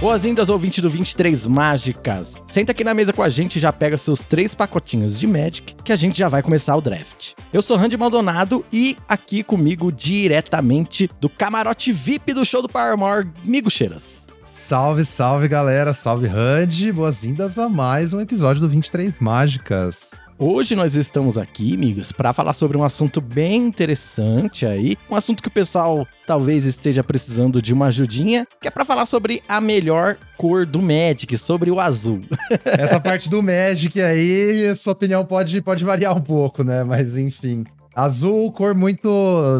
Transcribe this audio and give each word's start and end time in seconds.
Boas-vindas, 0.00 0.48
ouvinte 0.48 0.80
do 0.80 0.88
23 0.88 1.46
Mágicas. 1.46 2.34
Senta 2.48 2.72
aqui 2.72 2.82
na 2.82 2.94
mesa 2.94 3.12
com 3.12 3.22
a 3.22 3.28
gente 3.28 3.56
e 3.56 3.60
já 3.60 3.70
pega 3.70 3.98
seus 3.98 4.20
três 4.20 4.54
pacotinhos 4.54 5.20
de 5.20 5.26
Magic, 5.26 5.74
que 5.84 5.92
a 5.92 5.96
gente 5.96 6.18
já 6.18 6.26
vai 6.26 6.42
começar 6.42 6.74
o 6.74 6.80
draft. 6.80 7.32
Eu 7.52 7.60
sou 7.60 7.76
Randy 7.76 7.98
Maldonado 7.98 8.64
e 8.72 8.96
aqui 9.06 9.42
comigo 9.42 9.92
diretamente 9.92 11.10
do 11.20 11.28
camarote 11.28 11.92
VIP 11.92 12.32
do 12.32 12.46
show 12.46 12.62
do 12.62 12.68
Paramore, 12.68 13.28
Migo 13.44 13.70
Cheiras. 13.70 14.26
Salve, 14.46 15.04
salve 15.04 15.46
galera, 15.48 15.92
salve 15.92 16.26
Randy, 16.26 16.90
boas-vindas 16.92 17.58
a 17.58 17.68
mais 17.68 18.14
um 18.14 18.22
episódio 18.22 18.62
do 18.62 18.70
23 18.70 19.20
Mágicas. 19.20 20.08
Hoje 20.42 20.74
nós 20.74 20.94
estamos 20.94 21.36
aqui, 21.36 21.74
amigos, 21.74 22.12
para 22.12 22.32
falar 22.32 22.54
sobre 22.54 22.74
um 22.74 22.82
assunto 22.82 23.20
bem 23.20 23.56
interessante 23.56 24.64
aí, 24.64 24.96
um 25.10 25.14
assunto 25.14 25.42
que 25.42 25.48
o 25.48 25.50
pessoal 25.50 26.08
talvez 26.26 26.64
esteja 26.64 27.04
precisando 27.04 27.60
de 27.60 27.74
uma 27.74 27.88
ajudinha, 27.88 28.46
que 28.58 28.66
é 28.66 28.70
para 28.70 28.86
falar 28.86 29.04
sobre 29.04 29.42
a 29.46 29.60
melhor 29.60 30.16
cor 30.38 30.64
do 30.64 30.80
Magic, 30.80 31.36
sobre 31.36 31.70
o 31.70 31.78
azul. 31.78 32.22
Essa 32.64 32.98
parte 32.98 33.28
do 33.28 33.42
Magic 33.42 34.00
aí, 34.00 34.74
sua 34.76 34.94
opinião 34.94 35.26
pode, 35.26 35.60
pode 35.60 35.84
variar 35.84 36.16
um 36.16 36.22
pouco, 36.22 36.64
né? 36.64 36.84
Mas 36.84 37.18
enfim. 37.18 37.62
Azul, 37.94 38.50
cor 38.50 38.74
muito 38.74 39.10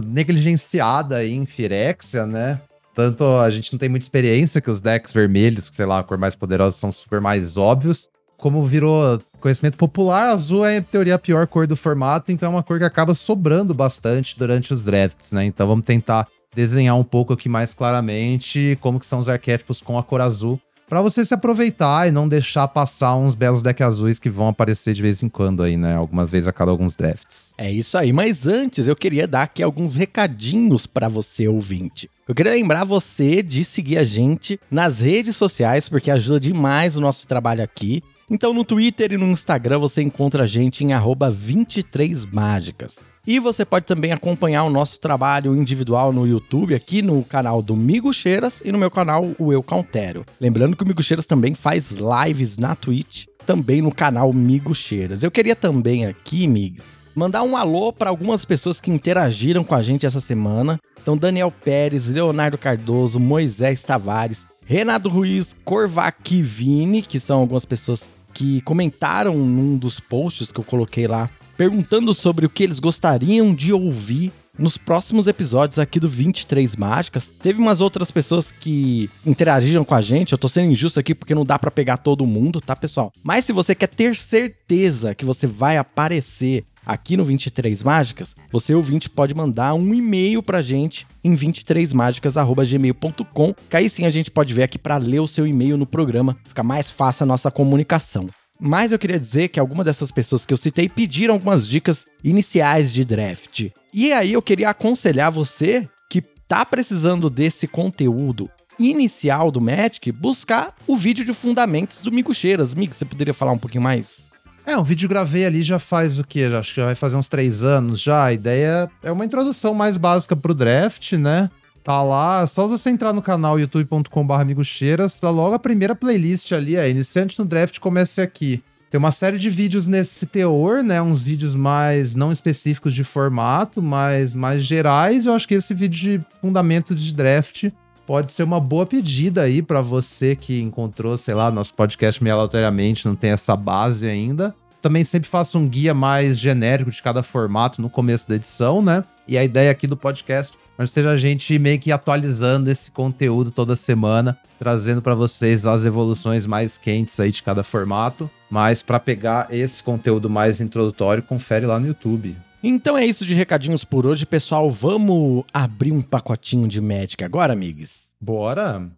negligenciada 0.07 1.23
em 1.23 1.45
Firexia, 1.45 2.25
né? 2.25 2.59
Tanto 2.95 3.23
a 3.23 3.51
gente 3.51 3.71
não 3.71 3.79
tem 3.79 3.91
muita 3.91 4.07
experiência 4.07 4.63
que 4.63 4.71
os 4.71 4.81
decks 4.81 5.13
vermelhos, 5.13 5.69
que 5.69 5.77
sei 5.77 5.85
lá, 5.85 5.99
a 5.99 6.03
cor 6.03 6.17
mais 6.17 6.35
poderosa, 6.35 6.79
são 6.79 6.91
super 6.91 7.21
mais 7.21 7.59
óbvios 7.59 8.09
como 8.41 8.65
virou 8.65 9.21
conhecimento 9.41 9.79
popular, 9.79 10.31
azul 10.31 10.65
é, 10.65 10.79
em 10.79 10.83
teoria, 10.83 11.15
a 11.15 11.19
pior 11.19 11.47
cor 11.47 11.67
do 11.67 11.77
formato, 11.77 12.33
então 12.33 12.49
é 12.49 12.51
uma 12.51 12.63
cor 12.63 12.79
que 12.79 12.85
acaba 12.85 13.15
sobrando 13.15 13.73
bastante 13.73 14.39
durante 14.39 14.75
os 14.75 14.85
drafts, 14.85 15.33
né? 15.33 15.45
Então 15.45 15.67
vamos 15.67 15.85
tentar 15.85 16.27
desenhar 16.55 16.97
um 16.97 17.05
pouco 17.05 17.33
aqui 17.33 17.49
mais 17.49 17.73
claramente 17.73 18.77
como 18.81 18.99
que 18.99 19.07
são 19.07 19.19
os 19.19 19.29
arquétipos 19.29 19.81
com 19.81 19.99
a 19.99 20.03
cor 20.03 20.21
azul, 20.21 20.61
para 20.91 21.01
você 21.01 21.25
se 21.25 21.33
aproveitar 21.33 22.09
e 22.09 22.11
não 22.11 22.29
deixar 22.29 22.67
passar 22.67 23.15
uns 23.15 23.37
belos 23.37 23.63
decks 23.63 23.87
azuis 23.87 24.19
que 24.19 24.29
vão 24.29 24.49
aparecer 24.49 24.93
de 24.93 25.01
vez 25.01 25.23
em 25.23 25.29
quando 25.29 25.63
aí, 25.63 25.77
né? 25.77 25.95
Algumas 25.95 26.29
vezes 26.29 26.49
a 26.49 26.53
cada 26.53 26.73
alguns 26.73 26.97
drafts. 26.97 27.55
É 27.57 27.71
isso 27.71 27.97
aí, 27.97 28.13
mas 28.13 28.45
antes 28.45 28.89
eu 28.89 28.97
queria 28.97 29.29
dar 29.29 29.43
aqui 29.43 29.63
alguns 29.63 29.95
recadinhos 29.95 30.89
para 30.89 31.09
você 31.09 31.47
ouvinte. 31.47 32.11
Eu 32.27 32.35
queria 32.35 32.53
lembrar 32.53 32.83
você 32.83 33.41
de 33.41 33.65
seguir 33.65 33.99
a 33.99 34.05
gente 34.05 34.59
nas 34.69 34.99
redes 34.99 35.37
sociais, 35.37 35.89
porque 35.89 36.11
ajuda 36.11 36.41
demais 36.41 36.97
o 36.97 37.01
nosso 37.01 37.25
trabalho 37.25 37.63
aqui. 37.63 38.03
Então 38.31 38.55
no 38.55 38.65
Twitter 38.65 39.13
e 39.13 39.17
no 39.17 39.27
Instagram 39.27 39.81
você 39.81 40.01
encontra 40.01 40.45
a 40.45 40.47
gente 40.47 40.85
em 40.85 40.91
23mágicas. 40.91 42.99
E 43.27 43.41
você 43.41 43.65
pode 43.65 43.87
também 43.87 44.13
acompanhar 44.13 44.63
o 44.63 44.71
nosso 44.71 45.01
trabalho 45.01 45.57
individual 45.57 46.13
no 46.13 46.25
YouTube, 46.27 46.75
aqui 46.75 47.03
no 47.03 47.25
canal 47.25 47.61
do 47.61 47.77
Migo 47.77 48.15
Cheiras 48.15 48.63
e 48.65 48.71
no 48.71 48.79
meu 48.79 48.91
canal, 48.91 49.29
o 49.37 49.53
Eu 49.53 49.65
Countero. 49.65 50.25
Lembrando 50.41 50.77
que 50.77 50.85
o 50.85 50.87
Migo 50.87 51.03
Cheiras 51.03 51.27
também 51.27 51.55
faz 51.55 51.91
lives 51.91 52.57
na 52.57 52.77
Twitch, 52.77 53.27
também 53.45 53.83
no 53.83 53.93
canal 53.93 54.33
Migo 54.33 54.77
Cheiras. 54.77 55.25
Eu 55.25 55.31
queria 55.31 55.57
também 55.57 56.07
aqui, 56.07 56.47
Migs, 56.47 56.85
mandar 57.15 57.43
um 57.43 57.57
alô 57.57 57.93
para 57.93 58.11
algumas 58.11 58.45
pessoas 58.45 58.81
que 58.81 58.93
interagiram 58.93 59.65
com 59.65 59.75
a 59.75 59.83
gente 59.83 60.07
essa 60.07 60.21
semana. 60.21 60.79
Então, 61.03 61.17
Daniel 61.17 61.51
Pérez, 61.51 62.09
Leonardo 62.09 62.57
Cardoso, 62.57 63.19
Moisés 63.19 63.83
Tavares, 63.83 64.47
Renato 64.65 65.09
Ruiz, 65.09 65.57
Corvacchini, 65.65 67.03
que 67.03 67.19
são 67.19 67.41
algumas 67.41 67.65
pessoas 67.65 68.09
que 68.33 68.61
comentaram 68.63 69.37
num 69.37 69.77
dos 69.77 70.01
posts 70.01 70.51
que 70.51 70.61
eu 70.61 70.65
coloquei 70.65 71.07
lá, 71.07 71.31
perguntando 71.57 72.15
sobre 72.15 72.47
o 72.47 72.51
que 72.51 72.63
eles 72.63 72.79
gostariam 72.79 73.55
de 73.55 73.73
ouvir 73.73 74.33
nos 74.59 74.77
próximos 74.77 75.27
episódios 75.27 75.79
aqui 75.79 75.99
do 75.99 76.09
23 76.09 76.77
Mágicas. 76.77 77.29
Teve 77.29 77.59
umas 77.59 77.81
outras 77.81 78.11
pessoas 78.11 78.53
que 78.53 79.09
interagiram 79.25 79.85
com 79.85 79.95
a 79.95 80.01
gente. 80.01 80.33
Eu 80.33 80.39
tô 80.39 80.49
sendo 80.49 80.73
injusto 80.73 81.01
aqui 81.01 81.15
porque 81.15 81.35
não 81.35 81.45
dá 81.45 81.59
para 81.59 81.71
pegar 81.71 81.97
todo 81.97 82.27
mundo, 82.27 82.61
tá, 82.61 82.77
pessoal? 82.77 83.11
Mas 83.23 83.45
se 83.45 83.53
você 83.53 83.75
quer 83.75 83.89
ter 83.89 84.15
certeza 84.15 85.15
que 85.15 85.25
você 85.25 85.47
vai 85.47 85.77
aparecer 85.77 86.65
aqui 86.85 87.17
no 87.17 87.25
23 87.25 87.83
Mágicas, 87.83 88.37
você 88.51 88.75
ouvinte 88.75 89.09
pode 89.09 89.35
mandar 89.35 89.73
um 89.75 89.95
e-mail 89.95 90.43
pra 90.43 90.61
gente 90.63 91.07
em 91.23 91.37
23mágicas@gmail.com, 91.37 93.55
que 93.69 93.77
aí 93.77 93.89
sim 93.89 94.07
a 94.07 94.11
gente 94.11 94.31
pode 94.31 94.55
ver 94.55 94.65
aqui 94.65 94.79
para 94.79 94.97
ler 94.97 95.21
o 95.21 95.27
seu 95.27 95.47
e-mail 95.47 95.77
no 95.77 95.87
programa, 95.87 96.37
fica 96.49 96.63
mais 96.63 96.91
fácil 96.91 97.25
a 97.25 97.27
nossa 97.27 97.51
comunicação. 97.51 98.29
Mas 98.61 98.93
eu 98.93 98.99
queria 98.99 99.19
dizer 99.19 99.49
que 99.49 99.59
algumas 99.59 99.87
dessas 99.87 100.13
pessoas 100.13 100.45
que 100.45 100.53
eu 100.53 100.59
citei 100.59 100.89
pediram 100.89 101.35
algumas 101.35 101.67
dicas 101.67 102.05
iniciais 102.23 102.93
de 102.93 103.05
draft. 103.07 103.71
E 103.93 104.13
aí 104.13 104.35
eu 104.35 104.43
queria 104.43 104.69
aconselhar 104.69 105.33
você 105.33 105.89
que 106.11 106.21
tá 106.21 106.65
precisando 106.67 107.31
desse 107.31 107.67
conteúdo 107.67 108.51
inicial 108.79 109.51
do 109.51 109.61
Magic, 109.61 110.13
buscar 110.13 110.75
o 110.87 110.97
vídeo 110.97 111.25
de 111.25 111.33
fundamentos 111.33 112.01
do 112.01 112.13
Migo 112.13 112.35
Cheiras. 112.35 112.75
Migo, 112.75 112.95
você 112.95 113.05
poderia 113.05 113.35
falar 113.35 113.53
um 113.53 113.59
pouquinho 113.59 113.83
mais? 113.83 114.30
É, 114.67 114.77
um 114.77 114.83
vídeo 114.85 115.09
gravei 115.09 115.45
ali 115.45 115.63
já 115.63 115.79
faz 115.79 116.19
o 116.19 116.25
quê? 116.25 116.45
Acho 116.45 116.71
que 116.71 116.81
já 116.81 116.87
vai 116.87 116.95
fazer 116.95 117.17
uns 117.17 117.29
três 117.29 117.63
anos 117.63 118.01
já. 118.01 118.25
A 118.25 118.33
ideia 118.33 118.91
é 119.03 119.11
uma 119.11 119.25
introdução 119.25 119.75
mais 119.75 119.97
básica 119.97 120.37
pro 120.37 120.55
draft, 120.55 121.13
né? 121.15 121.51
Tá 121.83 122.03
lá, 122.03 122.47
só 122.47 122.69
você 122.69 122.91
entrar 122.91 123.13
no 123.13 123.23
canal 123.23 123.59
youtube.com.br 123.59 124.35
amigocheiras, 124.35 125.19
tá 125.19 125.31
logo 125.31 125.55
a 125.55 125.59
primeira 125.59 125.95
playlist 125.95 126.53
ali, 126.53 126.77
é 126.77 126.91
Iniciante 126.91 127.39
no 127.39 127.47
Draft 127.47 127.79
Comece 127.79 128.21
Aqui. 128.21 128.63
Tem 128.91 128.99
uma 128.99 129.13
série 129.13 129.39
de 129.39 129.49
vídeos 129.49 129.87
nesse 129.87 130.27
teor, 130.27 130.83
né? 130.83 131.01
Uns 131.01 131.23
vídeos 131.23 131.55
mais 131.55 132.15
não 132.15 132.33
específicos 132.33 132.93
de 132.93 133.05
formato, 133.05 133.81
mas 133.81 134.35
mais 134.35 134.63
gerais. 134.63 135.27
Eu 135.27 135.33
acho 135.33 135.47
que 135.47 135.55
esse 135.55 135.73
vídeo 135.73 136.19
de 136.19 136.25
fundamento 136.41 136.93
de 136.95 137.15
draft 137.15 137.71
pode 138.11 138.33
ser 138.33 138.43
uma 138.43 138.59
boa 138.59 138.85
pedida 138.85 139.43
aí 139.43 139.63
para 139.63 139.81
você 139.81 140.35
que 140.35 140.61
encontrou, 140.61 141.17
sei 141.17 141.33
lá, 141.33 141.49
nosso 141.49 141.73
podcast 141.73 142.21
meio 142.21 142.35
aleatoriamente, 142.35 143.07
não 143.07 143.15
tem 143.15 143.31
essa 143.31 143.55
base 143.55 144.05
ainda. 144.05 144.53
Também 144.83 145.05
sempre 145.05 145.31
faço 145.31 145.57
um 145.57 145.69
guia 145.69 145.95
mais 145.95 146.37
genérico 146.37 146.91
de 146.91 147.01
cada 147.01 147.23
formato 147.23 147.81
no 147.81 147.89
começo 147.89 148.29
da 148.29 148.35
edição, 148.35 148.83
né? 148.83 149.05
E 149.29 149.39
a 149.39 149.45
ideia 149.45 149.71
aqui 149.71 149.87
do 149.87 149.97
podcast 149.97 150.59
é 150.77 150.87
seja 150.87 151.13
a 151.13 151.17
gente 151.17 151.57
meio 151.57 151.79
que 151.79 151.93
atualizando 151.93 152.69
esse 152.69 152.91
conteúdo 152.91 153.53
toda 153.53 153.77
semana, 153.77 154.37
trazendo 154.59 155.01
para 155.01 155.15
vocês 155.15 155.65
as 155.65 155.85
evoluções 155.85 156.47
mais 156.47 156.77
quentes 156.77 157.21
aí 157.21 157.31
de 157.31 157.45
cada 157.45 157.63
formato. 157.63 158.29
Mas 158.51 158.83
para 158.83 158.99
pegar 158.99 159.47
esse 159.53 159.85
conteúdo 159.85 160.29
mais 160.29 160.61
introdutório, 160.61 161.23
confere 161.23 161.65
lá 161.65 161.79
no 161.79 161.87
YouTube. 161.87 162.37
Então 162.63 162.97
é 162.97 163.07
isso 163.07 163.25
de 163.25 163.35
recadinhos 163.35 163.85
por 163.85 164.07
hoje, 164.07 164.27
pessoal. 164.27 164.71
Vamos 164.71 165.45
abrir 165.53 165.93
um 165.93 166.03
pacotinho 166.03 166.69
de 166.69 166.81
Magic 166.81 167.23
agora, 167.25 167.53
amigos? 167.53 168.11
Bora! 168.21 168.91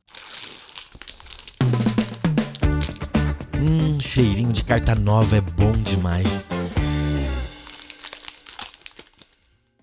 Hum, 3.61 4.01
cheirinho 4.01 4.53
de 4.53 4.65
carta 4.65 4.97
nova 4.97 5.37
é 5.37 5.41
bom 5.41 5.71
demais. 5.71 6.52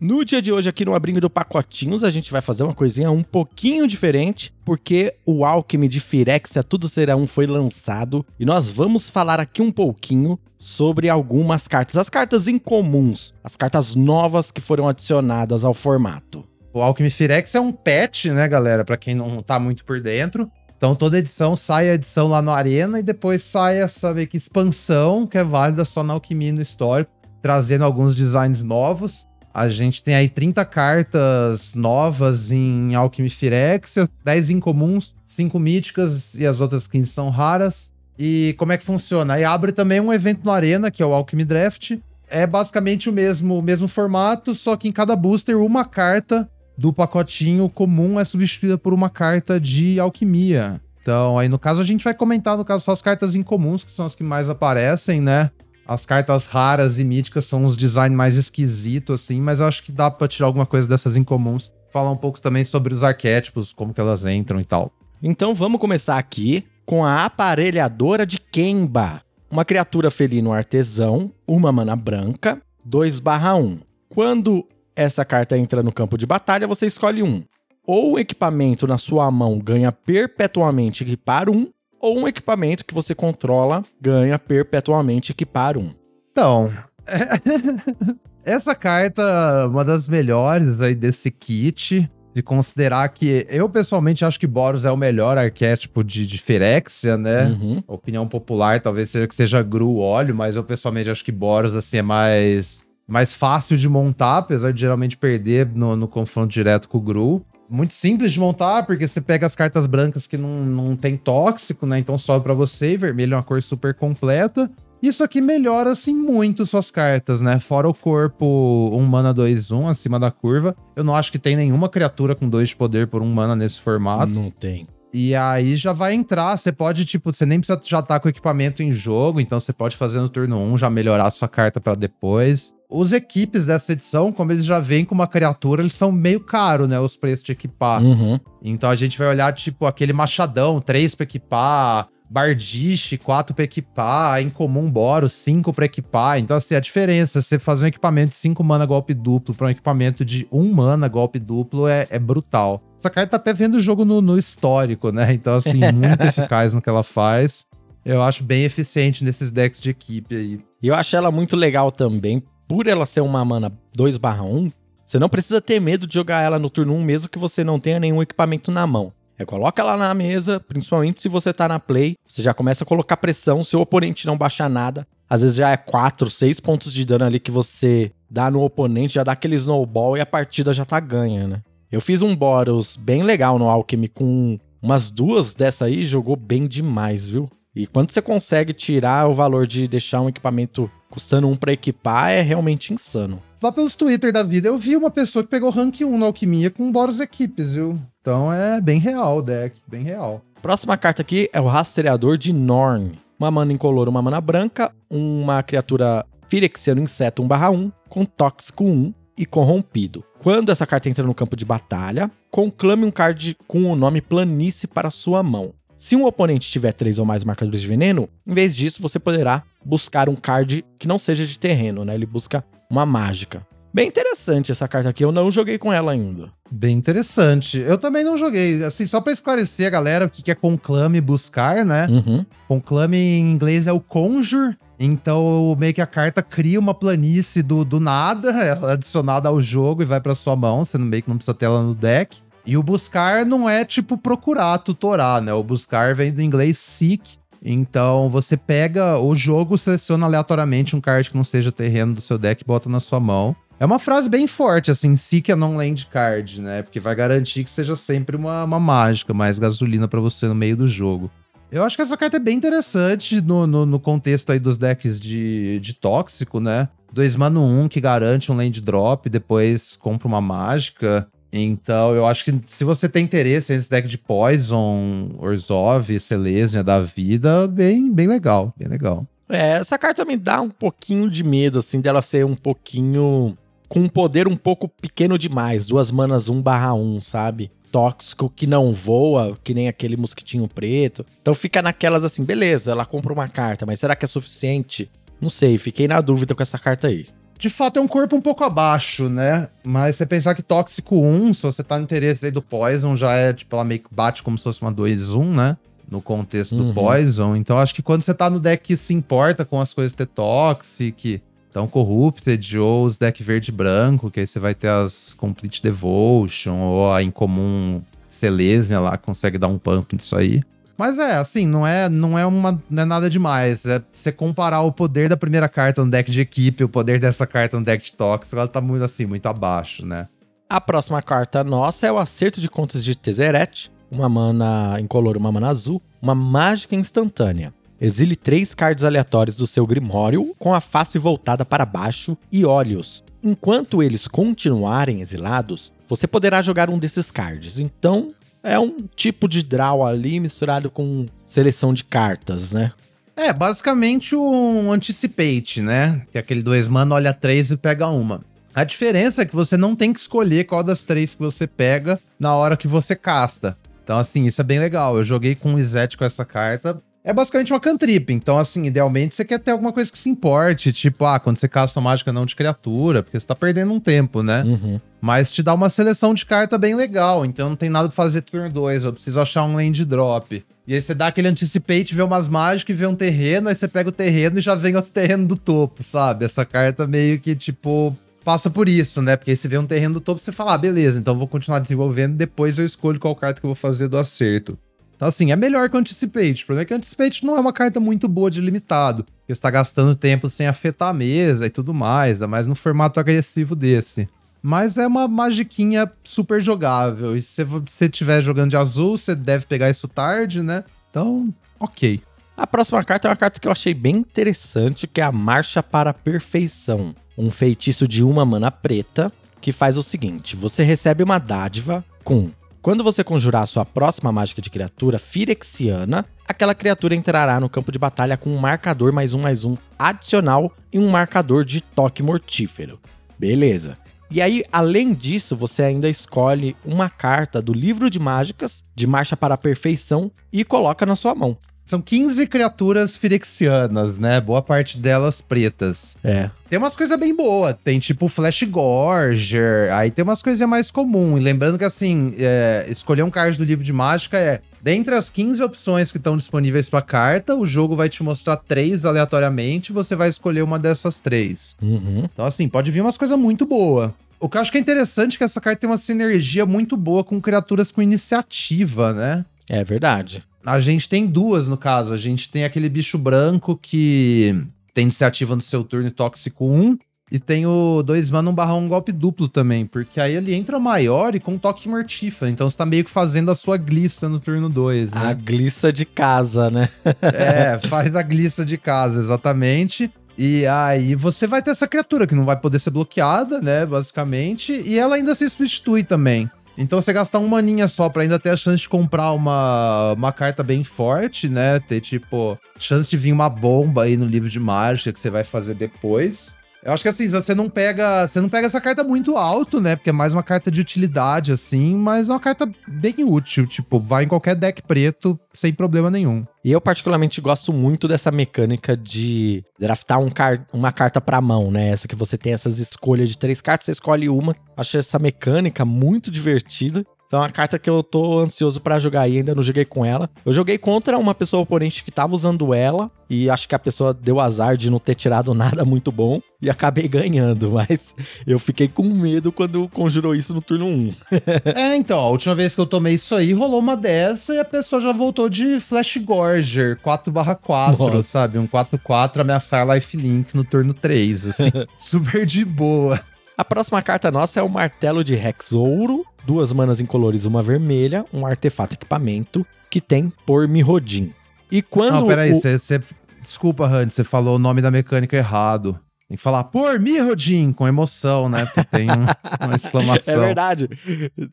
No 0.01 0.23
dia 0.23 0.41
de 0.41 0.49
hoje, 0.49 0.69
aqui 0.69 0.85
no 0.85 0.95
Abrindo 0.95 1.19
do 1.19 1.29
Pacotinhos, 1.29 2.05
a 2.05 2.09
gente 2.09 2.31
vai 2.31 2.39
fazer 2.39 2.63
uma 2.63 2.73
coisinha 2.73 3.11
um 3.11 3.21
pouquinho 3.21 3.85
diferente, 3.85 4.53
porque 4.63 5.13
o 5.25 5.43
Alchemy 5.43 5.89
de 5.89 5.99
Firexia 5.99 6.63
Tudo 6.63 6.87
Será 6.87 7.17
Um 7.17 7.27
foi 7.27 7.45
lançado 7.45 8.25
e 8.39 8.45
nós 8.45 8.69
vamos 8.69 9.09
falar 9.09 9.41
aqui 9.41 9.61
um 9.61 9.69
pouquinho 9.69 10.39
sobre 10.57 11.09
algumas 11.09 11.67
cartas, 11.67 11.97
as 11.97 12.09
cartas 12.09 12.47
incomuns, 12.47 13.33
as 13.43 13.57
cartas 13.57 13.93
novas 13.93 14.51
que 14.51 14.61
foram 14.61 14.87
adicionadas 14.87 15.65
ao 15.65 15.73
formato. 15.73 16.47
O 16.73 16.81
Alchemy 16.81 17.09
Firex 17.09 17.53
é 17.55 17.59
um 17.59 17.73
patch, 17.73 18.27
né, 18.27 18.47
galera? 18.47 18.85
Para 18.85 18.95
quem 18.95 19.13
não 19.13 19.41
tá 19.41 19.59
muito 19.59 19.83
por 19.83 19.99
dentro. 19.99 20.49
Então 20.77 20.95
toda 20.95 21.19
edição 21.19 21.57
sai 21.57 21.89
a 21.89 21.95
edição 21.95 22.29
lá 22.29 22.41
no 22.41 22.51
Arena 22.51 23.01
e 23.01 23.03
depois 23.03 23.43
sai 23.43 23.81
essa 23.81 24.13
meio 24.13 24.29
que 24.29 24.37
expansão 24.37 25.27
que 25.27 25.37
é 25.37 25.43
válida 25.43 25.83
só 25.83 26.03
na 26.03 26.13
Alquimia 26.13 26.53
no 26.53 26.61
histórico, 26.61 27.11
trazendo 27.41 27.83
alguns 27.83 28.15
designs 28.15 28.63
novos. 28.63 29.27
A 29.53 29.67
gente 29.67 30.03
tem 30.03 30.15
aí 30.15 30.29
30 30.29 30.63
cartas 30.65 31.73
novas 31.73 32.51
em 32.51 32.95
Alchemy 32.95 33.29
Phyrexia, 33.29 34.07
10 34.23 34.51
incomuns, 34.51 35.15
5 35.25 35.59
míticas 35.59 36.35
e 36.35 36.45
as 36.45 36.61
outras 36.61 36.87
15 36.87 37.11
são 37.11 37.29
raras. 37.29 37.91
E 38.17 38.53
como 38.57 38.71
é 38.71 38.77
que 38.77 38.83
funciona? 38.83 39.35
Aí 39.35 39.43
abre 39.43 39.71
também 39.71 39.99
um 39.99 40.13
evento 40.13 40.41
no 40.43 40.51
Arena, 40.51 40.91
que 40.91 41.01
é 41.01 41.05
o 41.05 41.13
Alchemy 41.13 41.45
Draft. 41.45 41.97
É 42.29 42.45
basicamente 42.45 43.09
o 43.09 43.13
mesmo, 43.13 43.57
o 43.57 43.61
mesmo 43.61 43.87
formato, 43.87 44.53
só 44.53 44.75
que 44.75 44.87
em 44.87 44.91
cada 44.91 45.15
booster 45.15 45.57
uma 45.57 45.83
carta 45.85 46.49
do 46.77 46.93
pacotinho 46.93 47.67
comum 47.69 48.19
é 48.19 48.23
substituída 48.23 48.77
por 48.77 48.93
uma 48.93 49.09
carta 49.09 49.59
de 49.59 49.99
alquimia. 49.99 50.79
Então, 51.01 51.39
aí 51.39 51.49
no 51.49 51.57
caso 51.57 51.81
a 51.81 51.83
gente 51.83 52.03
vai 52.03 52.13
comentar, 52.13 52.57
no 52.57 52.63
caso, 52.63 52.85
só 52.85 52.91
as 52.91 53.01
cartas 53.01 53.35
incomuns, 53.35 53.83
que 53.83 53.91
são 53.91 54.05
as 54.05 54.15
que 54.15 54.23
mais 54.23 54.49
aparecem, 54.49 55.21
né? 55.21 55.49
As 55.89 56.05
cartas 56.05 56.45
raras 56.45 56.99
e 56.99 57.03
míticas 57.03 57.45
são 57.45 57.65
os 57.65 57.75
designs 57.75 58.15
mais 58.15 58.37
esquisitos, 58.37 59.23
assim, 59.23 59.41
mas 59.41 59.59
eu 59.59 59.65
acho 59.65 59.81
que 59.81 59.91
dá 59.91 60.11
pra 60.11 60.27
tirar 60.27 60.45
alguma 60.45 60.67
coisa 60.67 60.87
dessas 60.87 61.15
incomuns. 61.15 61.71
Falar 61.89 62.11
um 62.11 62.15
pouco 62.15 62.39
também 62.39 62.63
sobre 62.63 62.93
os 62.93 63.03
arquétipos, 63.03 63.73
como 63.73 63.91
que 63.91 63.99
elas 63.99 64.23
entram 64.23 64.61
e 64.61 64.65
tal. 64.65 64.91
Então 65.23 65.55
vamos 65.55 65.81
começar 65.81 66.19
aqui 66.19 66.63
com 66.85 67.03
a 67.03 67.25
aparelhadora 67.25 68.23
de 68.23 68.39
Kemba. 68.39 69.23
Uma 69.49 69.65
criatura 69.65 70.11
felino 70.11 70.53
artesão, 70.53 71.31
uma 71.47 71.71
mana 71.71 71.95
branca, 71.95 72.61
2/1. 72.87 73.79
Quando 74.07 74.63
essa 74.95 75.25
carta 75.25 75.57
entra 75.57 75.81
no 75.81 75.91
campo 75.91 76.19
de 76.19 76.27
batalha, 76.27 76.67
você 76.67 76.85
escolhe 76.85 77.23
um. 77.23 77.43
ou 77.83 78.13
um 78.13 78.19
equipamento 78.19 78.85
na 78.85 78.99
sua 78.99 79.31
mão 79.31 79.57
ganha 79.57 79.91
perpetuamente 79.91 81.03
equipar 81.03 81.49
um, 81.49 81.67
ou 81.99 82.17
um 82.17 82.27
equipamento 82.27 82.85
que 82.85 82.93
você 82.93 83.13
controla 83.13 83.83
ganha 84.01 84.37
perpetuamente 84.39 85.31
equipar 85.31 85.77
um. 85.77 85.91
Então, 86.31 86.71
essa 88.43 88.73
carta, 88.73 89.67
uma 89.67 89.83
das 89.83 90.07
melhores 90.07 90.81
aí 90.81 90.95
desse 90.95 91.29
kit, 91.31 92.09
de 92.33 92.43
considerar 92.43 93.07
que 93.09 93.45
eu 93.49 93.67
pessoalmente 93.67 94.23
acho 94.23 94.39
que 94.39 94.47
Boros 94.47 94.85
é 94.85 94.91
o 94.91 94.97
melhor 94.97 95.37
arquétipo 95.37 96.03
de, 96.03 96.25
de 96.25 96.37
Firexia, 96.37 97.17
né? 97.17 97.47
Uhum. 97.47 97.83
Opinião 97.87 98.27
popular 98.27 98.79
talvez 98.79 99.09
seja 99.09 99.27
que 99.27 99.35
seja 99.35 99.61
Gru 99.61 99.97
óleo, 99.97 100.35
mas 100.35 100.55
eu 100.55 100.63
pessoalmente 100.63 101.09
acho 101.09 101.25
que 101.25 101.31
Boros 101.31 101.73
assim 101.73 101.97
é 101.97 102.01
mais 102.01 102.83
mais 103.07 103.33
fácil 103.33 103.75
de 103.75 103.89
montar, 103.89 104.37
apesar 104.37 104.71
de 104.71 104.79
geralmente 104.79 105.17
perder 105.17 105.67
no, 105.73 105.95
no 105.95 106.07
confronto 106.07 106.53
direto 106.53 106.87
com 106.87 106.99
o 106.99 107.01
Gru. 107.01 107.43
Muito 107.69 107.93
simples 107.93 108.31
de 108.31 108.39
montar, 108.39 108.83
porque 108.83 109.07
você 109.07 109.21
pega 109.21 109.45
as 109.45 109.55
cartas 109.55 109.85
brancas 109.85 110.25
que 110.25 110.37
não, 110.37 110.65
não 110.65 110.95
tem 110.95 111.15
tóxico, 111.15 111.85
né? 111.85 111.99
Então 111.99 112.17
sobe 112.17 112.43
para 112.43 112.53
você, 112.53 112.93
e 112.93 112.97
vermelho 112.97 113.33
é 113.33 113.37
uma 113.37 113.43
cor 113.43 113.61
super 113.61 113.93
completa. 113.93 114.69
Isso 115.01 115.23
aqui 115.23 115.39
melhora, 115.39 115.91
assim, 115.91 116.13
muito 116.13 116.65
suas 116.65 116.91
cartas, 116.91 117.39
né? 117.39 117.57
Fora 117.57 117.87
o 117.87 117.93
corpo 117.93 118.89
1 118.93 119.01
mana 119.05 119.33
2, 119.33 119.71
1 119.71 119.87
acima 119.87 120.19
da 120.19 120.29
curva. 120.29 120.75
Eu 120.95 121.05
não 121.05 121.15
acho 121.15 121.31
que 121.31 121.39
tem 121.39 121.55
nenhuma 121.55 121.87
criatura 121.87 122.35
com 122.35 122.49
2 122.49 122.69
de 122.69 122.75
poder 122.75 123.07
por 123.07 123.21
1 123.21 123.25
mana 123.25 123.55
nesse 123.55 123.79
formato. 123.79 124.33
Não 124.33 124.51
tem. 124.51 124.87
E 125.13 125.33
aí 125.33 125.75
já 125.75 125.93
vai 125.93 126.13
entrar, 126.13 126.55
você 126.55 126.71
pode, 126.71 127.05
tipo, 127.05 127.33
você 127.33 127.45
nem 127.45 127.59
precisa 127.59 127.79
já 127.83 127.99
estar 127.99 128.15
tá 128.15 128.19
com 128.19 128.27
o 128.27 128.29
equipamento 128.29 128.83
em 128.83 128.91
jogo, 128.91 129.39
então 129.39 129.59
você 129.59 129.73
pode 129.73 129.95
fazer 129.95 130.19
no 130.19 130.29
turno 130.29 130.57
1 130.57 130.77
já 130.77 130.89
melhorar 130.89 131.27
a 131.27 131.31
sua 131.31 131.47
carta 131.47 131.79
para 131.79 131.95
depois. 131.95 132.73
Os 132.91 133.13
equipes 133.13 133.67
dessa 133.67 133.93
edição, 133.93 134.31
como 134.31 134.51
eles 134.51 134.65
já 134.65 134.79
vêm 134.79 135.05
com 135.05 135.13
uma 135.13 135.27
criatura, 135.27 135.83
eles 135.83 135.93
são 135.93 136.11
meio 136.11 136.39
caro, 136.39 136.87
né? 136.87 136.99
Os 136.99 137.15
preços 137.15 137.43
de 137.43 137.51
equipar. 137.51 138.01
Uhum. 138.01 138.39
Então 138.63 138.89
a 138.89 138.95
gente 138.95 139.15
vai 139.15 139.27
olhar, 139.27 139.53
tipo, 139.53 139.85
aquele 139.85 140.11
machadão, 140.11 140.81
3 140.81 141.13
pra 141.13 141.23
equipar, 141.23 142.07
Bardiche, 142.27 143.17
4 143.17 143.55
pra 143.55 143.63
equipar, 143.63 144.41
Incomum 144.41 144.89
Boros, 144.89 145.33
5 145.33 145.71
pra 145.71 145.85
equipar. 145.85 146.39
Então, 146.39 146.57
assim, 146.57 146.73
a 146.73 146.79
diferença, 146.79 147.41
você 147.41 147.59
fazer 147.59 147.85
um 147.85 147.87
equipamento 147.87 148.29
de 148.29 148.35
5 148.37 148.63
mana 148.63 148.87
golpe 148.87 149.13
duplo 149.13 149.53
pra 149.53 149.67
um 149.67 149.69
equipamento 149.69 150.25
de 150.25 150.47
1 150.51 150.73
mana 150.73 151.07
golpe 151.07 151.37
duplo 151.37 151.87
é, 151.87 152.07
é 152.09 152.17
brutal. 152.17 152.81
Essa 152.99 153.09
carta 153.11 153.31
tá 153.31 153.37
até 153.37 153.53
vendo 153.53 153.75
o 153.75 153.81
jogo 153.81 154.03
no, 154.03 154.19
no 154.19 154.37
histórico, 154.37 155.11
né? 155.11 155.31
Então, 155.33 155.55
assim, 155.55 155.79
muito 155.93 156.23
eficaz 156.23 156.73
no 156.73 156.81
que 156.81 156.89
ela 156.89 157.03
faz. 157.03 157.67
Eu 158.05 158.21
acho 158.21 158.43
bem 158.43 158.63
eficiente 158.63 159.23
nesses 159.23 159.51
decks 159.51 159.79
de 159.79 159.89
equipe 159.89 160.35
aí. 160.35 160.59
E 160.81 160.87
eu 160.87 160.95
acho 160.95 161.15
ela 161.15 161.31
muito 161.31 161.55
legal 161.55 161.91
também, 161.91 162.43
por 162.69 162.85
ela 162.85 163.07
ser 163.07 163.21
uma 163.21 163.43
mana 163.43 163.71
2/1, 163.97 164.71
você 165.03 165.17
não 165.17 165.27
precisa 165.27 165.59
ter 165.59 165.81
medo 165.81 166.05
de 166.05 166.13
jogar 166.13 166.43
ela 166.43 166.59
no 166.59 166.69
turno 166.69 166.93
1, 166.93 167.03
mesmo 167.03 167.27
que 167.27 167.39
você 167.39 167.63
não 167.63 167.79
tenha 167.79 167.99
nenhum 167.99 168.21
equipamento 168.21 168.71
na 168.71 168.85
mão. 168.85 169.11
É, 169.39 169.43
coloca 169.43 169.81
ela 169.81 169.97
na 169.97 170.13
mesa, 170.13 170.59
principalmente 170.59 171.19
se 171.19 171.27
você 171.27 171.51
tá 171.51 171.67
na 171.67 171.79
play, 171.79 172.13
você 172.27 172.43
já 172.43 172.53
começa 172.53 172.83
a 172.83 172.87
colocar 172.87 173.17
pressão, 173.17 173.63
se 173.63 173.75
o 173.75 173.81
oponente 173.81 174.27
não 174.27 174.37
baixar 174.37 174.69
nada, 174.69 175.07
às 175.27 175.41
vezes 175.41 175.55
já 175.57 175.71
é 175.71 175.77
4, 175.77 176.29
6 176.29 176.59
pontos 176.59 176.93
de 176.93 177.03
dano 177.03 177.25
ali 177.25 177.39
que 177.39 177.49
você 177.49 178.11
dá 178.29 178.51
no 178.51 178.63
oponente, 178.63 179.15
já 179.15 179.23
dá 179.23 179.31
aquele 179.31 179.55
snowball 179.55 180.15
e 180.15 180.21
a 180.21 180.25
partida 180.25 180.71
já 180.71 180.85
tá 180.85 180.99
ganha, 180.99 181.47
né? 181.47 181.61
Eu 181.91 181.99
fiz 181.99 182.21
um 182.21 182.35
Boros 182.35 182.95
bem 182.95 183.23
legal 183.23 183.57
no 183.57 183.67
Alchemy 183.67 184.09
com 184.09 184.59
umas 184.79 185.09
duas 185.09 185.55
dessa 185.55 185.85
aí, 185.85 186.05
jogou 186.05 186.35
bem 186.35 186.67
demais, 186.67 187.27
viu? 187.27 187.49
E 187.75 187.87
quando 187.87 188.11
você 188.11 188.21
consegue 188.21 188.73
tirar 188.73 189.27
o 189.27 189.33
valor 189.33 189.65
de 189.65 189.87
deixar 189.87 190.21
um 190.21 190.29
equipamento 190.29 190.91
custando 191.09 191.47
um 191.47 191.55
pra 191.55 191.73
equipar, 191.73 192.31
é 192.31 192.41
realmente 192.41 192.93
insano. 192.93 193.41
Lá 193.61 193.71
pelos 193.71 193.95
Twitter 193.95 194.31
da 194.31 194.41
vida, 194.41 194.69
eu 194.69 194.77
vi 194.77 194.95
uma 194.95 195.11
pessoa 195.11 195.43
que 195.43 195.49
pegou 195.49 195.69
rank 195.69 196.01
1 196.01 196.17
na 196.17 196.25
alquimia 196.27 196.69
com 196.69 196.91
Boros 196.91 197.19
equipes, 197.19 197.73
viu? 197.73 197.99
Então 198.21 198.51
é 198.53 198.79
bem 198.79 198.99
real 198.99 199.37
o 199.37 199.41
deck, 199.41 199.81
bem 199.87 200.03
real. 200.03 200.41
Próxima 200.61 200.95
carta 200.95 201.21
aqui 201.21 201.49
é 201.51 201.59
o 201.59 201.67
Rastreador 201.67 202.37
de 202.37 202.53
Norn. 202.53 203.19
Uma 203.37 203.51
mana 203.51 203.73
incolor, 203.73 204.07
uma 204.07 204.21
mana 204.21 204.39
branca, 204.39 204.91
uma 205.09 205.63
criatura 205.63 206.25
Phyrexiano 206.47 207.01
Inseto 207.01 207.43
1/1, 207.43 207.91
com 208.07 208.25
tóxico 208.25 208.83
1 208.83 209.13
e 209.37 209.45
corrompido. 209.45 210.23
Quando 210.41 210.71
essa 210.71 210.85
carta 210.85 211.09
entra 211.09 211.25
no 211.25 211.35
campo 211.35 211.55
de 211.55 211.65
batalha, 211.65 212.29
conclame 212.49 213.05
um 213.05 213.11
card 213.11 213.55
com 213.67 213.91
o 213.91 213.95
nome 213.95 214.21
Planície 214.21 214.87
para 214.87 215.11
sua 215.11 215.43
mão. 215.43 215.73
Se 215.99 216.15
um 216.15 216.25
oponente 216.25 216.71
tiver 216.71 216.93
três 216.93 217.19
ou 217.19 217.25
mais 217.25 217.43
marcadores 217.43 217.81
de 217.81 217.87
veneno, 217.87 218.29
em 218.47 218.53
vez 218.53 218.73
disso 218.73 219.01
você 219.01 219.19
poderá 219.19 219.63
buscar 219.83 220.29
um 220.29 220.35
card 220.35 220.85
que 220.97 221.05
não 221.05 221.19
seja 221.19 221.45
de 221.45 221.59
terreno, 221.59 222.05
né? 222.05 222.15
Ele 222.15 222.25
busca 222.25 222.63
uma 222.89 223.05
mágica. 223.05 223.67
Bem 223.93 224.07
interessante 224.07 224.71
essa 224.71 224.87
carta 224.87 225.09
aqui, 225.09 225.25
eu 225.25 225.31
não 225.33 225.51
joguei 225.51 225.77
com 225.77 225.91
ela 225.91 226.13
ainda. 226.13 226.53
Bem 226.71 226.95
interessante. 226.95 227.79
Eu 227.79 227.97
também 227.97 228.23
não 228.23 228.37
joguei. 228.37 228.81
Assim, 228.81 229.05
só 229.05 229.19
para 229.19 229.33
esclarecer 229.33 229.87
a 229.87 229.89
galera 229.89 230.27
o 230.27 230.29
que 230.29 230.49
é 230.49 230.55
conclame 230.55 231.19
buscar, 231.19 231.83
né? 231.83 232.07
Uhum. 232.07 232.45
Conclame 232.65 233.17
em 233.17 233.51
inglês 233.51 233.85
é 233.85 233.91
o 233.91 233.99
conjure. 233.99 234.77
Então, 234.97 235.75
meio 235.77 235.93
que 235.93 236.01
a 236.01 236.07
carta 236.07 236.41
cria 236.41 236.79
uma 236.79 236.93
planície 236.93 237.61
do, 237.61 237.83
do 237.83 237.99
nada, 237.99 238.51
ela 238.63 238.91
é 238.91 238.93
adicionada 238.93 239.49
ao 239.49 239.59
jogo 239.59 240.01
e 240.01 240.05
vai 240.05 240.21
para 240.21 240.33
sua 240.33 240.55
mão. 240.55 240.85
Você 240.85 240.97
meio 240.97 241.23
que 241.23 241.29
não 241.29 241.35
precisa 241.35 241.53
ter 241.53 241.65
ela 241.65 241.83
no 241.83 241.93
deck. 241.93 242.37
E 242.69 242.77
o 242.77 242.83
buscar 242.83 243.47
não 243.47 243.67
é 243.67 243.83
tipo 243.83 244.15
procurar, 244.15 244.77
tutorar, 244.77 245.41
né? 245.41 245.51
O 245.51 245.63
buscar 245.63 246.13
vem 246.13 246.31
do 246.31 246.39
inglês 246.39 246.77
seek. 246.77 247.39
Então 247.65 248.29
você 248.29 248.55
pega 248.55 249.17
o 249.17 249.33
jogo, 249.33 249.75
seleciona 249.75 250.27
aleatoriamente 250.27 250.95
um 250.95 251.01
card 251.01 251.31
que 251.31 251.35
não 251.35 251.43
seja 251.43 251.71
terreno 251.71 252.13
do 252.13 252.21
seu 252.21 252.37
deck 252.37 252.61
e 252.61 252.67
bota 252.67 252.87
na 252.87 252.99
sua 252.99 253.19
mão. 253.19 253.55
É 253.79 253.85
uma 253.87 253.97
frase 253.97 254.29
bem 254.29 254.45
forte, 254.45 254.91
assim, 254.91 255.15
seek 255.15 255.51
a 255.51 255.55
non-land 255.55 256.05
card, 256.11 256.61
né? 256.61 256.83
Porque 256.83 256.99
vai 256.99 257.15
garantir 257.15 257.63
que 257.63 257.71
seja 257.71 257.95
sempre 257.95 258.35
uma, 258.35 258.65
uma 258.65 258.79
mágica, 258.79 259.33
mais 259.33 259.57
gasolina 259.57 260.07
para 260.07 260.19
você 260.19 260.45
no 260.45 260.53
meio 260.53 260.77
do 260.77 260.87
jogo. 260.87 261.31
Eu 261.71 261.83
acho 261.83 261.95
que 261.95 262.03
essa 262.03 262.15
carta 262.15 262.37
é 262.37 262.39
bem 262.39 262.55
interessante 262.55 263.41
no, 263.41 263.65
no, 263.65 263.83
no 263.83 263.99
contexto 263.99 264.51
aí 264.51 264.59
dos 264.59 264.77
decks 264.77 265.19
de, 265.19 265.79
de 265.79 265.95
tóxico, 265.95 266.59
né? 266.59 266.87
2 267.11 267.35
mana 267.35 267.59
1 267.59 267.81
um, 267.81 267.87
que 267.87 267.99
garante 267.99 268.51
um 268.51 268.55
land 268.55 268.79
drop, 268.79 269.27
depois 269.27 269.95
compra 269.95 270.27
uma 270.27 270.39
mágica. 270.39 271.27
Então, 271.51 272.13
eu 272.13 272.25
acho 272.25 272.45
que 272.45 272.61
se 272.67 272.83
você 272.83 273.09
tem 273.09 273.23
interesse 273.23 273.73
nesse 273.73 273.89
deck 273.89 274.07
de 274.07 274.17
Poison, 274.17 275.31
Orzhov, 275.39 276.19
Selesnya 276.19 276.83
da 276.83 276.99
vida, 276.99 277.67
bem, 277.67 278.11
bem 278.11 278.27
legal, 278.27 278.73
bem 278.77 278.87
legal. 278.87 279.25
É, 279.49 279.71
essa 279.71 279.97
carta 279.97 280.23
me 280.23 280.37
dá 280.37 280.61
um 280.61 280.69
pouquinho 280.69 281.29
de 281.29 281.43
medo, 281.43 281.79
assim, 281.79 281.99
dela 281.99 282.21
ser 282.21 282.45
um 282.45 282.55
pouquinho. 282.55 283.57
com 283.87 284.01
um 284.01 284.07
poder 284.07 284.47
um 284.47 284.55
pouco 284.55 284.87
pequeno 284.87 285.35
demais. 285.35 285.87
Duas 285.87 286.11
manas 286.11 286.47
1/1, 286.47 287.19
sabe? 287.21 287.71
Tóxico 287.91 288.47
que 288.47 288.67
não 288.67 288.93
voa, 288.93 289.57
que 289.63 289.73
nem 289.73 289.87
aquele 289.87 290.15
mosquitinho 290.15 290.67
preto. 290.67 291.25
Então 291.41 291.55
fica 291.55 291.81
naquelas 291.81 292.23
assim, 292.23 292.43
beleza, 292.43 292.91
ela 292.91 293.03
compra 293.03 293.33
uma 293.33 293.47
carta, 293.47 293.87
mas 293.87 293.99
será 293.99 294.15
que 294.15 294.25
é 294.25 294.27
suficiente? 294.27 295.09
Não 295.41 295.49
sei, 295.49 295.79
fiquei 295.79 296.07
na 296.07 296.21
dúvida 296.21 296.53
com 296.53 296.61
essa 296.61 296.77
carta 296.77 297.07
aí 297.07 297.25
de 297.59 297.69
fato 297.69 297.99
é 297.99 298.01
um 298.01 298.07
corpo 298.07 298.37
um 298.37 298.41
pouco 298.41 298.63
abaixo, 298.63 299.27
né? 299.27 299.67
Mas 299.83 300.15
você 300.15 300.25
pensar 300.25 300.55
que 300.55 300.63
Tóxico 300.63 301.19
1, 301.19 301.53
se 301.55 301.61
você 301.63 301.83
tá 301.83 301.97
no 301.97 302.05
interesse 302.05 302.45
aí 302.45 302.51
do 302.51 302.61
Poison, 302.61 303.17
já 303.17 303.33
é, 303.33 303.51
tipo, 303.51 303.75
ela 303.75 303.83
meio 303.83 303.99
que 303.99 304.07
bate 304.09 304.41
como 304.41 304.57
se 304.57 304.63
fosse 304.63 304.81
uma 304.81 304.93
2-1, 304.93 305.43
né? 305.43 305.77
No 306.09 306.21
contexto 306.21 306.71
uhum. 306.77 306.87
do 306.87 306.93
Poison. 306.93 307.57
Então 307.57 307.77
acho 307.77 307.93
que 307.93 308.01
quando 308.01 308.21
você 308.21 308.33
tá 308.33 308.49
no 308.49 308.61
deck 308.61 308.81
que 308.81 308.95
se 308.95 309.13
importa 309.13 309.65
com 309.65 309.81
as 309.81 309.93
coisas 309.93 310.13
ter 310.13 310.25
Toxic, 310.25 311.41
então 311.69 311.85
Corrupted, 311.85 312.79
ou 312.79 313.03
os 313.03 313.17
deck 313.17 313.43
verde 313.43 313.71
e 313.71 313.73
branco, 313.73 314.31
que 314.31 314.39
aí 314.39 314.47
você 314.47 314.57
vai 314.57 314.73
ter 314.73 314.87
as 314.87 315.33
Complete 315.33 315.83
Devotion, 315.83 316.79
ou 316.79 317.11
a 317.13 317.21
Incomum 317.21 318.01
Selesnya 318.29 319.01
lá, 319.01 319.17
consegue 319.17 319.57
dar 319.57 319.67
um 319.67 319.77
pump 319.77 320.15
nisso 320.15 320.37
aí. 320.37 320.61
Mas 320.99 321.17
é, 321.17 321.37
assim, 321.37 321.65
não 321.65 321.87
é, 321.87 322.09
não 322.09 322.37
é 322.37 322.45
uma 322.45 322.77
não 322.89 323.03
é 323.03 323.05
nada 323.05 323.29
demais. 323.29 323.85
É 323.85 324.01
você 324.11 324.33
comparar 324.33 324.81
o 324.81 324.91
poder 324.91 325.29
da 325.29 325.37
primeira 325.37 325.69
carta 325.69 326.03
no 326.03 326.11
deck 326.11 326.29
de 326.29 326.41
equipe, 326.41 326.83
o 326.83 326.89
poder 326.89 327.21
dessa 327.21 327.47
carta 327.47 327.79
no 327.79 327.85
deck 327.85 328.03
de 328.03 328.11
tóxico, 328.11 328.57
ela 328.57 328.67
tá 328.67 328.81
muito 328.81 329.05
assim, 329.05 329.25
muito 329.25 329.45
abaixo, 329.45 330.05
né? 330.05 330.27
A 330.69 330.81
próxima 330.81 331.21
carta 331.21 331.63
nossa 331.63 332.05
é 332.05 332.11
o 332.11 332.17
Acerto 332.17 332.59
de 332.59 332.67
Contas 332.67 333.01
de 333.01 333.15
Tezzeret, 333.15 333.89
uma 334.11 334.27
mana 334.27 334.97
incolor, 334.99 335.37
uma 335.37 335.49
mana 335.53 335.69
azul, 335.69 336.01
uma 336.21 336.35
mágica 336.35 336.97
instantânea. 336.97 337.73
Exile 338.01 338.35
três 338.35 338.73
cards 338.73 339.05
aleatórios 339.05 339.55
do 339.55 339.65
seu 339.65 339.87
Grimório 339.87 340.53
com 340.59 340.73
a 340.73 340.81
face 340.81 341.17
voltada 341.17 341.63
para 341.63 341.85
baixo 341.85 342.37
e 342.51 342.65
olhos. 342.65 343.23
Enquanto 343.41 344.03
eles 344.03 344.27
continuarem 344.27 345.21
exilados, 345.21 345.93
você 346.09 346.27
poderá 346.27 346.61
jogar 346.61 346.89
um 346.89 346.99
desses 346.99 347.31
cards. 347.31 347.79
Então, 347.79 348.33
é 348.63 348.79
um 348.79 349.07
tipo 349.15 349.47
de 349.47 349.63
draw 349.63 350.05
ali 350.05 350.39
misturado 350.39 350.89
com 350.89 351.25
seleção 351.45 351.93
de 351.93 352.03
cartas, 352.03 352.71
né? 352.71 352.91
É, 353.35 353.53
basicamente 353.53 354.35
um 354.35 354.91
anticipate, 354.91 355.81
né? 355.81 356.23
Que 356.31 356.37
é 356.37 356.41
aquele 356.41 356.61
dois 356.61 356.87
mana 356.87 357.15
olha 357.15 357.33
três 357.33 357.71
e 357.71 357.77
pega 357.77 358.07
uma. 358.09 358.41
A 358.75 358.83
diferença 358.83 359.41
é 359.41 359.45
que 359.45 359.55
você 359.55 359.77
não 359.77 359.95
tem 359.95 360.13
que 360.13 360.19
escolher 360.19 360.65
qual 360.65 360.83
das 360.83 361.03
três 361.03 361.33
que 361.33 361.41
você 361.41 361.65
pega 361.65 362.19
na 362.39 362.53
hora 362.53 362.77
que 362.77 362.87
você 362.87 363.15
casta. 363.15 363.77
Então, 364.03 364.17
assim, 364.17 364.45
isso 364.45 364.59
é 364.59 364.63
bem 364.63 364.79
legal. 364.79 365.17
Eu 365.17 365.23
joguei 365.23 365.55
com 365.55 365.73
o 365.73 365.79
Izete 365.79 366.17
com 366.17 366.25
essa 366.25 366.43
carta. 366.43 367.01
É 367.23 367.33
basicamente 367.33 367.73
uma 367.73 367.79
cantrip. 367.79 368.31
Então, 368.31 368.57
assim, 368.57 368.85
idealmente 368.85 369.35
você 369.35 369.43
quer 369.43 369.59
ter 369.59 369.71
alguma 369.71 369.91
coisa 369.91 370.11
que 370.11 370.17
se 370.17 370.29
importe. 370.29 370.93
Tipo, 370.93 371.25
ah, 371.25 371.39
quando 371.39 371.57
você 371.57 371.67
casta 371.67 371.99
uma 371.99 372.09
mágica 372.09 372.31
não 372.31 372.45
de 372.45 372.55
criatura, 372.55 373.21
porque 373.21 373.39
você 373.39 373.45
tá 373.45 373.55
perdendo 373.55 373.93
um 373.93 373.99
tempo, 373.99 374.41
né? 374.41 374.63
Uhum. 374.63 374.99
Mas 375.21 375.51
te 375.51 375.61
dá 375.61 375.73
uma 375.73 375.89
seleção 375.89 376.33
de 376.33 376.45
carta 376.45 376.77
bem 376.77 376.95
legal. 376.95 377.45
Então 377.45 377.69
não 377.69 377.75
tem 377.75 377.89
nada 377.89 378.07
pra 378.07 378.15
fazer 378.15 378.41
turno 378.41 378.69
2. 378.69 379.03
Eu 379.03 379.13
preciso 379.13 379.39
achar 379.39 379.63
um 379.63 379.75
land 379.75 380.05
drop. 380.05 380.63
E 380.87 380.95
aí 380.95 381.01
você 381.01 381.13
dá 381.13 381.27
aquele 381.27 381.47
anticipate, 381.47 382.15
vê 382.15 382.23
umas 382.23 382.47
mágicas 382.47 382.95
e 382.95 382.99
vê 382.99 383.05
um 383.05 383.13
terreno, 383.13 383.69
aí 383.69 383.75
você 383.75 383.87
pega 383.87 384.09
o 384.09 384.11
terreno 384.11 384.57
e 384.57 384.61
já 384.61 384.73
vem 384.73 384.95
outro 384.95 385.11
terreno 385.13 385.45
do 385.45 385.55
topo, 385.55 386.01
sabe? 386.01 386.45
Essa 386.45 386.65
carta 386.65 387.05
meio 387.05 387.39
que, 387.39 387.55
tipo, 387.55 388.17
passa 388.43 388.71
por 388.71 388.89
isso, 388.89 389.21
né? 389.21 389.35
Porque 389.35 389.51
aí 389.51 389.57
você 389.57 389.67
vê 389.67 389.77
um 389.77 389.85
terreno 389.85 390.15
do 390.15 390.21
topo, 390.21 390.41
você 390.41 390.51
fala, 390.51 390.73
ah, 390.73 390.77
beleza, 390.79 391.19
então 391.19 391.37
vou 391.37 391.47
continuar 391.47 391.77
desenvolvendo, 391.77 392.35
depois 392.35 392.79
eu 392.79 392.85
escolho 392.85 393.19
qual 393.19 393.35
carta 393.35 393.59
que 393.59 393.65
eu 393.67 393.69
vou 393.69 393.75
fazer 393.75 394.07
do 394.07 394.17
acerto. 394.17 394.79
Então, 395.19 395.27
assim, 395.27 395.51
é 395.51 395.55
melhor 395.57 395.89
que 395.89 395.97
o 395.97 395.99
Anticipate. 395.99 396.63
O 396.63 396.65
problema 396.65 396.83
é 396.83 396.85
que 396.85 396.93
o 396.93 396.95
Anticipate 396.95 397.45
não 397.45 397.57
é 397.57 397.59
uma 397.59 397.73
carta 397.73 397.99
muito 397.99 398.25
boa 398.25 398.49
de 398.49 398.61
limitado. 398.61 399.25
Porque 399.25 399.53
você 399.53 399.59
tá 399.59 399.69
gastando 399.69 400.15
tempo 400.15 400.47
sem 400.47 400.65
afetar 400.65 401.09
a 401.09 401.13
mesa 401.13 401.65
e 401.65 401.69
tudo 401.69 401.93
mais, 401.93 402.37
ainda 402.37 402.47
mais 402.47 402.67
no 402.67 402.73
formato 402.73 403.19
agressivo 403.19 403.75
desse. 403.75 404.29
Mas 404.63 404.97
é 404.97 405.05
uma 405.05 405.27
magiquinha 405.27 406.09
super 406.23 406.61
jogável. 406.61 407.35
E 407.35 407.41
se 407.41 407.65
você 407.65 408.05
estiver 408.05 408.41
jogando 408.41 408.69
de 408.69 408.77
azul, 408.77 409.17
você 409.17 409.35
deve 409.35 409.65
pegar 409.65 409.89
isso 409.89 410.07
tarde, 410.07 410.63
né? 410.63 410.85
Então, 411.09 411.53
ok. 411.77 412.21
A 412.55 412.65
próxima 412.65 413.03
carta 413.03 413.27
é 413.27 413.29
uma 413.29 413.35
carta 413.35 413.59
que 413.59 413.67
eu 413.67 413.73
achei 413.73 413.93
bem 413.93 414.15
interessante, 414.15 415.05
que 415.05 415.19
é 415.19 415.23
a 415.25 415.33
Marcha 415.33 415.83
para 415.83 416.11
a 416.11 416.13
Perfeição. 416.13 417.13
Um 417.37 417.51
feitiço 417.51 418.07
de 418.07 418.23
uma 418.23 418.45
mana 418.45 418.71
preta, 418.71 419.29
que 419.59 419.73
faz 419.73 419.97
o 419.97 420.03
seguinte: 420.03 420.55
você 420.55 420.81
recebe 420.81 421.23
uma 421.23 421.39
dádiva 421.39 422.05
com 422.23 422.49
quando 422.81 423.03
você 423.03 423.23
conjurar 423.23 423.63
a 423.63 423.67
sua 423.67 423.83
próxima 423.83 424.31
mágica 424.31 424.61
de 424.61 424.69
criatura 424.69 425.19
Firexiana, 425.19 426.25
aquela 426.47 426.73
criatura 426.73 427.13
entrará 427.13 427.59
no 427.59 427.69
campo 427.69 427.91
de 427.91 427.99
batalha 427.99 428.37
com 428.37 428.49
um 428.49 428.57
marcador 428.57 429.11
mais 429.11 429.33
um 429.33 429.39
mais 429.39 429.65
um 429.65 429.75
adicional 429.97 430.71
e 430.91 430.97
um 430.97 431.09
marcador 431.09 431.65
de 431.65 431.81
toque 431.81 432.23
mortífero. 432.23 432.99
Beleza. 433.37 433.97
E 434.31 434.41
aí, 434.41 434.63
além 434.71 435.13
disso, 435.13 435.55
você 435.55 435.81
ainda 435.81 436.07
escolhe 436.07 436.75
uma 436.85 437.09
carta 437.09 437.61
do 437.61 437.73
livro 437.73 438.09
de 438.09 438.19
mágicas 438.19 438.83
de 438.95 439.07
Marcha 439.07 439.35
para 439.35 439.55
a 439.55 439.57
Perfeição 439.57 440.31
e 440.53 440.63
coloca 440.63 441.05
na 441.05 441.15
sua 441.15 441.33
mão. 441.33 441.57
São 441.89 441.99
15 441.99 442.45
criaturas 442.45 443.17
firexianas, 443.17 444.19
né? 444.19 444.39
Boa 444.39 444.61
parte 444.61 444.95
delas 444.95 445.41
pretas. 445.41 446.15
É. 446.23 446.51
Tem 446.69 446.77
umas 446.77 446.95
coisas 446.95 447.19
bem 447.19 447.35
boas. 447.35 447.75
Tem 447.83 447.97
tipo 447.97 448.27
Flash 448.27 448.61
Gorger. 448.61 449.91
Aí 449.91 450.11
tem 450.11 450.21
umas 450.21 450.39
coisas 450.43 450.69
mais 450.69 450.91
comuns. 450.91 451.39
E 451.39 451.43
lembrando 451.43 451.79
que, 451.79 451.83
assim, 451.83 452.35
é, 452.37 452.85
escolher 452.87 453.23
um 453.23 453.31
card 453.31 453.57
do 453.57 453.63
livro 453.63 453.83
de 453.83 453.91
mágica 453.91 454.37
é. 454.37 454.61
Dentre 454.79 455.15
as 455.15 455.31
15 455.31 455.63
opções 455.63 456.11
que 456.11 456.19
estão 456.19 456.37
disponíveis 456.37 456.87
para 456.87 457.01
carta, 457.01 457.55
o 457.55 457.65
jogo 457.65 457.95
vai 457.95 458.07
te 458.07 458.21
mostrar 458.21 458.57
três 458.57 459.03
aleatoriamente. 459.03 459.91
Você 459.91 460.15
vai 460.15 460.29
escolher 460.29 460.61
uma 460.61 460.77
dessas 460.77 461.19
três. 461.19 461.75
Uhum. 461.81 462.29
Então, 462.31 462.45
assim, 462.45 462.69
pode 462.69 462.91
vir 462.91 463.01
umas 463.01 463.17
coisas 463.17 463.35
muito 463.35 463.65
boas. 463.65 464.11
O 464.39 464.47
que 464.47 464.57
eu 464.57 464.61
acho 464.61 464.71
que 464.71 464.77
é 464.77 464.81
interessante 464.81 465.33
é 465.33 465.37
que 465.39 465.43
essa 465.43 465.59
carta 465.59 465.79
tem 465.79 465.89
uma 465.89 465.97
sinergia 465.97 466.67
muito 466.67 466.95
boa 466.95 467.23
com 467.23 467.41
criaturas 467.41 467.91
com 467.91 467.99
iniciativa, 467.99 469.11
né? 469.11 469.43
É 469.67 469.83
verdade. 469.83 470.43
A 470.65 470.79
gente 470.79 471.07
tem 471.07 471.25
duas, 471.25 471.67
no 471.67 471.77
caso. 471.77 472.13
A 472.13 472.17
gente 472.17 472.49
tem 472.49 472.63
aquele 472.63 472.89
bicho 472.89 473.17
branco 473.17 473.77
que 473.77 474.55
tem 474.93 475.03
iniciativa 475.03 475.55
no 475.55 475.61
seu 475.61 475.83
turno 475.83 476.07
e 476.07 476.11
tóxico 476.11 476.65
1. 476.65 476.97
E 477.31 477.37
tem 477.37 477.65
o 477.65 478.01
2 478.01 478.31
mana 478.31 478.49
1 478.49 478.53
barra 478.55 478.73
1 478.73 478.87
golpe 478.87 479.11
duplo 479.11 479.47
também. 479.47 479.85
Porque 479.85 480.19
aí 480.19 480.33
ele 480.33 480.53
entra 480.53 480.79
maior 480.79 481.35
e 481.35 481.39
com 481.39 481.57
toque 481.57 481.87
mortífero. 481.87 482.49
Então 482.49 482.69
você 482.69 482.77
tá 482.77 482.85
meio 482.85 483.03
que 483.03 483.11
fazendo 483.11 483.51
a 483.51 483.55
sua 483.55 483.77
glissa 483.77 484.27
no 484.27 484.39
turno 484.39 484.67
2, 484.67 485.13
né? 485.13 485.21
A 485.27 485.33
glissa 485.33 485.93
de 485.93 486.05
casa, 486.05 486.69
né? 486.71 486.89
é, 487.21 487.77
faz 487.87 488.15
a 488.15 488.23
glissa 488.23 488.65
de 488.65 488.77
casa, 488.77 489.19
exatamente. 489.19 490.11
E 490.41 490.65
aí 490.65 491.15
você 491.15 491.45
vai 491.45 491.61
ter 491.61 491.71
essa 491.71 491.87
criatura 491.87 492.25
que 492.25 492.33
não 492.33 492.45
vai 492.45 492.55
poder 492.55 492.79
ser 492.79 492.89
bloqueada, 492.91 493.61
né? 493.61 493.85
Basicamente. 493.85 494.71
E 494.71 494.97
ela 494.97 495.15
ainda 495.15 495.35
se 495.35 495.47
substitui 495.49 496.03
também. 496.03 496.49
Então 496.79 497.01
você 497.01 497.11
gastar 497.11 497.39
uma 497.39 497.49
maninha 497.49 497.89
só 497.89 498.07
pra 498.07 498.21
ainda 498.21 498.39
ter 498.39 498.51
a 498.51 498.55
chance 498.55 498.83
de 498.83 498.87
comprar 498.87 499.33
uma, 499.33 500.13
uma 500.13 500.31
carta 500.31 500.63
bem 500.63 500.81
forte, 500.81 501.49
né? 501.49 501.77
Ter, 501.81 501.99
tipo, 501.99 502.57
chance 502.79 503.09
de 503.09 503.17
vir 503.17 503.33
uma 503.33 503.49
bomba 503.49 504.03
aí 504.03 504.15
no 504.15 504.25
livro 504.25 504.49
de 504.49 504.61
mágica 504.61 505.11
que 505.11 505.19
você 505.19 505.29
vai 505.29 505.43
fazer 505.43 505.73
depois. 505.73 506.55
Eu 506.83 506.93
acho 506.93 507.03
que 507.03 507.09
assim, 507.09 507.27
você 507.27 507.53
não 507.53 507.69
pega. 507.69 508.25
Você 508.27 508.39
não 508.39 508.47
pega 508.47 508.67
essa 508.67 508.79
carta 508.79 509.03
muito 509.03 509.37
alto, 509.37 509.81
né? 509.81 509.95
Porque 509.95 510.09
é 510.09 510.13
mais 510.13 510.33
uma 510.33 510.43
carta 510.43 510.71
de 510.71 510.79
utilidade, 510.79 511.51
assim, 511.51 511.95
mas 511.95 512.29
é 512.29 512.33
uma 512.33 512.39
carta 512.39 512.69
bem 512.87 513.15
útil. 513.23 513.67
Tipo, 513.67 513.99
vai 513.99 514.23
em 514.23 514.27
qualquer 514.27 514.55
deck 514.55 514.81
preto 514.83 515.37
sem 515.53 515.73
problema 515.73 516.09
nenhum. 516.09 516.45
E 516.63 516.71
eu, 516.71 516.79
particularmente, 516.79 517.41
gosto 517.41 517.73
muito 517.73 518.07
dessa 518.07 518.31
mecânica 518.31 518.95
de 518.95 519.63
draftar 519.77 520.19
um 520.19 520.29
car 520.29 520.65
uma 520.71 520.91
carta 520.91 521.19
pra 521.19 521.41
mão, 521.41 521.69
né? 521.69 521.89
Essa 521.89 522.07
que 522.07 522.15
você 522.15 522.37
tem 522.37 522.53
essas 522.53 522.79
escolhas 522.79 523.29
de 523.29 523.37
três 523.37 523.59
cartas, 523.59 523.85
você 523.85 523.91
escolhe 523.91 524.29
uma. 524.29 524.55
Acho 524.77 524.97
essa 524.97 525.19
mecânica 525.19 525.83
muito 525.83 526.31
divertida. 526.31 527.05
Então 527.29 527.41
é 527.41 527.43
uma 527.43 527.51
carta 527.51 527.77
que 527.77 527.87
eu 527.87 528.01
tô 528.01 528.39
ansioso 528.39 528.81
para 528.81 528.97
jogar 528.97 529.21
aí, 529.21 529.37
ainda 529.37 529.53
não 529.53 529.61
joguei 529.61 529.85
com 529.85 530.03
ela. 530.03 530.27
Eu 530.43 530.51
joguei 530.51 530.79
contra 530.79 531.15
uma 531.15 531.35
pessoa 531.35 531.61
oponente 531.61 532.03
que 532.03 532.09
tava 532.09 532.33
usando 532.33 532.73
ela 532.73 533.11
e 533.29 533.47
acho 533.51 533.69
que 533.69 533.75
a 533.75 533.79
pessoa 533.79 534.15
deu 534.15 534.39
azar 534.39 534.75
de 534.75 534.89
não 534.89 534.97
ter 534.97 535.13
tirado 535.13 535.53
nada 535.53 535.85
muito 535.85 536.11
bom 536.11 536.41
e 536.59 536.71
acabei 536.71 537.07
ganhando, 537.07 537.69
mas 537.71 538.15
eu 538.47 538.57
fiquei 538.57 538.87
com 538.87 539.03
medo 539.03 539.51
quando 539.51 539.87
conjurou 539.89 540.33
isso 540.33 540.55
no 540.55 540.61
turno 540.61 540.87
1. 540.87 541.13
é, 541.75 541.95
então, 541.95 542.19
a 542.19 542.29
última 542.29 542.55
vez 542.55 542.73
que 542.73 542.81
eu 542.81 542.87
tomei 542.87 543.13
isso 543.13 543.35
aí, 543.35 543.53
rolou 543.53 543.79
uma 543.79 543.95
dessa 543.95 544.55
e 544.55 544.59
a 544.59 544.65
pessoa 544.65 544.99
já 544.99 545.11
voltou 545.11 545.47
de 545.47 545.79
Flash 545.79 546.17
Gorger 546.17 546.97
4/4, 546.97 548.23
sabe? 548.23 548.57
Um 548.57 548.65
4/4 548.65 549.41
ameaçar 549.41 549.87
lifelink 549.87 550.55
no 550.55 550.63
turno 550.63 550.95
3, 550.95 551.45
assim. 551.45 551.71
super 551.95 552.43
de 552.43 552.65
boa. 552.65 553.19
A 553.59 553.65
próxima 553.65 554.01
carta 554.01 554.31
nossa 554.31 554.61
é 554.61 554.63
o 554.63 554.69
Martelo 554.69 555.21
de 555.21 555.35
Rex 555.35 555.73
Ouro, 555.73 556.25
duas 556.45 556.71
manas 556.71 557.01
incolores, 557.01 557.43
uma 557.43 557.61
vermelha, 557.61 558.23
um 558.33 558.45
artefato 558.45 558.93
equipamento 558.93 559.67
que 559.89 559.99
tem 559.99 560.31
por 560.45 560.65
Mirrodin. 560.65 561.33
E 561.69 561.81
quando. 561.81 562.21
Não, 562.21 562.25
peraí, 562.25 562.53
você. 562.53 562.95
O... 562.95 563.01
Desculpa, 563.41 563.85
Hans, 563.85 564.13
você 564.13 564.23
falou 564.23 564.55
o 564.55 564.59
nome 564.59 564.81
da 564.81 564.89
mecânica 564.89 565.35
errado. 565.35 565.99
Tem 566.29 566.37
que 566.37 566.41
falar 566.41 566.63
por 566.63 566.97
Mirrodin, 567.01 567.73
com 567.73 567.85
emoção, 567.85 568.47
né? 568.47 568.65
Porque 568.65 568.85
tem 568.85 569.11
um, 569.11 569.25
uma 569.65 569.75
exclamação. 569.75 570.35
É 570.35 570.37
verdade. 570.37 570.89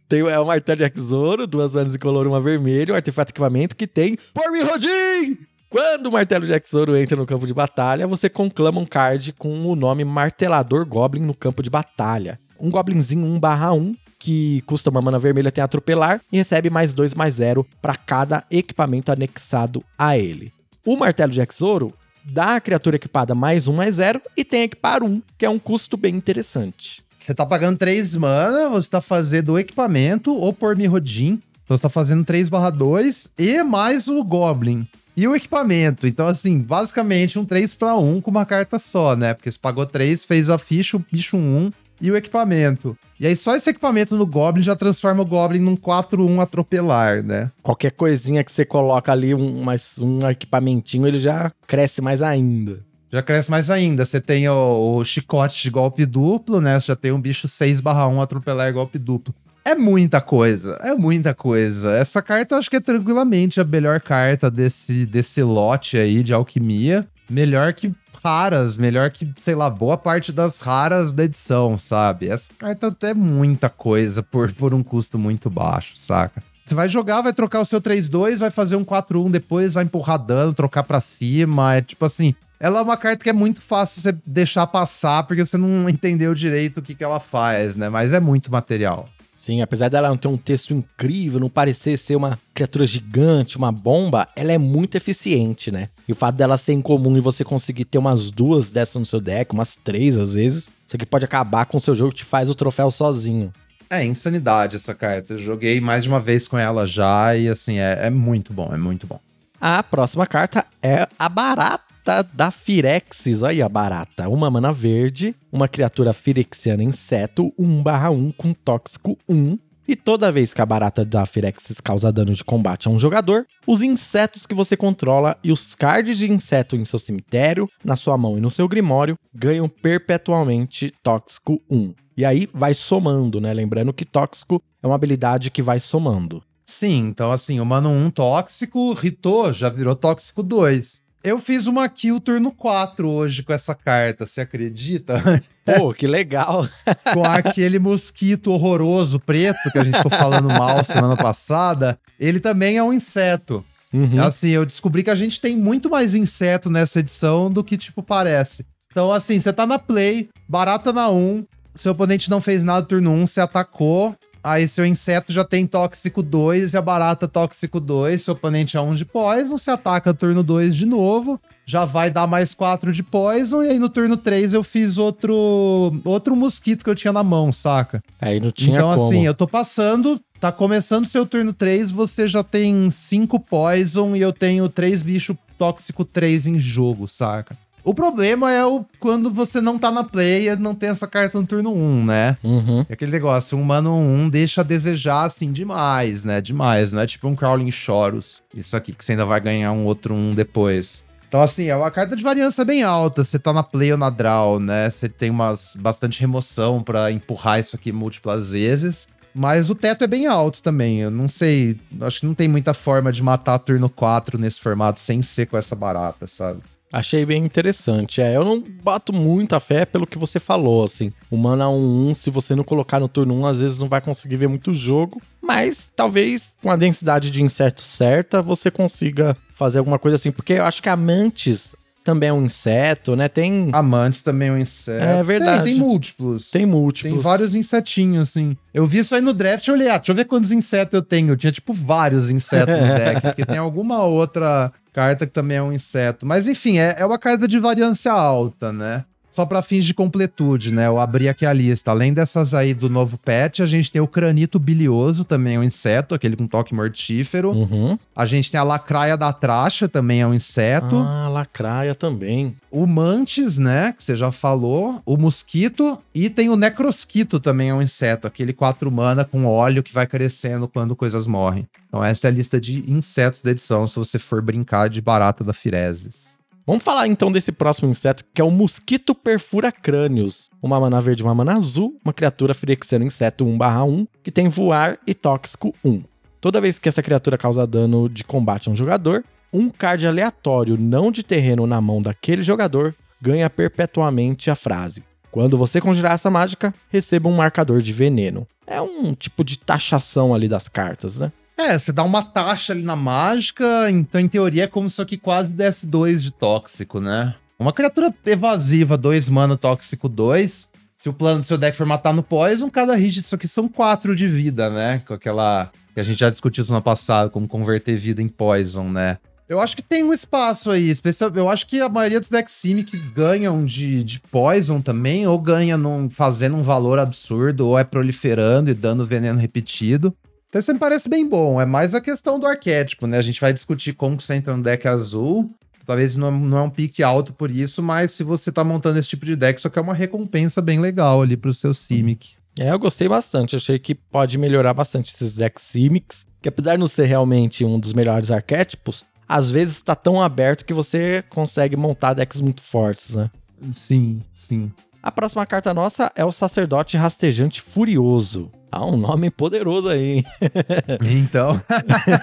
Tem, 0.09 0.21
é 0.21 0.39
um 0.39 0.45
martelo 0.45 0.77
de 0.77 0.85
Rex 0.85 1.11
Ouro, 1.11 1.45
duas 1.45 1.75
manas 1.75 1.93
incolores, 1.93 2.31
uma 2.31 2.41
vermelha, 2.41 2.93
um 2.93 2.97
artefato 2.97 3.33
equipamento 3.33 3.75
que 3.75 3.89
tem 3.89 4.17
por 4.33 4.53
Mirrodin! 4.53 5.39
Quando 5.77 6.07
o 6.07 6.13
martelo 6.13 6.47
de 6.47 6.55
Exoro 6.55 6.97
entra 6.97 7.19
no 7.19 7.27
campo 7.27 7.47
de 7.47 7.53
batalha, 7.53 8.07
você 8.07 8.31
conclama 8.31 8.81
um 8.81 8.87
card 8.87 9.35
com 9.35 9.67
o 9.67 9.77
nome 9.77 10.07
Martelador 10.07 10.87
Goblin 10.87 11.21
no 11.21 11.35
campo 11.35 11.63
de 11.63 11.69
batalha. 11.69 12.41
Um 12.59 12.71
Goblinzinho 12.71 13.27
1/1 13.27 13.95
que 14.19 14.63
custa 14.63 14.89
uma 14.89 15.03
mana 15.03 15.19
vermelha 15.19 15.53
tem 15.53 15.63
atropelar 15.63 16.23
e 16.33 16.39
recebe 16.39 16.71
mais 16.71 16.95
2 16.95 17.13
mais 17.13 17.35
0 17.35 17.67
para 17.83 17.95
cada 17.95 18.43
equipamento 18.51 19.13
anexado 19.13 19.85
a 19.99 20.17
ele. 20.17 20.51
O 20.83 20.97
martelo 20.97 21.31
de 21.31 21.43
Exoro 21.43 21.93
dá 22.25 22.57
à 22.57 22.61
criatura 22.63 22.97
equipada 22.97 23.35
mais 23.35 23.69
1 23.69 23.73
mais 23.75 23.97
0 23.97 24.23
e 24.35 24.47
tem 24.47 24.63
equipar 24.63 25.03
1, 25.03 25.21
que 25.37 25.45
é 25.45 25.51
um 25.51 25.59
custo 25.59 25.99
bem 25.99 26.17
interessante. 26.17 27.05
Você 27.19 27.35
tá 27.35 27.45
pagando 27.45 27.77
3 27.77 28.17
mana, 28.17 28.71
você 28.71 28.89
tá 28.89 29.03
fazendo 29.03 29.53
o 29.53 29.59
equipamento 29.59 30.35
ou 30.35 30.55
por 30.55 30.75
Mirrodin. 30.75 31.39
Então 31.65 31.77
você 31.77 31.83
tá 31.83 31.91
fazendo 31.91 32.25
3 32.25 32.49
2 32.49 33.29
e 33.37 33.63
mais 33.63 34.09
o 34.09 34.25
Goblin. 34.25 34.89
E 35.17 35.27
o 35.27 35.35
equipamento. 35.35 36.07
Então, 36.07 36.29
assim, 36.29 36.59
basicamente 36.59 37.39
um 37.39 37.45
3 37.45 37.73
para 37.75 37.97
1 37.97 38.21
com 38.21 38.31
uma 38.31 38.45
carta 38.45 38.79
só, 38.79 39.17
né? 39.17 39.33
Porque 39.33 39.51
você 39.51 39.59
pagou 39.59 39.87
3, 39.87 40.25
fez 40.25 40.51
a 40.51 40.59
ficha, 40.59 40.97
o 40.97 41.05
bicho 41.11 41.39
1 41.39 41.71
e 42.03 42.11
o 42.11 42.17
equipamento. 42.17 42.97
E 43.19 43.27
aí 43.27 43.35
só 43.35 43.57
esse 43.57 43.71
equipamento 43.71 44.15
no 44.15 44.27
Goblin 44.27 44.63
já 44.63 44.77
transforma 44.77 45.23
o 45.23 45.27
Goblin 45.27 45.61
num 45.61 45.77
4-1 45.77 46.41
atropelar, 46.41 47.23
né? 47.23 47.51
Qualquer 47.63 47.93
coisinha 47.93 48.45
que 48.45 48.53
você 48.53 48.67
coloca 48.67 49.11
ali, 49.11 49.35
um, 49.35 49.63
mais 49.63 49.97
um 49.99 50.29
equipamentinho, 50.29 51.07
ele 51.07 51.19
já 51.19 51.51
cresce 51.67 52.03
mais 52.03 52.21
ainda. 52.21 52.85
Já 53.11 53.23
cresce 53.23 53.51
mais 53.51 53.71
ainda. 53.71 54.05
Você 54.05 54.21
tem 54.21 54.47
o, 54.49 54.99
o 54.99 55.05
chicote 55.05 55.63
de 55.63 55.71
golpe 55.71 56.05
duplo, 56.05 56.61
né? 56.61 56.79
Você 56.79 56.89
já 56.89 56.97
tem 56.97 57.13
um 57.13 57.21
bicho 57.21 57.49
6/1 57.49 58.21
atropelar 58.21 58.73
golpe 58.73 58.99
duplo. 58.99 59.35
É 59.67 59.75
muita 59.75 60.21
coisa, 60.21 60.79
é 60.81 60.95
muita 60.95 61.35
coisa. 61.35 61.91
Essa 61.91 62.23
carta 62.23 62.57
acho 62.57 62.71
que 62.71 62.77
é 62.77 62.81
tranquilamente 62.81 63.61
a 63.61 63.65
melhor 63.65 64.01
carta 64.01 64.49
desse, 64.49 65.05
desse 65.05 65.43
lote 65.43 65.99
aí 65.99 66.23
de 66.23 66.33
alquimia. 66.33 67.05
Melhor 67.29 67.73
que 67.73 67.93
raras, 68.23 68.79
melhor 68.79 69.11
que, 69.11 69.29
sei 69.37 69.57
lá, 69.57 69.69
boa 69.69 69.99
parte 69.99 70.31
das 70.31 70.61
raras 70.61 71.13
da 71.13 71.25
edição, 71.25 71.77
sabe? 71.77 72.29
Essa 72.29 72.49
carta 72.57 72.97
é 73.03 73.13
muita 73.13 73.69
coisa 73.69 74.23
por, 74.23 74.53
por 74.53 74.73
um 74.73 74.85
custo 74.85 75.19
muito 75.19 75.51
baixo, 75.51 75.97
saca? 75.97 76.41
Você 76.65 76.73
vai 76.77 76.89
jogar, 76.89 77.23
vai 77.23 77.33
trocar 77.33 77.61
o 77.61 77.65
seu 77.65 77.81
3-2, 77.81 78.37
vai 78.37 78.51
fazer 78.51 78.77
um 78.77 78.85
4-1 78.85 79.33
depois, 79.33 79.75
vai 79.75 79.83
empurrar 79.83 80.25
dano, 80.25 80.55
trocar 80.55 80.85
pra 80.85 81.01
cima. 81.01 81.75
É 81.75 81.83
tipo 81.83 82.05
assim. 82.05 82.37
Ela 82.61 82.79
é 82.79 82.83
uma 82.83 82.97
carta 82.97 83.25
que 83.25 83.31
é 83.31 83.33
muito 83.33 83.61
fácil 83.61 84.01
você 84.01 84.17
deixar 84.25 84.69
passar, 84.69 85.25
porque 85.25 85.45
você 85.45 85.57
não 85.57 85.89
entendeu 85.89 86.33
direito 86.37 86.79
o 86.79 86.83
que, 86.83 86.95
que 86.95 87.03
ela 87.03 87.19
faz, 87.19 87.77
né? 87.77 87.89
Mas 87.89 88.13
é 88.13 88.21
muito 88.21 88.51
material. 88.53 89.07
Sim, 89.37 89.61
apesar 89.61 89.91
dela 89.91 90.09
não 90.09 90.17
ter 90.17 90.29
um 90.29 90.37
texto 90.39 90.73
incrível, 90.73 91.39
não 91.39 91.51
parecer 91.51 91.99
ser 91.99 92.17
uma 92.17 92.39
criatura 92.55 92.87
gigante, 92.87 93.59
uma 93.59 93.71
bomba, 93.71 94.27
ela 94.35 94.51
é 94.51 94.57
muito 94.57 94.97
eficiente, 94.97 95.71
né? 95.71 95.91
E 96.09 96.13
o 96.13 96.17
fato 96.17 96.37
dela 96.37 96.57
ser 96.57 96.73
incomum 96.73 97.19
e 97.19 97.21
você 97.21 97.45
conseguir 97.45 97.85
ter 97.85 97.99
umas 97.99 98.31
duas 98.31 98.71
dessas 98.71 98.97
no 98.97 99.05
seu 99.05 99.21
deck, 99.21 99.53
umas 99.53 99.77
três 99.77 100.17
às 100.17 100.35
vezes, 100.35 100.71
isso 100.87 100.97
aqui 100.97 101.05
pode 101.05 101.27
acabar 101.27 101.67
com 101.67 101.77
o 101.77 101.81
seu 101.81 101.95
jogo 101.95 102.13
que 102.13 102.19
te 102.19 102.25
faz 102.25 102.49
o 102.49 102.55
troféu 102.55 102.91
sozinho. 102.91 103.53
É 103.91 104.03
insanidade 104.03 104.77
essa 104.77 104.95
carta. 104.95 105.35
Eu 105.35 105.39
joguei 105.39 105.81
mais 105.81 106.05
de 106.05 106.09
uma 106.09 106.19
vez 106.19 106.49
com 106.49 106.59
ela 106.59 106.87
já 106.87 107.37
e 107.37 107.49
assim, 107.49 107.79
é, 107.79 108.07
é 108.07 108.11
muito 108.11 108.55
bom, 108.55 108.71
é 108.73 108.79
muito 108.79 109.07
bom. 109.07 109.21
A 109.61 109.83
próxima 109.83 110.27
carta 110.27 110.65
é 110.83 111.07
a 111.19 111.29
barata 111.29 111.86
da 112.23 112.51
Firexis. 112.51 113.43
Olha 113.43 113.51
aí 113.51 113.63
a 113.63 113.69
barata. 113.69 114.29
Uma 114.29 114.51
mana 114.51 114.73
verde, 114.73 115.35
uma 115.51 115.69
criatura 115.69 116.13
firexiana 116.13 116.83
inseto, 116.83 117.53
1/1 117.59 118.33
com 118.33 118.53
tóxico 118.53 119.19
1. 119.29 119.59
E 119.89 119.95
toda 119.95 120.33
vez 120.33 120.53
que 120.53 120.61
a 120.61 120.67
barata 120.67 121.05
da 121.05 121.25
Firexis 121.25 121.81
causa 121.81 122.11
dano 122.11 122.35
de 122.35 122.43
combate 122.43 122.89
a 122.89 122.91
um 122.91 122.99
jogador, 122.99 123.47
os 123.65 123.83
insetos 123.83 124.45
que 124.45 124.55
você 124.55 124.77
controla 124.77 125.39
e 125.45 125.53
os 125.53 125.77
cards 125.77 126.19
de 126.19 126.29
inseto 126.29 126.75
em 126.75 126.85
seu 126.85 126.99
cemitério, 126.99 127.69
na 127.85 127.95
sua 127.95 128.19
mão 128.19 128.37
e 128.37 128.41
no 128.41 128.51
seu 128.51 128.67
grimório 128.67 129.17
ganham 129.33 129.69
perpetualmente 129.69 130.93
tóxico 131.05 131.63
1. 131.71 131.95
E 132.17 132.25
aí 132.25 132.49
vai 132.53 132.75
somando, 132.75 133.41
né? 133.41 133.53
Lembrando 133.53 133.93
que 133.93 134.05
tóxico 134.05 134.61
é 134.83 134.87
uma 134.89 134.97
habilidade 134.97 135.53
que 135.53 135.63
vai 135.63 135.79
somando. 135.79 136.43
Sim, 136.65 137.07
então 137.07 137.31
assim, 137.31 137.61
o 137.61 137.65
mano 137.65 137.89
1 137.89 138.11
tóxico, 138.11 138.93
ritou, 138.93 139.53
já 139.53 139.69
virou 139.69 139.95
tóxico 139.95 140.43
2. 140.43 141.01
Eu 141.27 141.41
fiz 141.41 141.67
uma 141.67 141.89
kill 141.89 142.21
turno 142.21 142.53
4 142.53 143.11
hoje 143.11 143.43
com 143.43 143.53
essa 143.53 143.75
carta, 143.75 144.25
você 144.25 144.43
acredita? 144.43 145.43
Pô, 145.67 145.93
que 145.93 146.07
legal. 146.07 146.69
com 147.13 147.25
aquele 147.25 147.81
mosquito 147.81 148.53
horroroso 148.53 149.19
preto 149.19 149.59
que 149.73 149.77
a 149.77 149.83
gente 149.83 149.97
ficou 149.97 150.13
falando 150.13 150.47
mal 150.47 150.85
semana 150.85 151.17
passada. 151.17 151.99
Ele 152.21 152.39
também 152.39 152.77
é 152.77 152.83
um 152.85 152.93
inseto. 152.93 153.65
Uhum. 153.93 154.23
Assim, 154.23 154.51
eu 154.51 154.65
descobri 154.65 155.03
que 155.03 155.11
a 155.11 155.17
gente 155.17 155.41
tem 155.41 155.57
muito 155.57 155.91
mais 155.91 156.15
inseto 156.15 156.71
nessa 156.71 157.01
edição 157.01 157.51
do 157.51 157.65
que, 157.65 157.77
tipo, 157.77 158.05
parece. 158.05 158.65
Então, 158.93 159.11
assim, 159.11 159.41
você 159.41 159.53
tá 159.53 159.67
na 159.67 159.81
play, 159.81 160.29
barata 160.49 160.93
na 160.93 161.11
1, 161.11 161.45
seu 161.75 161.91
oponente 161.91 162.31
não 162.31 162.41
fez 162.41 162.63
nada 162.63 162.83
no 162.83 162.87
turno 162.87 163.11
1, 163.11 163.27
você 163.27 163.41
atacou, 163.41 164.15
Aí 164.47 164.69
seu 164.69 164.87
inseto 164.87 165.33
já 165.33 165.43
tem 165.43 165.67
tóxico 165.67 166.23
2 166.23 166.73
e 166.73 166.77
a 166.77 166.81
barata 166.81 167.27
tóxico 167.27 167.81
2. 167.81 168.23
Seu 168.23 168.33
oponente 168.33 168.77
é 168.77 168.81
1 168.81 168.91
um 168.91 168.95
de 168.95 169.05
poison, 169.05 169.59
você 169.59 169.73
ataca 169.73 170.15
turno 170.15 170.41
2 170.41 170.77
de 170.77 170.87
novo. 170.87 171.41
Já 171.65 171.85
vai 171.85 172.13
dar 172.13 172.29
mais 172.29 172.55
4 172.55 172.93
de 172.93 173.03
poison. 173.03 173.65
E 173.65 173.71
aí 173.71 173.79
no 173.81 173.89
turno 173.89 174.17
3 174.17 174.55
eu 174.55 174.63
fiz 174.63 174.99
outro 174.99 175.93
outro 176.05 176.37
mosquito 176.37 176.85
que 176.85 176.91
eu 176.91 176.95
tinha 176.95 177.13
na 177.13 177.25
mão, 177.25 177.51
saca? 177.51 178.01
Aí 178.21 178.39
não 178.39 178.53
tinha 178.53 178.77
Então 178.77 178.95
como. 178.95 179.09
assim, 179.09 179.27
eu 179.27 179.35
tô 179.35 179.49
passando, 179.49 180.21
tá 180.41 180.53
começando 180.53 181.07
seu 181.07 181.27
turno 181.27 181.53
3, 181.53 181.91
você 181.91 182.29
já 182.29 182.45
tem 182.45 182.89
5 182.89 183.41
poison 183.41 184.15
e 184.15 184.21
eu 184.21 184.33
tenho 184.33 184.69
3 184.69 185.03
bicho 185.03 185.37
tóxico 185.59 186.05
3 186.05 186.47
em 186.47 186.57
jogo, 186.57 187.09
saca? 187.09 187.59
O 187.87 187.95
problema 187.95 188.53
é 188.53 188.67
o 188.67 188.85
quando 188.99 189.31
você 189.31 189.61
não 189.61 189.79
tá 189.79 189.93
na 189.93 190.03
play 190.03 190.49
e 190.49 190.57
não 190.57 190.75
tem 190.75 190.89
essa 190.89 191.07
carta 191.07 191.41
no 191.41 191.47
turno 191.47 191.73
1, 191.73 192.05
né? 192.05 192.37
Uhum. 192.43 192.85
É 192.89 192.95
aquele 192.95 193.13
negócio, 193.13 193.57
um 193.57 193.63
mano 193.63 193.97
1 193.97 194.29
deixa 194.29 194.63
a 194.63 194.65
desejar, 194.65 195.23
assim, 195.23 195.53
demais, 195.53 196.25
né? 196.25 196.41
Demais, 196.41 196.91
não 196.91 197.01
é 197.01 197.07
tipo 197.07 197.29
um 197.29 197.37
Crawling 197.37 197.71
Chorus. 197.71 198.43
Isso 198.53 198.77
aqui, 198.77 198.93
que 198.93 199.05
você 199.05 199.13
ainda 199.13 199.25
vai 199.25 199.41
ganhar 199.41 199.71
um 199.71 199.85
outro 199.85 200.13
1 200.13 200.35
depois. 200.35 201.05
Então, 201.29 201.41
assim, 201.41 201.67
é 201.67 201.77
uma 201.77 201.89
carta 201.93 202.17
de 202.17 202.25
variância 202.25 202.65
bem 202.65 202.83
alta. 202.83 203.23
Você 203.23 203.39
tá 203.39 203.53
na 203.53 203.63
play 203.63 203.93
ou 203.93 203.99
na 203.99 204.11
draw, 204.11 204.59
né? 204.59 204.91
Você 204.91 205.09
tem 205.09 205.31
umas 205.31 205.77
bastante 205.77 206.21
remoção 206.21 206.83
para 206.83 207.13
empurrar 207.13 207.61
isso 207.61 207.77
aqui 207.77 207.93
múltiplas 207.93 208.51
vezes. 208.51 209.07
Mas 209.33 209.71
o 209.71 209.77
teto 209.77 210.03
é 210.03 210.09
bem 210.09 210.27
alto 210.27 210.61
também. 210.61 211.03
Eu 211.03 211.11
não 211.13 211.29
sei. 211.29 211.79
Acho 212.01 212.19
que 212.19 212.27
não 212.27 212.35
tem 212.35 212.49
muita 212.49 212.75
forma 212.75 213.13
de 213.13 213.23
matar 213.23 213.61
turno 213.61 213.89
4 213.89 214.39
nesse 214.39 214.61
formato 214.61 214.99
sem 214.99 215.23
ser 215.23 215.47
com 215.47 215.57
essa 215.57 215.77
barata, 215.77 216.27
sabe? 216.27 216.63
Achei 216.97 217.27
bem 217.27 217.45
interessante. 217.45 218.23
É, 218.23 218.35
eu 218.35 218.43
não 218.43 218.59
bato 218.83 219.13
muita 219.13 219.61
fé 219.61 219.85
pelo 219.85 220.07
que 220.07 220.17
você 220.17 220.41
falou, 220.41 220.83
assim. 220.83 221.13
O 221.31 221.37
mana 221.37 221.67
1-1, 221.67 222.15
se 222.15 222.31
você 222.31 222.55
não 222.55 222.65
colocar 222.65 222.99
no 222.99 223.07
turno 223.07 223.35
1, 223.35 223.47
às 223.47 223.61
vezes 223.61 223.79
não 223.79 223.87
vai 223.87 224.01
conseguir 224.01 224.37
ver 224.37 224.49
muito 224.49 224.75
jogo. 224.75 225.21
Mas 225.43 225.93
talvez 225.95 226.57
com 226.63 226.71
a 226.71 226.77
densidade 226.77 227.29
de 227.29 227.43
inseto 227.43 227.83
certa, 227.83 228.41
você 228.41 228.71
consiga 228.71 229.37
fazer 229.53 229.79
alguma 229.79 229.99
coisa 229.99 230.15
assim. 230.15 230.33
Porque 230.33 230.55
eu 230.55 230.65
acho 230.65 230.83
que 230.83 230.89
a 230.89 230.97
Mantis 230.97 231.75
também 232.07 232.29
é 232.29 232.33
um 232.33 232.47
inseto, 232.47 233.17
né? 233.17 233.29
Tem. 233.29 233.69
Amantes 233.73 234.23
também 234.23 234.49
é 234.49 234.53
um 234.53 234.59
inseto. 234.59 235.05
É 235.05 235.23
verdade. 235.25 235.65
Tem, 235.65 235.75
tem 235.75 235.83
múltiplos. 235.83 236.51
Tem 236.51 236.65
múltiplos. 236.65 237.15
Tem 237.15 237.23
vários 237.23 237.53
insetinhos, 237.53 238.29
assim. 238.29 238.57
Eu 238.73 238.87
vi 238.87 238.99
isso 238.99 239.13
aí 239.15 239.21
no 239.21 239.35
draft 239.35 239.67
e 239.67 239.73
olhei, 239.73 239.89
ah, 239.91 239.97
deixa 239.97 240.13
eu 240.13 240.17
ver 240.17 240.25
quantos 240.25 240.53
insetos 240.53 240.95
eu 240.95 241.03
tenho. 241.03 241.33
Eu 241.33 241.37
tinha, 241.37 241.51
tipo, 241.51 241.73
vários 241.73 242.31
insetos 242.31 242.77
no 242.77 242.87
deck. 242.95 243.21
porque 243.21 243.45
tem 243.45 243.59
alguma 243.59 244.05
outra 244.05 244.73
carta 244.97 245.27
que 245.27 245.33
também 245.33 245.59
é 245.59 245.63
um 245.63 245.75
inseto. 245.75 246.25
Mas 246.25 246.49
enfim, 246.49 246.79
é, 246.79 246.97
é 246.99 247.05
uma 247.05 247.19
carta 247.19 247.47
de 247.47 247.59
variância 247.59 248.11
alta, 248.11 248.73
né? 248.73 249.05
Só 249.37 249.45
para 249.45 249.61
fins 249.61 249.85
de 249.85 249.93
completude, 249.93 250.73
né? 250.73 250.87
Eu 250.87 250.99
abri 250.99 251.29
aqui 251.29 251.45
a 251.45 251.53
lista. 251.53 251.91
Além 251.91 252.15
dessas 252.15 252.55
aí 252.55 252.73
do 252.73 252.89
novo 252.89 253.19
pet, 253.19 253.63
a 253.63 253.67
gente 253.67 253.93
tem 253.93 254.01
o 254.01 254.09
cranito 254.09 254.59
bilioso, 254.59 255.25
também 255.25 255.57
é 255.57 255.59
um 255.59 255.63
inseto, 255.63 256.15
aquele 256.15 256.35
com 256.37 256.47
toque 256.47 256.75
mortífero. 256.75 257.51
Uhum. 257.51 257.99
A 258.17 258.25
gente 258.25 258.51
tem 258.51 258.59
a 258.59 258.63
lacraia 258.63 259.15
da 259.15 259.31
tracha, 259.35 259.87
também 259.87 260.23
é 260.23 260.27
um 260.27 260.33
inseto. 260.33 260.97
Ah, 260.97 261.29
lacraia 261.29 261.95
também. 261.95 262.57
O 262.71 262.87
mantis, 262.87 263.59
né? 263.59 263.93
Que 263.95 264.03
você 264.03 264.17
já 264.17 264.33
falou. 264.33 265.03
O 265.05 265.19
mosquito. 265.19 265.99
E 266.15 266.31
tem 266.31 266.49
o 266.49 266.57
necrosquito 266.57 267.39
também, 267.39 267.69
é 267.69 267.75
um 267.75 267.83
inseto. 267.83 268.27
Aquele 268.27 268.55
4 268.55 268.91
mana 268.91 269.23
com 269.23 269.45
óleo 269.45 269.83
que 269.83 269.93
vai 269.93 270.07
crescendo 270.07 270.67
quando 270.67 270.97
coisas 270.97 271.27
morrem. 271.27 271.69
Então 271.89 272.03
essa 272.03 272.27
é 272.27 272.31
a 272.31 272.33
lista 272.33 272.59
de 272.59 272.91
insetos 272.91 273.43
da 273.43 273.51
edição, 273.51 273.87
se 273.87 273.97
você 273.97 274.19
for 274.19 274.41
brincar 274.41 274.89
de 274.89 275.03
barata 275.03 275.45
da 275.45 275.53
Firezes. 275.53 276.36
Vamos 276.67 276.83
falar 276.83 277.07
então 277.07 277.31
desse 277.31 277.53
próximo 277.53 277.89
inseto, 277.89 278.25
que 278.35 278.41
é 278.41 278.45
o 278.45 278.51
mosquito 278.51 279.15
perfura 279.15 279.71
crânios. 279.71 280.51
Uma 280.61 280.81
mana 280.81 281.01
verde 281.01 281.23
e 281.23 281.25
uma 281.25 281.33
mana 281.33 281.57
azul, 281.57 281.97
uma 282.05 282.13
criatura 282.13 282.55
firexiana 282.55 283.05
inseto 283.05 283.45
1/1, 283.45 284.09
que 284.21 284.33
tem 284.33 284.49
voar 284.49 284.99
e 285.07 285.15
tóxico 285.15 285.73
1. 285.85 286.03
Toda 286.41 286.61
vez 286.61 286.77
que 286.77 286.89
essa 286.89 287.05
criatura 287.05 287.39
causa 287.39 287.65
dano 287.65 288.09
de 288.09 288.25
combate 288.25 288.69
a 288.69 288.73
um 288.73 288.77
jogador, 288.77 289.25
um 289.53 289.71
card 289.71 290.09
aleatório 290.09 290.77
não 290.77 291.13
de 291.13 291.23
terreno 291.23 291.69
na 291.69 291.81
mão 291.81 292.03
daquele 292.03 292.43
jogador 292.43 292.93
ganha 293.23 293.49
perpetuamente 293.49 294.51
a 294.51 294.57
frase. 294.57 295.05
Quando 295.31 295.57
você 295.57 295.81
conjurar 295.81 296.15
essa 296.15 296.31
mágica, 296.31 296.75
receba 296.89 297.29
um 297.29 297.37
marcador 297.37 297.81
de 297.81 297.93
veneno. 297.93 298.45
É 298.67 298.81
um 298.81 299.15
tipo 299.15 299.45
de 299.45 299.57
taxação 299.57 300.35
ali 300.35 300.49
das 300.49 300.67
cartas, 300.67 301.21
né? 301.21 301.31
É, 301.59 301.79
você 301.79 301.91
dá 301.91 302.03
uma 302.03 302.23
taxa 302.23 302.73
ali 302.73 302.83
na 302.83 302.95
mágica, 302.95 303.91
então 303.91 304.21
em 304.21 304.29
teoria 304.29 304.65
é 304.65 304.67
como 304.67 304.91
se 304.91 304.95
isso 304.95 305.03
aqui 305.03 305.17
quase 305.17 305.55
desse 305.55 305.87
2 305.87 306.23
de 306.23 306.31
tóxico, 306.31 307.01
né? 307.01 307.35
Uma 307.59 307.73
criatura 307.73 308.15
evasiva, 308.27 308.99
2 308.99 309.31
mana, 309.31 309.57
tóxico 309.57 310.09
2. 310.09 310.69
Se 310.95 311.09
o 311.09 311.13
plano 311.13 311.41
do 311.41 311.47
seu 311.47 311.57
deck 311.57 311.77
for 311.77 311.87
matar 311.87 312.13
no 312.13 312.23
poison, 312.23 312.69
cada 312.69 312.95
hit 312.95 313.21
disso 313.21 313.35
aqui 313.35 313.49
são 313.49 313.69
4 313.69 314.15
de 314.15 314.29
vida, 314.29 314.69
né? 314.69 315.01
Com 315.07 315.15
aquela 315.15 315.71
que 315.95 316.01
a 316.01 316.03
gente 316.03 316.19
já 316.19 316.29
discutiu 316.29 316.63
semana 316.63 316.83
passada, 316.83 317.31
como 317.31 317.49
converter 317.49 317.97
vida 317.97 318.21
em 318.21 318.29
poison, 318.29 318.85
né? 318.91 319.17
Eu 319.49 319.61
acho 319.61 319.77
que 319.77 319.83
tem 319.83 320.03
um 320.03 320.13
espaço 320.13 320.71
aí, 320.71 320.91
especial. 320.91 321.31
Eu 321.35 321.49
acho 321.49 321.67
que 321.69 321.81
a 321.81 321.89
maioria 321.89 322.19
dos 322.19 322.29
decks 322.29 322.53
Simic 322.53 322.99
ganham 323.15 323.65
de, 323.65 324.03
de 324.03 324.19
Poison 324.19 324.81
também, 324.81 325.27
ou 325.27 325.39
ganha 325.39 325.77
num, 325.77 326.11
fazendo 326.11 326.57
um 326.57 326.63
valor 326.63 326.99
absurdo, 326.99 327.69
ou 327.69 327.79
é 327.79 327.85
proliferando 327.85 328.71
e 328.71 328.75
dando 328.75 329.07
veneno 329.07 329.39
repetido. 329.39 330.15
Então 330.57 330.61
isso 330.63 330.73
me 330.73 330.79
parece 330.79 331.07
bem 331.07 331.29
bom. 331.29 331.61
É 331.61 331.67
mais 331.67 331.95
a 331.95 332.01
questão 332.01 332.41
do 332.41 332.47
arquétipo, 332.47 333.07
né? 333.07 333.19
A 333.19 333.23
gente 333.23 333.43
vai 333.43 333.53
discutir 333.53 333.93
como 333.93 334.17
que 334.17 334.25
você 334.25 334.37
entra 334.37 334.57
no 334.57 334.63
deck 334.63 334.89
azul. 334.89 335.51
Talvez 335.85 336.17
não, 336.17 336.31
não 336.31 336.57
é 336.57 336.63
um 336.63 336.71
pique 336.71 337.03
alto 337.03 337.35
por 337.35 337.51
isso, 337.51 337.83
mas 337.83 338.13
se 338.13 338.25
você 338.25 338.51
tá 338.51 338.65
montando 338.65 338.99
esse 338.99 339.07
tipo 339.07 339.27
de 339.27 339.37
deck, 339.37 339.61
só 339.61 339.69
que 339.69 339.79
é 339.79 339.83
uma 339.83 339.93
recompensa 339.93 340.63
bem 340.63 340.81
legal 340.81 341.21
ali 341.21 341.37
pro 341.37 341.53
seu 341.53 341.75
Simic. 341.75 342.37
É, 342.59 342.71
eu 342.71 342.79
gostei 342.79 343.07
bastante. 343.07 343.55
Achei 343.55 343.79
que 343.79 343.95
pode 343.95 344.39
melhorar 344.39 344.73
bastante 344.73 345.15
esses 345.15 345.35
decks 345.35 345.63
Simics, 345.63 346.25
que 346.41 346.49
apesar 346.49 346.73
de 346.73 346.79
não 346.79 346.89
ser 346.89 347.05
realmente 347.05 347.63
um 347.63 347.79
dos 347.79 347.93
melhores 347.93 348.31
arquétipos, 348.31 349.05
às 349.29 349.51
vezes 349.51 349.83
tá 349.83 349.95
tão 349.95 350.23
aberto 350.23 350.65
que 350.65 350.73
você 350.73 351.23
consegue 351.29 351.77
montar 351.77 352.15
decks 352.15 352.41
muito 352.41 352.63
fortes, 352.63 353.15
né? 353.15 353.31
Sim, 353.71 354.23
sim. 354.33 354.73
A 355.07 355.13
próxima 355.13 355.47
carta 355.47 355.73
nossa 355.73 356.11
é 356.17 356.25
o 356.25 356.33
Sacerdote 356.33 356.97
Rastejante 356.97 357.61
Furioso. 357.63 358.51
Ah, 358.73 358.85
um 358.85 358.97
nome 358.97 359.31
poderoso 359.31 359.89
aí, 359.89 360.17
hein? 360.17 360.25
Então. 361.23 361.63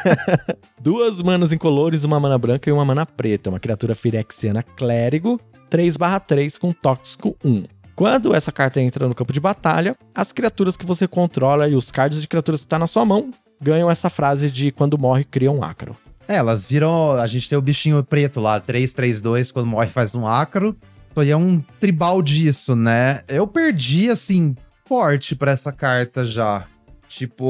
Duas 0.82 1.22
manas 1.22 1.54
incolores, 1.54 2.04
uma 2.04 2.20
mana 2.20 2.38
branca 2.38 2.70
e 2.70 2.74
uma 2.74 2.84
mana 2.84 3.06
preta. 3.06 3.50
Uma 3.50 3.60
criatura 3.62 3.96
firexiana 3.96 4.62
clérigo, 4.62 5.40
3/3 5.72 6.60
com 6.60 6.74
tóxico 6.74 7.38
1. 7.42 7.64
Quando 7.96 8.36
essa 8.36 8.52
carta 8.52 8.82
entra 8.82 9.08
no 9.08 9.16
campo 9.16 9.32
de 9.32 9.40
batalha, 9.40 9.96
as 10.14 10.34
criaturas 10.34 10.76
que 10.76 10.86
você 10.86 11.08
controla 11.08 11.70
e 11.70 11.76
os 11.76 11.90
cards 11.90 12.20
de 12.20 12.28
criaturas 12.28 12.60
que 12.60 12.66
estão 12.66 12.80
tá 12.80 12.84
na 12.84 12.88
sua 12.88 13.06
mão 13.06 13.32
ganham 13.62 13.90
essa 13.90 14.10
frase 14.10 14.52
de 14.52 14.74
quando 14.74 14.98
morre, 14.98 15.24
cria 15.24 15.50
um 15.50 15.64
ácaro. 15.64 15.96
É, 16.28 16.36
elas 16.36 16.66
viram. 16.66 17.12
A 17.12 17.28
gente 17.28 17.48
tem 17.48 17.58
o 17.58 17.62
bichinho 17.62 18.04
preto 18.04 18.42
lá, 18.42 18.60
332, 18.60 19.54
quando 19.54 19.68
morre 19.68 19.88
faz 19.88 20.14
um 20.14 20.28
ácaro. 20.28 20.76
Foi 21.14 21.30
é 21.30 21.38
um 21.38 21.60
tribal 21.80 22.22
disso, 22.22 22.76
né? 22.76 23.22
Eu 23.28 23.46
perdi, 23.46 24.10
assim, 24.10 24.56
forte 24.86 25.36
pra 25.36 25.52
essa 25.52 25.72
carta 25.72 26.26
já. 26.26 26.66
Tipo, 27.08 27.46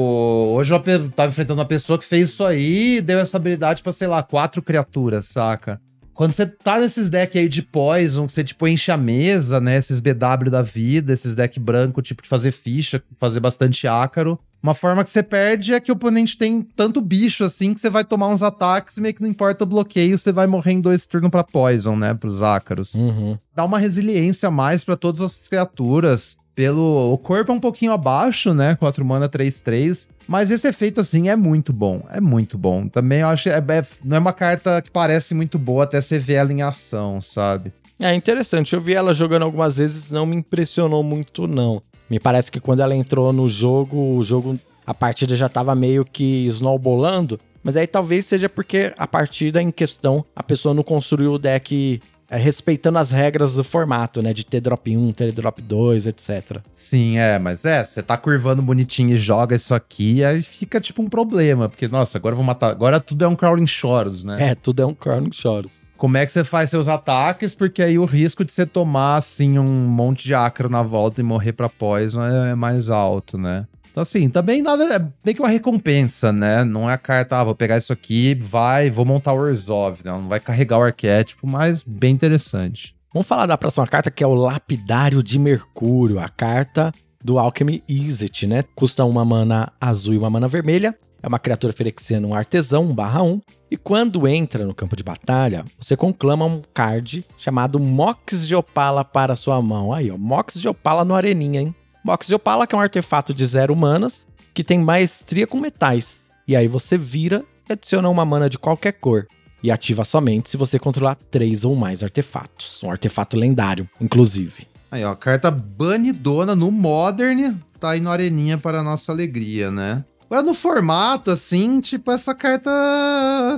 hoje 0.54 0.74
eu 0.74 1.10
tava 1.10 1.30
enfrentando 1.30 1.60
uma 1.60 1.66
pessoa 1.66 1.98
que 1.98 2.04
fez 2.04 2.28
isso 2.28 2.44
aí 2.44 2.98
e 2.98 3.00
deu 3.00 3.18
essa 3.18 3.38
habilidade 3.38 3.82
pra, 3.82 3.92
sei 3.92 4.06
lá, 4.06 4.22
quatro 4.22 4.60
criaturas, 4.60 5.24
saca? 5.24 5.80
Quando 6.12 6.32
você 6.32 6.44
tá 6.46 6.78
nesses 6.78 7.08
decks 7.08 7.40
aí 7.40 7.48
de 7.48 7.62
Poison, 7.62 8.26
que 8.26 8.32
você, 8.32 8.44
tipo, 8.44 8.68
enche 8.68 8.92
a 8.92 8.96
mesa, 8.96 9.60
né? 9.60 9.78
Esses 9.78 10.00
BW 10.00 10.50
da 10.50 10.62
vida, 10.62 11.12
esses 11.12 11.34
deck 11.34 11.58
branco, 11.58 12.02
tipo, 12.02 12.22
de 12.22 12.28
fazer 12.28 12.52
ficha, 12.52 13.02
fazer 13.18 13.40
bastante 13.40 13.88
ácaro. 13.88 14.38
Uma 14.64 14.72
forma 14.72 15.04
que 15.04 15.10
você 15.10 15.22
perde 15.22 15.74
é 15.74 15.78
que 15.78 15.92
o 15.92 15.94
oponente 15.94 16.38
tem 16.38 16.62
tanto 16.62 16.98
bicho 17.02 17.44
assim 17.44 17.74
que 17.74 17.80
você 17.80 17.90
vai 17.90 18.02
tomar 18.02 18.28
uns 18.28 18.42
ataques 18.42 18.96
e 18.96 19.00
meio 19.02 19.12
que 19.12 19.20
não 19.20 19.28
importa 19.28 19.62
o 19.62 19.66
bloqueio, 19.66 20.16
você 20.16 20.32
vai 20.32 20.46
morrer 20.46 20.72
em 20.72 20.80
dois 20.80 21.06
turnos 21.06 21.30
pra 21.30 21.44
Poison, 21.44 21.94
né? 21.94 22.14
Pros 22.14 22.40
ácaros. 22.40 22.94
Uhum. 22.94 23.38
Dá 23.54 23.62
uma 23.62 23.78
resiliência 23.78 24.48
a 24.48 24.50
mais 24.50 24.82
para 24.82 24.96
todas 24.96 25.20
as 25.20 25.46
criaturas 25.46 26.38
pelo. 26.54 27.12
O 27.12 27.18
corpo 27.18 27.52
é 27.52 27.54
um 27.54 27.60
pouquinho 27.60 27.92
abaixo, 27.92 28.54
né? 28.54 28.74
4 28.76 29.04
mana 29.04 29.28
3-3. 29.28 30.08
Mas 30.26 30.50
esse 30.50 30.66
efeito, 30.66 30.98
assim, 30.98 31.28
é 31.28 31.36
muito 31.36 31.70
bom. 31.70 32.02
É 32.08 32.18
muito 32.18 32.56
bom. 32.56 32.88
Também 32.88 33.20
eu 33.20 33.28
acho. 33.28 33.50
É, 33.50 33.58
é, 33.58 33.86
não 34.02 34.16
é 34.16 34.20
uma 34.20 34.32
carta 34.32 34.80
que 34.80 34.90
parece 34.90 35.34
muito 35.34 35.58
boa 35.58 35.84
até 35.84 36.00
você 36.00 36.18
ver 36.18 36.36
ela 36.36 36.50
em 36.50 36.62
ação, 36.62 37.20
sabe? 37.20 37.70
É 38.00 38.14
interessante. 38.14 38.72
Eu 38.72 38.80
vi 38.80 38.94
ela 38.94 39.12
jogando 39.12 39.42
algumas 39.42 39.76
vezes, 39.76 40.10
não 40.10 40.24
me 40.24 40.36
impressionou 40.36 41.02
muito, 41.02 41.46
não. 41.46 41.82
Me 42.08 42.20
parece 42.20 42.50
que 42.50 42.60
quando 42.60 42.80
ela 42.80 42.94
entrou 42.94 43.32
no 43.32 43.48
jogo, 43.48 44.16
o 44.16 44.22
jogo. 44.22 44.58
A 44.86 44.92
partida 44.92 45.34
já 45.34 45.48
tava 45.48 45.74
meio 45.74 46.04
que 46.04 46.46
snowballando. 46.48 47.40
Mas 47.62 47.76
aí 47.78 47.86
talvez 47.86 48.26
seja 48.26 48.48
porque 48.48 48.92
a 48.98 49.06
partida 49.06 49.62
em 49.62 49.70
questão, 49.70 50.22
a 50.36 50.42
pessoa 50.42 50.74
não 50.74 50.82
construiu 50.82 51.32
o 51.32 51.38
deck 51.38 52.02
é, 52.28 52.36
respeitando 52.36 52.98
as 52.98 53.10
regras 53.10 53.54
do 53.54 53.64
formato, 53.64 54.22
né? 54.22 54.32
De 54.32 54.44
ter 54.44 54.60
drop 54.60 54.96
1, 54.96 55.12
ter 55.12 55.32
drop 55.32 55.60
2, 55.62 56.06
etc. 56.06 56.58
Sim, 56.74 57.18
é, 57.18 57.38
mas 57.38 57.64
é, 57.64 57.82
você 57.82 58.02
tá 58.02 58.16
curvando 58.16 58.62
bonitinho 58.62 59.10
e 59.10 59.16
joga 59.16 59.56
isso 59.56 59.74
aqui, 59.74 60.24
aí 60.24 60.42
fica 60.42 60.80
tipo 60.80 61.02
um 61.02 61.08
problema, 61.08 61.68
porque, 61.68 61.88
nossa, 61.88 62.18
agora 62.18 62.32
eu 62.32 62.36
vou 62.36 62.44
matar. 62.44 62.70
Agora 62.70 63.00
tudo 63.00 63.24
é 63.24 63.28
um 63.28 63.36
Crawling 63.36 63.66
Shores, 63.66 64.24
né? 64.24 64.50
É, 64.50 64.54
tudo 64.54 64.82
é 64.82 64.86
um 64.86 64.94
Crawling 64.94 65.32
Shores. 65.32 65.84
Como 65.96 66.16
é 66.16 66.26
que 66.26 66.32
você 66.32 66.42
faz 66.42 66.70
seus 66.70 66.88
ataques? 66.88 67.54
Porque 67.54 67.82
aí 67.82 67.98
o 67.98 68.04
risco 68.04 68.44
de 68.44 68.52
você 68.52 68.66
tomar, 68.66 69.16
assim, 69.16 69.58
um 69.58 69.64
monte 69.64 70.24
de 70.24 70.34
acro 70.34 70.68
na 70.68 70.82
volta 70.82 71.20
e 71.20 71.24
morrer 71.24 71.52
pra 71.52 71.68
Poison 71.68 72.24
é 72.24 72.54
mais 72.54 72.90
alto, 72.90 73.38
né? 73.38 73.66
Então, 73.94 74.02
assim, 74.02 74.28
também 74.28 74.60
nada. 74.60 74.82
É 74.92 74.98
bem 74.98 75.36
que 75.36 75.40
uma 75.40 75.48
recompensa, 75.48 76.32
né? 76.32 76.64
Não 76.64 76.90
é 76.90 76.94
a 76.94 76.98
carta, 76.98 77.36
ah, 77.38 77.44
vou 77.44 77.54
pegar 77.54 77.78
isso 77.78 77.92
aqui, 77.92 78.34
vai, 78.34 78.90
vou 78.90 79.04
montar 79.04 79.32
o 79.32 79.46
Resolve, 79.46 80.02
né? 80.04 80.10
Não 80.10 80.26
vai 80.26 80.40
carregar 80.40 80.80
o 80.80 80.82
arquétipo, 80.82 81.46
mas 81.46 81.84
bem 81.84 82.12
interessante. 82.12 82.96
Vamos 83.12 83.28
falar 83.28 83.46
da 83.46 83.56
próxima 83.56 83.86
carta, 83.86 84.10
que 84.10 84.24
é 84.24 84.26
o 84.26 84.34
Lapidário 84.34 85.22
de 85.22 85.38
Mercúrio, 85.38 86.18
a 86.18 86.28
carta 86.28 86.92
do 87.22 87.38
Alchemy 87.38 87.84
Izzet, 87.88 88.48
né? 88.48 88.64
Custa 88.74 89.04
uma 89.04 89.24
mana 89.24 89.72
azul 89.80 90.12
e 90.12 90.18
uma 90.18 90.28
mana 90.28 90.48
vermelha. 90.48 90.92
É 91.22 91.28
uma 91.28 91.38
criatura 91.38 91.72
ferexiana, 91.72 92.26
um 92.26 92.34
artesão, 92.34 92.86
1 92.86 92.94
barra 92.96 93.22
1. 93.22 93.40
E 93.70 93.76
quando 93.76 94.26
entra 94.26 94.66
no 94.66 94.74
campo 94.74 94.96
de 94.96 95.04
batalha, 95.04 95.64
você 95.78 95.96
conclama 95.96 96.44
um 96.44 96.60
card 96.74 97.24
chamado 97.38 97.78
Mox 97.78 98.44
de 98.48 98.56
Opala 98.56 99.04
para 99.04 99.36
sua 99.36 99.62
mão. 99.62 99.92
Aí, 99.92 100.10
ó, 100.10 100.18
Mox 100.18 100.60
de 100.60 100.66
Opala 100.66 101.04
no 101.04 101.14
Areninha, 101.14 101.60
hein? 101.60 101.74
Mox 102.04 102.26
de 102.26 102.34
Opala, 102.34 102.66
que 102.66 102.74
é 102.74 102.78
um 102.78 102.82
artefato 102.82 103.32
de 103.32 103.46
zero 103.46 103.74
manas, 103.74 104.26
que 104.52 104.62
tem 104.62 104.78
maestria 104.78 105.46
com 105.46 105.58
metais. 105.58 106.28
E 106.46 106.54
aí 106.54 106.68
você 106.68 106.98
vira 106.98 107.42
e 107.66 107.72
adiciona 107.72 108.10
uma 108.10 108.26
mana 108.26 108.50
de 108.50 108.58
qualquer 108.58 108.92
cor. 108.92 109.26
E 109.62 109.70
ativa 109.70 110.04
somente 110.04 110.50
se 110.50 110.58
você 110.58 110.78
controlar 110.78 111.16
três 111.30 111.64
ou 111.64 111.74
mais 111.74 112.02
artefatos. 112.02 112.82
Um 112.82 112.90
artefato 112.90 113.38
lendário, 113.38 113.88
inclusive. 113.98 114.66
Aí, 114.90 115.02
ó, 115.02 115.14
carta 115.14 115.50
banidona 115.50 116.54
no 116.54 116.70
Modern, 116.70 117.56
tá 117.80 117.92
aí 117.92 118.00
no 118.00 118.10
Areninha 118.10 118.58
para 118.58 118.82
nossa 118.82 119.10
alegria, 119.10 119.70
né? 119.70 120.04
Agora, 120.26 120.42
no 120.42 120.54
formato, 120.54 121.30
assim, 121.30 121.80
tipo, 121.80 122.10
essa 122.10 122.34
carta, 122.34 122.70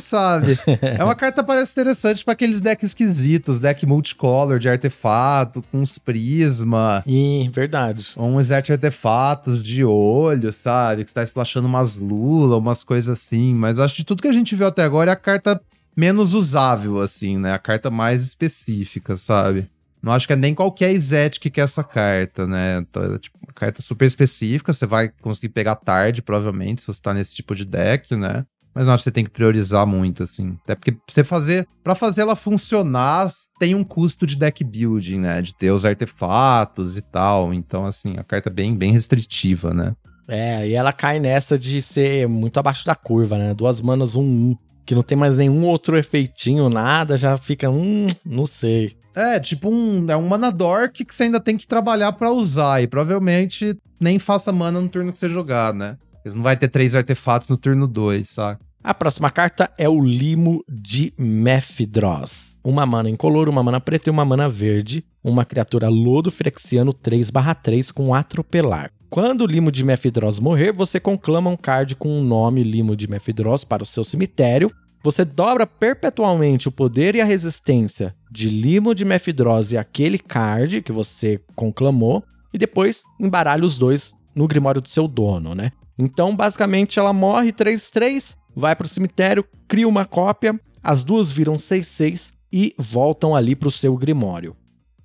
sabe? 0.00 0.58
é 0.82 1.02
uma 1.02 1.14
carta 1.14 1.42
parece 1.42 1.72
interessante 1.72 2.24
para 2.24 2.32
aqueles 2.32 2.60
decks 2.60 2.90
esquisitos, 2.90 3.60
deck 3.60 3.86
multicolor 3.86 4.58
de 4.58 4.68
artefato, 4.68 5.62
com 5.70 5.78
uns 5.78 5.98
prisma. 5.98 7.02
Ih, 7.06 7.48
verdade. 7.52 8.08
Uns 8.16 8.50
artefatos 8.50 9.62
de 9.62 9.84
olho, 9.84 10.52
sabe? 10.52 11.04
Que 11.04 11.10
está 11.10 11.22
splashando 11.22 11.68
umas 11.68 11.98
lula, 11.98 12.56
umas 12.56 12.82
coisas 12.82 13.10
assim. 13.10 13.54
Mas 13.54 13.78
acho 13.78 13.94
que 13.94 14.02
de 14.02 14.06
tudo 14.06 14.22
que 14.22 14.28
a 14.28 14.32
gente 14.32 14.54
viu 14.54 14.66
até 14.66 14.82
agora 14.82 15.10
é 15.10 15.14
a 15.14 15.16
carta 15.16 15.60
menos 15.96 16.34
usável, 16.34 17.00
assim, 17.00 17.38
né? 17.38 17.52
A 17.52 17.58
carta 17.58 17.90
mais 17.90 18.22
específica, 18.22 19.16
sabe? 19.16 19.70
Não 20.06 20.12
acho 20.12 20.24
que 20.24 20.32
é 20.32 20.36
nem 20.36 20.54
qualquer 20.54 20.92
Izete 20.92 21.40
que 21.40 21.60
é 21.60 21.64
essa 21.64 21.82
carta, 21.82 22.46
né? 22.46 22.78
Então, 22.78 23.02
é, 23.02 23.18
tipo, 23.18 23.36
uma 23.42 23.52
carta 23.52 23.82
super 23.82 24.06
específica, 24.06 24.72
você 24.72 24.86
vai 24.86 25.08
conseguir 25.20 25.48
pegar 25.48 25.74
tarde, 25.74 26.22
provavelmente, 26.22 26.82
se 26.82 26.86
você 26.86 27.02
tá 27.02 27.12
nesse 27.12 27.34
tipo 27.34 27.56
de 27.56 27.64
deck, 27.64 28.14
né? 28.14 28.44
Mas 28.72 28.86
não 28.86 28.94
acho 28.94 29.02
que 29.02 29.10
você 29.10 29.12
tem 29.12 29.24
que 29.24 29.32
priorizar 29.32 29.84
muito, 29.84 30.22
assim. 30.22 30.56
Até 30.62 30.76
porque 30.76 30.96
você 31.08 31.24
fazer. 31.24 31.66
para 31.82 31.96
fazer 31.96 32.20
ela 32.20 32.36
funcionar, 32.36 33.28
tem 33.58 33.74
um 33.74 33.82
custo 33.82 34.24
de 34.24 34.36
deck 34.36 34.62
building, 34.62 35.18
né? 35.18 35.42
De 35.42 35.52
ter 35.52 35.72
os 35.72 35.84
artefatos 35.84 36.96
e 36.96 37.02
tal. 37.02 37.52
Então, 37.52 37.84
assim, 37.84 38.14
a 38.16 38.22
carta 38.22 38.48
é 38.48 38.52
bem, 38.52 38.76
bem 38.76 38.92
restritiva, 38.92 39.74
né? 39.74 39.92
É, 40.28 40.68
e 40.68 40.74
ela 40.74 40.92
cai 40.92 41.18
nessa 41.18 41.58
de 41.58 41.82
ser 41.82 42.28
muito 42.28 42.60
abaixo 42.60 42.86
da 42.86 42.94
curva, 42.94 43.36
né? 43.36 43.54
Duas 43.54 43.80
manas, 43.80 44.14
um, 44.14 44.22
um. 44.22 44.56
Que 44.84 44.94
não 44.94 45.02
tem 45.02 45.18
mais 45.18 45.36
nenhum 45.36 45.64
outro 45.64 45.98
efeitinho, 45.98 46.68
nada, 46.68 47.16
já 47.16 47.36
fica, 47.36 47.68
hum, 47.68 48.06
não 48.24 48.46
sei. 48.46 48.96
É, 49.16 49.40
tipo 49.40 49.70
um, 49.70 50.04
é 50.10 50.16
um 50.16 50.28
mana 50.28 50.52
dork 50.52 51.02
que 51.02 51.14
você 51.14 51.22
ainda 51.22 51.40
tem 51.40 51.56
que 51.56 51.66
trabalhar 51.66 52.12
para 52.12 52.30
usar 52.30 52.82
e 52.82 52.86
provavelmente 52.86 53.74
nem 53.98 54.18
faça 54.18 54.52
mana 54.52 54.78
no 54.78 54.90
turno 54.90 55.10
que 55.10 55.18
você 55.18 55.26
jogar, 55.26 55.72
né? 55.72 55.96
Você 56.22 56.36
não 56.36 56.42
vai 56.42 56.54
ter 56.54 56.68
três 56.68 56.94
artefatos 56.94 57.48
no 57.48 57.56
turno 57.56 57.86
2, 57.86 58.28
saca? 58.28 58.60
A 58.84 58.92
próxima 58.92 59.30
carta 59.30 59.70
é 59.78 59.88
o 59.88 59.98
Limo 59.98 60.62
de 60.68 61.14
Mephidros. 61.18 62.58
Uma 62.62 62.84
mana 62.84 63.08
incolor, 63.08 63.48
uma 63.48 63.62
mana 63.62 63.80
preta 63.80 64.10
e 64.10 64.12
uma 64.12 64.24
mana 64.24 64.48
verde. 64.50 65.04
Uma 65.24 65.44
criatura 65.44 65.88
lodo 65.88 66.30
firexiano 66.30 66.92
3/3 66.92 67.90
com 67.90 68.14
atropelar. 68.14 68.92
Quando 69.08 69.42
o 69.42 69.46
Limo 69.46 69.72
de 69.72 69.82
Mephidros 69.82 70.38
morrer, 70.38 70.72
você 70.72 71.00
conclama 71.00 71.48
um 71.48 71.56
card 71.56 71.96
com 71.96 72.20
o 72.20 72.22
nome 72.22 72.62
Limo 72.62 72.94
de 72.94 73.08
Mephidros 73.08 73.64
para 73.64 73.82
o 73.82 73.86
seu 73.86 74.04
cemitério 74.04 74.70
você 75.06 75.24
dobra 75.24 75.68
perpetualmente 75.68 76.66
o 76.66 76.72
poder 76.72 77.14
e 77.14 77.20
a 77.20 77.24
resistência 77.24 78.12
de 78.28 78.50
Limo 78.50 78.92
de 78.92 79.04
Mephidrose 79.04 79.76
e 79.76 79.78
aquele 79.78 80.18
card 80.18 80.82
que 80.82 80.90
você 80.90 81.40
conclamou, 81.54 82.24
e 82.52 82.58
depois 82.58 83.04
embaralha 83.20 83.64
os 83.64 83.78
dois 83.78 84.12
no 84.34 84.48
grimório 84.48 84.80
do 84.80 84.88
seu 84.88 85.06
dono, 85.06 85.54
né? 85.54 85.70
Então, 85.96 86.34
basicamente, 86.34 86.98
ela 86.98 87.12
morre 87.12 87.52
3-3, 87.52 88.34
vai 88.52 88.74
pro 88.74 88.88
cemitério, 88.88 89.44
cria 89.68 89.86
uma 89.86 90.04
cópia, 90.04 90.60
as 90.82 91.04
duas 91.04 91.30
viram 91.30 91.54
6-6 91.54 92.32
e 92.52 92.74
voltam 92.76 93.36
ali 93.36 93.54
pro 93.54 93.70
seu 93.70 93.96
grimório. 93.96 94.56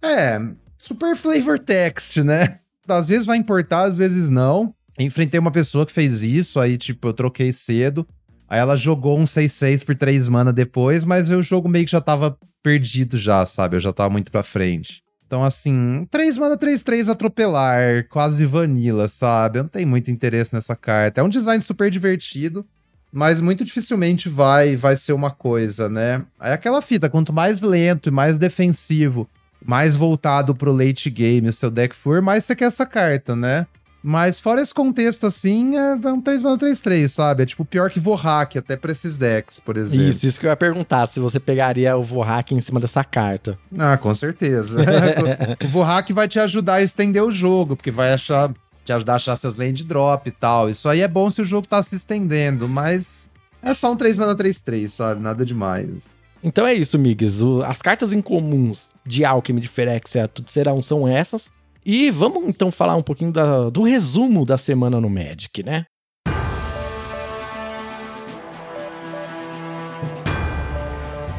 É, 0.01 0.39
super 0.79 1.15
flavor 1.15 1.59
text, 1.59 2.17
né? 2.17 2.57
Às 2.87 3.09
vezes 3.09 3.27
vai 3.27 3.37
importar, 3.37 3.83
às 3.83 3.99
vezes 3.99 4.31
não. 4.31 4.73
Enfrentei 4.97 5.39
uma 5.39 5.51
pessoa 5.51 5.85
que 5.85 5.91
fez 5.91 6.23
isso, 6.23 6.59
aí, 6.59 6.75
tipo, 6.75 7.07
eu 7.07 7.13
troquei 7.13 7.53
cedo. 7.53 8.07
Aí 8.51 8.59
ela 8.59 8.75
jogou 8.75 9.17
um 9.17 9.23
6-6 9.23 9.85
por 9.85 9.95
3 9.95 10.27
mana 10.27 10.51
depois, 10.51 11.05
mas 11.05 11.29
o 11.29 11.41
jogo 11.41 11.69
meio 11.69 11.85
que 11.85 11.91
já 11.91 12.01
tava 12.01 12.37
perdido 12.61 13.15
já, 13.15 13.45
sabe? 13.45 13.77
Eu 13.77 13.79
já 13.79 13.93
tava 13.93 14.09
muito 14.09 14.29
pra 14.29 14.43
frente. 14.43 15.01
Então, 15.25 15.41
assim, 15.41 16.05
3 16.11 16.37
mana 16.37 16.57
3-3 16.57 17.07
atropelar, 17.07 18.05
quase 18.09 18.43
vanilla, 18.43 19.07
sabe? 19.07 19.57
Eu 19.57 19.63
não 19.63 19.69
tenho 19.69 19.87
muito 19.87 20.11
interesse 20.11 20.53
nessa 20.53 20.75
carta. 20.75 21.21
É 21.21 21.23
um 21.23 21.29
design 21.29 21.63
super 21.63 21.89
divertido, 21.89 22.65
mas 23.09 23.39
muito 23.39 23.63
dificilmente 23.63 24.27
vai 24.27 24.75
vai 24.75 24.97
ser 24.97 25.13
uma 25.13 25.31
coisa, 25.31 25.87
né? 25.87 26.21
É 26.41 26.51
aquela 26.51 26.81
fita, 26.81 27.09
quanto 27.09 27.31
mais 27.31 27.61
lento 27.61 28.09
e 28.09 28.11
mais 28.11 28.37
defensivo, 28.37 29.29
mais 29.65 29.95
voltado 29.95 30.53
pro 30.53 30.73
late 30.73 31.09
game 31.09 31.47
o 31.47 31.53
seu 31.53 31.71
deck 31.71 31.95
for, 31.95 32.21
mais 32.21 32.43
você 32.43 32.53
quer 32.53 32.65
essa 32.65 32.85
carta, 32.85 33.33
né? 33.33 33.65
Mas 34.03 34.39
fora 34.39 34.61
esse 34.61 34.73
contexto, 34.73 35.27
assim, 35.27 35.75
é 35.75 35.93
um 36.09 36.19
3 36.19 36.41
mana 36.41 36.57
3-3, 36.57 37.07
sabe? 37.07 37.43
É 37.43 37.45
tipo 37.45 37.63
pior 37.63 37.89
que 37.89 37.99
Vorrak, 37.99 38.57
até 38.57 38.75
pra 38.75 38.91
esses 38.91 39.17
decks, 39.17 39.59
por 39.59 39.77
exemplo. 39.77 40.07
Isso, 40.07 40.25
isso 40.25 40.39
que 40.39 40.45
eu 40.47 40.49
ia 40.49 40.55
perguntar, 40.55 41.05
se 41.07 41.19
você 41.19 41.39
pegaria 41.39 41.95
o 41.95 42.03
Vorrak 42.03 42.53
em 42.53 42.61
cima 42.61 42.79
dessa 42.79 43.03
carta. 43.03 43.59
Ah, 43.77 43.97
com 43.97 44.13
certeza. 44.15 44.79
o 45.63 45.67
Vorrak 45.67 46.11
vai 46.13 46.27
te 46.27 46.39
ajudar 46.39 46.75
a 46.75 46.81
estender 46.81 47.23
o 47.23 47.31
jogo, 47.31 47.75
porque 47.75 47.91
vai 47.91 48.11
achar, 48.13 48.51
te 48.83 48.91
ajudar 48.91 49.13
a 49.13 49.15
achar 49.17 49.35
seus 49.35 49.55
land 49.55 49.83
drop 49.83 50.27
e 50.27 50.31
tal. 50.31 50.69
Isso 50.69 50.89
aí 50.89 51.01
é 51.01 51.07
bom 51.07 51.29
se 51.29 51.41
o 51.41 51.45
jogo 51.45 51.67
tá 51.67 51.83
se 51.83 51.95
estendendo, 51.95 52.67
mas 52.67 53.29
é 53.61 53.73
só 53.75 53.91
um 53.91 53.95
3 53.95 54.17
mana 54.17 54.35
3-3, 54.35 54.87
sabe? 54.87 55.21
Nada 55.21 55.45
demais. 55.45 56.11
Então 56.43 56.65
é 56.65 56.73
isso, 56.73 56.97
Migs. 56.97 57.41
as 57.67 57.81
cartas 57.81 58.11
incomuns 58.11 58.89
de 59.05 59.23
Alchemy, 59.23 59.61
de 59.61 59.67
Phyrexia, 59.67 60.27
tudo 60.27 60.49
serão 60.49 60.81
são 60.81 61.07
essas. 61.07 61.51
E 61.85 62.11
vamos 62.11 62.47
então 62.47 62.71
falar 62.71 62.95
um 62.95 63.01
pouquinho 63.01 63.31
da, 63.31 63.69
do 63.69 63.83
resumo 63.83 64.45
da 64.45 64.57
semana 64.57 65.01
no 65.01 65.09
Magic, 65.09 65.63
né? 65.63 65.85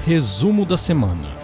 Resumo 0.05 0.66
da 0.66 0.76
semana. 0.76 1.42